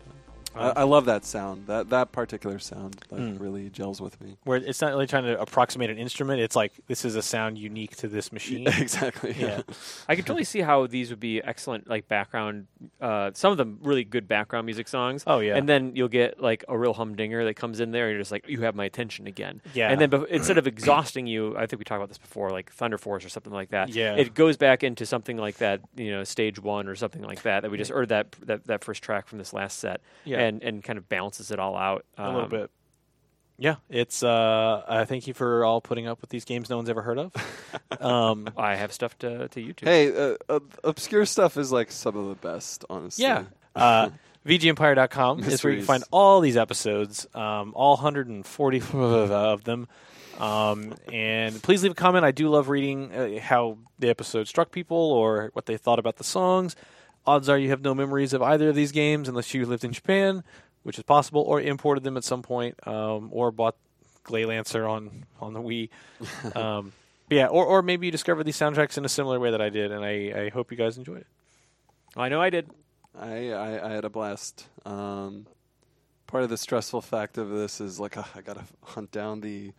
Um, 0.58 0.72
I, 0.76 0.80
I 0.80 0.82
love 0.84 1.04
that 1.06 1.24
sound. 1.24 1.66
That 1.66 1.90
that 1.90 2.12
particular 2.12 2.58
sound 2.58 2.96
like 3.10 3.20
Mm. 3.20 3.40
really 3.40 3.70
gels 3.70 4.00
with 4.00 4.20
me. 4.20 4.36
where 4.44 4.58
it's 4.58 4.80
not 4.80 4.88
really 4.92 5.06
trying 5.06 5.24
to 5.24 5.40
approximate 5.40 5.90
an 5.90 5.98
instrument. 5.98 6.40
It's 6.40 6.56
like 6.56 6.72
this 6.86 7.04
is 7.04 7.16
a 7.16 7.22
sound 7.22 7.58
unique 7.58 7.96
to 7.96 8.08
this 8.08 8.32
machine. 8.32 8.66
exactly. 8.78 9.34
Yeah. 9.38 9.62
I 10.08 10.16
could 10.16 10.26
totally 10.26 10.44
see 10.44 10.60
how 10.60 10.86
these 10.86 11.10
would 11.10 11.20
be 11.20 11.42
excellent, 11.42 11.88
like 11.88 12.08
background. 12.08 12.66
Uh, 13.00 13.30
some 13.34 13.52
of 13.52 13.58
them 13.58 13.78
really 13.82 14.04
good 14.04 14.26
background 14.28 14.66
music 14.66 14.88
songs. 14.88 15.24
Oh 15.26 15.40
yeah, 15.40 15.56
And 15.56 15.68
then 15.68 15.94
you'll 15.96 16.08
get 16.08 16.40
like 16.40 16.64
a 16.68 16.76
real 16.78 16.94
humdinger 16.94 17.44
that 17.44 17.54
comes 17.54 17.80
in 17.80 17.90
there, 17.90 18.06
and 18.06 18.12
you're 18.12 18.20
just 18.20 18.32
like, 18.32 18.48
you 18.48 18.60
have 18.62 18.74
my 18.74 18.84
attention 18.84 19.26
again. 19.26 19.60
yeah, 19.74 19.90
And 19.90 20.00
then 20.00 20.10
bef- 20.10 20.26
instead 20.28 20.58
of 20.58 20.66
exhausting 20.66 21.26
you, 21.26 21.56
I 21.56 21.66
think 21.66 21.78
we 21.78 21.84
talked 21.84 21.98
about 21.98 22.08
this 22.08 22.18
before, 22.18 22.50
like 22.50 22.70
Thunder 22.72 22.98
Force 22.98 23.24
or 23.24 23.28
something 23.28 23.52
like 23.52 23.70
that. 23.70 23.88
Yeah. 23.90 24.14
It 24.14 24.34
goes 24.34 24.56
back 24.56 24.82
into 24.84 25.04
something 25.06 25.36
like 25.36 25.56
that, 25.58 25.80
you 25.96 26.10
know, 26.10 26.24
stage 26.24 26.58
one 26.60 26.88
or 26.88 26.94
something 26.94 27.22
like 27.22 27.42
that. 27.42 27.62
That 27.62 27.70
we 27.70 27.78
just 27.78 27.90
heard 27.90 28.08
that 28.10 28.32
that, 28.46 28.66
that 28.66 28.84
first 28.84 29.02
track 29.02 29.26
from 29.26 29.38
this 29.38 29.52
last 29.52 29.78
set, 29.78 30.00
yeah, 30.24 30.38
and 30.38 30.47
and 30.62 30.82
kind 30.82 30.98
of 30.98 31.08
balances 31.08 31.50
it 31.50 31.58
all 31.58 31.76
out 31.76 32.04
a 32.16 32.26
little 32.26 32.42
Um, 32.44 32.48
bit. 32.50 32.70
Yeah, 33.60 33.76
it's. 33.90 34.22
Uh, 34.22 34.28
uh, 34.86 35.04
thank 35.04 35.26
you 35.26 35.34
for 35.34 35.64
all 35.64 35.80
putting 35.80 36.06
up 36.06 36.20
with 36.20 36.30
these 36.30 36.44
games 36.44 36.70
no 36.70 36.76
one's 36.76 36.88
ever 36.88 37.02
heard 37.02 37.18
of. 37.18 37.32
um, 38.00 38.48
I 38.56 38.76
have 38.76 38.92
stuff 38.92 39.18
to 39.18 39.48
to 39.48 39.60
YouTube. 39.60 39.84
Hey, 39.84 40.14
uh, 40.16 40.36
uh, 40.48 40.60
obscure 40.84 41.26
stuff 41.26 41.56
is 41.56 41.72
like 41.72 41.90
some 41.90 42.16
of 42.16 42.28
the 42.28 42.34
best, 42.36 42.84
honestly. 42.88 43.24
yeah, 43.24 43.44
uh, 43.74 44.10
VGEmpire.com 44.46 45.40
is 45.40 45.62
where 45.64 45.72
you 45.72 45.78
can 45.80 45.86
find 45.86 46.04
all 46.12 46.40
these 46.40 46.56
episodes, 46.56 47.26
um, 47.34 47.72
all 47.74 47.94
140 47.96 48.82
of 48.92 49.64
them. 49.64 49.88
Um, 50.38 50.94
and 51.12 51.60
please 51.60 51.82
leave 51.82 51.92
a 51.92 51.96
comment. 51.96 52.24
I 52.24 52.30
do 52.30 52.48
love 52.48 52.68
reading 52.68 53.12
uh, 53.12 53.40
how 53.40 53.78
the 53.98 54.08
episode 54.08 54.46
struck 54.46 54.70
people 54.70 54.96
or 54.96 55.50
what 55.52 55.66
they 55.66 55.76
thought 55.76 55.98
about 55.98 56.16
the 56.16 56.22
songs. 56.24 56.76
Odds 57.28 57.48
are 57.50 57.58
you 57.58 57.68
have 57.68 57.82
no 57.82 57.94
memories 57.94 58.32
of 58.32 58.40
either 58.40 58.70
of 58.70 58.74
these 58.74 58.90
games 58.90 59.28
unless 59.28 59.52
you 59.52 59.66
lived 59.66 59.84
in 59.84 59.92
Japan, 59.92 60.42
which 60.82 60.96
is 60.96 61.04
possible, 61.04 61.42
or 61.42 61.60
imported 61.60 62.02
them 62.02 62.16
at 62.16 62.24
some 62.24 62.40
point, 62.40 62.74
um, 62.86 63.28
or 63.32 63.50
bought 63.50 63.76
Gley 64.24 64.46
Lancer 64.46 64.88
on 64.88 65.26
on 65.38 65.52
the 65.52 65.60
Wii. 65.60 65.90
um, 66.56 66.92
but 67.28 67.36
yeah, 67.36 67.46
or 67.48 67.66
or 67.66 67.82
maybe 67.82 68.06
you 68.06 68.10
discovered 68.10 68.44
these 68.44 68.56
soundtracks 68.56 68.96
in 68.96 69.04
a 69.04 69.10
similar 69.10 69.38
way 69.38 69.50
that 69.50 69.60
I 69.60 69.68
did, 69.68 69.92
and 69.92 70.02
I, 70.02 70.44
I 70.44 70.48
hope 70.48 70.70
you 70.70 70.78
guys 70.78 70.96
enjoyed 70.96 71.18
it. 71.18 71.26
I 72.16 72.30
know 72.30 72.40
I 72.40 72.48
did. 72.48 72.70
I, 73.14 73.50
I, 73.50 73.90
I 73.90 73.92
had 73.92 74.04
a 74.06 74.10
blast. 74.10 74.66
Um, 74.86 75.46
part 76.26 76.44
of 76.44 76.50
the 76.50 76.56
stressful 76.56 77.02
fact 77.02 77.36
of 77.36 77.50
this 77.50 77.80
is 77.80 78.00
like 78.00 78.16
uh, 78.16 78.22
I 78.34 78.40
gotta 78.40 78.64
hunt 78.82 79.12
down 79.12 79.42
the 79.42 79.72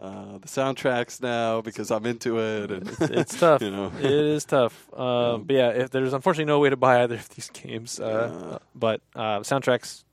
uh, 0.00 0.38
the 0.38 0.48
soundtracks 0.48 1.20
now 1.22 1.60
because 1.60 1.90
I'm 1.90 2.06
into 2.06 2.38
it, 2.38 2.70
and 2.70 2.88
It's 3.00 3.38
tough. 3.38 3.60
you 3.62 3.70
know. 3.70 3.92
it 3.98 4.04
is 4.10 4.44
tough. 4.44 4.88
Um, 4.96 5.00
Yeah. 5.02 5.38
But 5.46 5.54
yeah, 5.54 5.68
if 5.70 5.90
there's 5.90 6.12
unfortunately 6.12 6.46
no 6.52 6.58
way 6.60 6.70
to 6.70 6.76
buy 6.76 7.02
either 7.02 7.16
of 7.16 7.28
these 7.30 7.50
games, 7.52 7.98
uh, 8.00 8.30
Yeah. 8.52 8.58
but 8.74 9.00
uh, 9.14 9.40
soundtracks, 9.40 10.04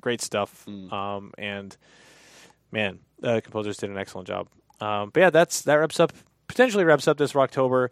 great 0.00 0.20
stuff. 0.22 0.64
Mm. 0.66 0.92
Um, 0.92 1.32
and 1.38 1.76
man, 2.72 3.00
the 3.20 3.40
composers 3.42 3.76
did 3.76 3.90
an 3.90 3.98
excellent 3.98 4.26
job. 4.28 4.48
Um, 4.80 5.10
but 5.10 5.20
yeah, 5.20 5.30
that's 5.30 5.62
that 5.62 5.74
wraps 5.76 6.00
up 6.00 6.12
potentially 6.48 6.84
wraps 6.84 7.08
up 7.08 7.16
this 7.18 7.32
Rocktober. 7.32 7.88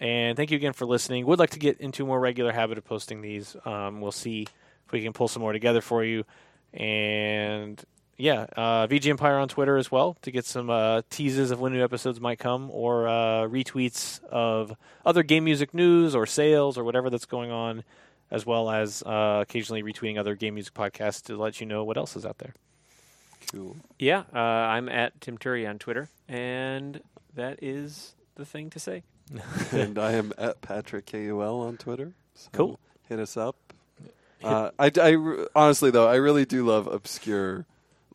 And 0.00 0.36
thank 0.36 0.50
you 0.50 0.56
again 0.56 0.72
for 0.72 0.86
listening. 0.86 1.26
Would 1.26 1.38
like 1.38 1.50
to 1.50 1.58
get 1.58 1.78
into 1.80 2.04
a 2.04 2.06
more 2.06 2.18
regular 2.18 2.52
habit 2.52 2.78
of 2.78 2.84
posting 2.84 3.20
these. 3.20 3.54
Um, 3.66 4.00
we'll 4.00 4.12
see 4.12 4.46
if 4.86 4.92
we 4.92 5.02
can 5.02 5.12
pull 5.12 5.28
some 5.28 5.42
more 5.42 5.52
together 5.52 5.80
for 5.82 6.02
you. 6.02 6.24
And 6.72 7.82
yeah, 8.20 8.46
uh, 8.56 8.86
VG 8.86 9.08
Empire 9.08 9.38
on 9.38 9.48
Twitter 9.48 9.76
as 9.76 9.90
well 9.90 10.16
to 10.22 10.30
get 10.30 10.44
some 10.44 10.68
uh, 10.68 11.02
teases 11.08 11.50
of 11.50 11.60
when 11.60 11.72
new 11.72 11.82
episodes 11.82 12.20
might 12.20 12.38
come 12.38 12.70
or 12.70 13.08
uh, 13.08 13.48
retweets 13.48 14.22
of 14.24 14.76
other 15.04 15.22
game 15.22 15.44
music 15.44 15.72
news 15.72 16.14
or 16.14 16.26
sales 16.26 16.76
or 16.76 16.84
whatever 16.84 17.08
that's 17.08 17.24
going 17.24 17.50
on, 17.50 17.82
as 18.30 18.44
well 18.44 18.70
as 18.70 19.02
uh, 19.04 19.38
occasionally 19.42 19.82
retweeting 19.82 20.18
other 20.18 20.34
game 20.34 20.54
music 20.54 20.74
podcasts 20.74 21.22
to 21.22 21.36
let 21.36 21.60
you 21.60 21.66
know 21.66 21.82
what 21.82 21.96
else 21.96 22.14
is 22.14 22.26
out 22.26 22.38
there. 22.38 22.54
Cool. 23.52 23.76
Yeah, 23.98 24.24
uh, 24.34 24.38
I'm 24.38 24.88
at 24.88 25.20
Tim 25.20 25.38
Turi 25.38 25.68
on 25.68 25.78
Twitter, 25.78 26.08
and 26.28 27.00
that 27.34 27.62
is 27.62 28.14
the 28.34 28.44
thing 28.44 28.70
to 28.70 28.78
say. 28.78 29.02
and 29.72 29.98
I 29.98 30.12
am 30.12 30.32
at 30.36 30.60
Patrick 30.60 31.06
KUL 31.06 31.60
on 31.60 31.76
Twitter. 31.78 32.12
So 32.34 32.50
Cool. 32.52 32.80
Hit 33.08 33.18
us 33.18 33.36
up. 33.36 33.56
Uh, 34.42 34.70
I, 34.78 34.90
I 35.00 35.46
honestly 35.54 35.90
though 35.90 36.08
I 36.08 36.14
really 36.14 36.46
do 36.46 36.64
love 36.64 36.86
obscure, 36.86 37.66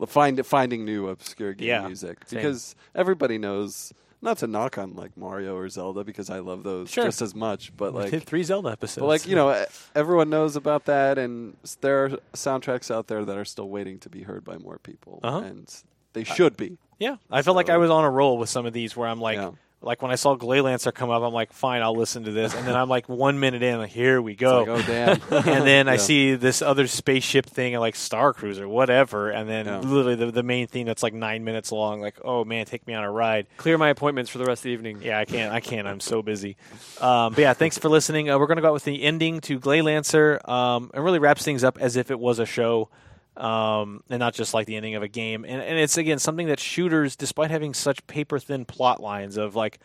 find 0.07 0.45
finding 0.45 0.83
new 0.85 1.07
obscure 1.07 1.53
game 1.53 1.67
Yeah, 1.67 1.87
music 1.87 2.19
same. 2.27 2.37
because 2.39 2.75
everybody 2.93 3.37
knows. 3.37 3.93
Not 4.21 4.39
to 4.39 4.47
knock 4.47 4.79
on 4.79 4.95
like 4.95 5.15
Mario 5.15 5.55
or 5.55 5.69
Zelda 5.69 6.03
because 6.03 6.31
I 6.31 6.39
love 6.39 6.63
those 6.63 6.89
Sure. 6.89 7.03
just 7.05 7.21
as 7.21 7.35
much, 7.35 7.75
but 7.77 7.93
We 7.93 7.99
like 8.03 8.11
did 8.11 8.23
three 8.23 8.41
Zelda 8.41 8.69
episodes. 8.69 9.01
But 9.01 9.07
like 9.07 9.27
you 9.27 9.35
know, 9.35 9.65
everyone 9.95 10.31
knows 10.31 10.55
about 10.55 10.85
that, 10.85 11.19
and 11.19 11.55
there 11.81 12.05
are 12.05 12.09
soundtracks 12.33 12.89
out 12.89 13.05
there 13.07 13.23
that 13.23 13.37
are 13.37 13.45
still 13.45 13.69
waiting 13.69 13.99
to 13.99 14.09
be 14.09 14.23
heard 14.23 14.43
by 14.43 14.57
more 14.57 14.79
people, 14.79 15.19
Uh-huh. 15.23 15.39
and 15.39 15.71
they 16.13 16.23
should 16.23 16.57
be. 16.57 16.77
yeah, 16.97 17.17
I 17.29 17.43
felt 17.43 17.55
like 17.55 17.69
I 17.69 17.77
was 17.77 17.91
on 17.91 18.03
a 18.03 18.09
roll 18.09 18.37
with 18.39 18.49
some 18.49 18.65
of 18.65 18.73
these 18.73 18.95
where 18.97 19.07
I'm 19.07 19.19
like, 19.21 19.37
Yeah. 19.37 19.51
Like 19.85 20.01
when 20.01 20.11
I 20.11 20.15
saw 20.15 20.33
Gley 20.35 20.61
Lancer 20.61 20.91
come 20.91 21.11
up, 21.11 21.21
I'm 21.21 21.31
like, 21.31 21.53
fine, 21.53 21.81
I'll 21.83 21.95
listen 21.95 22.23
to 22.23 22.31
this, 22.31 22.55
and 22.55 22.67
then 22.67 22.75
I'm 22.75 22.89
like 22.89 23.07
one 23.07 23.39
minute 23.39 23.61
in, 23.61 23.77
like 23.77 23.91
here 23.91 24.19
we 24.21 24.33
go. 24.35 24.63
like, 24.63 24.67
oh 24.67 24.81
damn! 24.81 25.21
and 25.47 25.65
then 25.67 25.87
I 25.87 25.97
see 25.97 26.33
this 26.35 26.61
other 26.63 26.87
spaceship 26.87 27.45
thing, 27.45 27.75
like 27.75 27.95
Star 27.95 28.33
Cruiser, 28.33 28.67
whatever, 28.67 29.29
and 29.29 29.47
then 29.47 29.67
Yeah. 29.67 29.79
literally 29.79 30.15
the, 30.15 30.31
the 30.31 30.43
main 30.43 30.65
theme 30.67 30.87
that's 30.87 31.03
like 31.03 31.13
nine 31.13 31.43
minutes 31.43 31.71
long. 31.71 32.01
Like, 32.01 32.17
oh 32.25 32.43
man, 32.43 32.65
take 32.65 32.85
me 32.87 32.95
on 32.95 33.03
a 33.03 33.11
ride. 33.11 33.45
Clear 33.57 33.77
my 33.77 33.89
appointments 33.89 34.31
for 34.31 34.39
the 34.39 34.45
rest 34.45 34.61
of 34.61 34.63
the 34.63 34.69
evening. 34.71 35.01
Yeah, 35.03 35.19
I 35.19 35.25
can't. 35.25 35.53
I 35.53 35.59
can't. 35.59 35.87
I'm 35.87 35.99
so 35.99 36.21
busy. 36.23 36.57
Um, 36.99 37.33
but 37.33 37.41
yeah, 37.41 37.53
thanks 37.53 37.77
for 37.77 37.87
listening. 37.89 38.29
Uh, 38.29 38.39
we're 38.39 38.47
going 38.47 38.57
to 38.57 38.61
go 38.63 38.69
out 38.69 38.73
with 38.73 38.85
the 38.85 39.03
ending 39.03 39.39
to 39.41 39.59
Gley 39.59 39.81
Lancer. 39.83 40.41
Um, 40.49 40.89
it 40.93 40.99
really 40.99 41.19
wraps 41.19 41.43
things 41.43 41.63
up 41.63 41.77
as 41.79 41.95
if 41.95 42.09
it 42.09 42.19
was 42.19 42.39
a 42.39 42.45
show, 42.47 42.89
um, 43.37 44.03
and 44.09 44.19
not 44.19 44.33
just 44.33 44.53
like 44.53 44.67
the 44.67 44.75
ending 44.75 44.95
of 44.95 45.03
a 45.03 45.07
game. 45.07 45.45
And, 45.45 45.61
and 45.61 45.77
it's 45.77 45.97
again 45.97 46.19
something 46.19 46.47
that 46.47 46.59
shooters, 46.59 47.15
despite 47.15 47.51
having 47.51 47.73
such 47.73 48.05
paper 48.07 48.39
thin 48.39 48.65
plot 48.65 49.01
lines 49.01 49.37
of 49.37 49.55
like. 49.55 49.79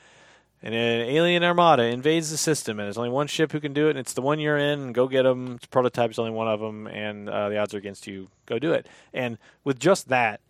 An 0.63 0.75
alien 0.75 1.43
armada 1.43 1.85
invades 1.85 2.31
the 2.31 2.37
system, 2.37 2.79
and 2.79 2.85
there's 2.85 2.99
only 2.99 3.09
one 3.09 3.29
ship 3.29 3.51
who 3.51 3.61
can 3.61 3.73
do 3.73 3.87
it, 3.87 3.93
and 3.93 3.99
it's 3.99 4.13
the 4.13 4.21
one 4.21 4.39
you're 4.39 4.59
in. 4.59 4.93
Go 4.93 5.09
get 5.09 5.23
them. 5.23 5.53
It's 5.55 5.65
prototype's 5.65 6.19
only 6.19 6.33
one 6.33 6.49
of 6.49 6.61
them, 6.61 6.87
and 6.87 7.31
uh, 7.31 7.49
the 7.49 7.57
odds 7.57 7.73
are 7.73 7.79
against 7.79 8.07
you. 8.07 8.29
Go 8.45 8.59
do 8.59 8.75
it. 8.75 8.87
And 9.15 9.39
with 9.65 9.79
just 9.79 10.11
that, 10.11 10.43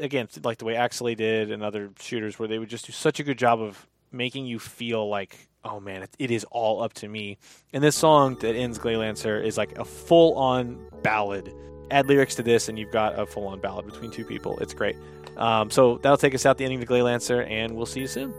again, 0.00 0.26
like 0.42 0.58
the 0.58 0.64
way 0.64 0.74
Axelay 0.74 1.16
did 1.16 1.52
and 1.52 1.62
other 1.62 1.90
shooters, 2.00 2.40
where 2.40 2.48
they 2.48 2.58
would 2.58 2.68
just 2.68 2.86
do 2.86 2.92
such 2.92 3.20
a 3.20 3.22
good 3.22 3.38
job 3.38 3.60
of 3.60 3.86
making 4.10 4.46
you 4.46 4.58
feel 4.58 5.08
like, 5.08 5.48
oh 5.64 5.78
man, 5.78 6.02
it, 6.02 6.10
it 6.18 6.30
is 6.32 6.42
all 6.50 6.82
up 6.82 6.94
to 6.94 7.08
me. 7.08 7.38
And 7.72 7.84
this 7.84 7.94
song 7.94 8.36
that 8.40 8.56
ends 8.56 8.78
Gley 8.78 8.96
Lancer 8.96 9.40
is 9.40 9.56
like 9.56 9.78
a 9.78 9.84
full 9.84 10.34
on 10.34 10.84
ballad. 11.02 11.54
Add 11.90 12.06
lyrics 12.06 12.34
to 12.36 12.42
this, 12.42 12.68
and 12.68 12.78
you've 12.78 12.90
got 12.90 13.18
a 13.18 13.26
full 13.26 13.46
on 13.46 13.60
ballad 13.60 13.86
between 13.86 14.10
two 14.10 14.24
people. 14.24 14.58
It's 14.58 14.74
great. 14.74 14.96
Um, 15.36 15.70
so 15.70 15.98
that'll 15.98 16.18
take 16.18 16.34
us 16.34 16.44
out 16.46 16.58
the 16.58 16.64
ending 16.64 16.80
to 16.80 16.86
Gley 16.86 17.02
Lancer, 17.02 17.42
and 17.42 17.76
we'll 17.76 17.86
see 17.86 18.00
you 18.00 18.06
soon. 18.08 18.34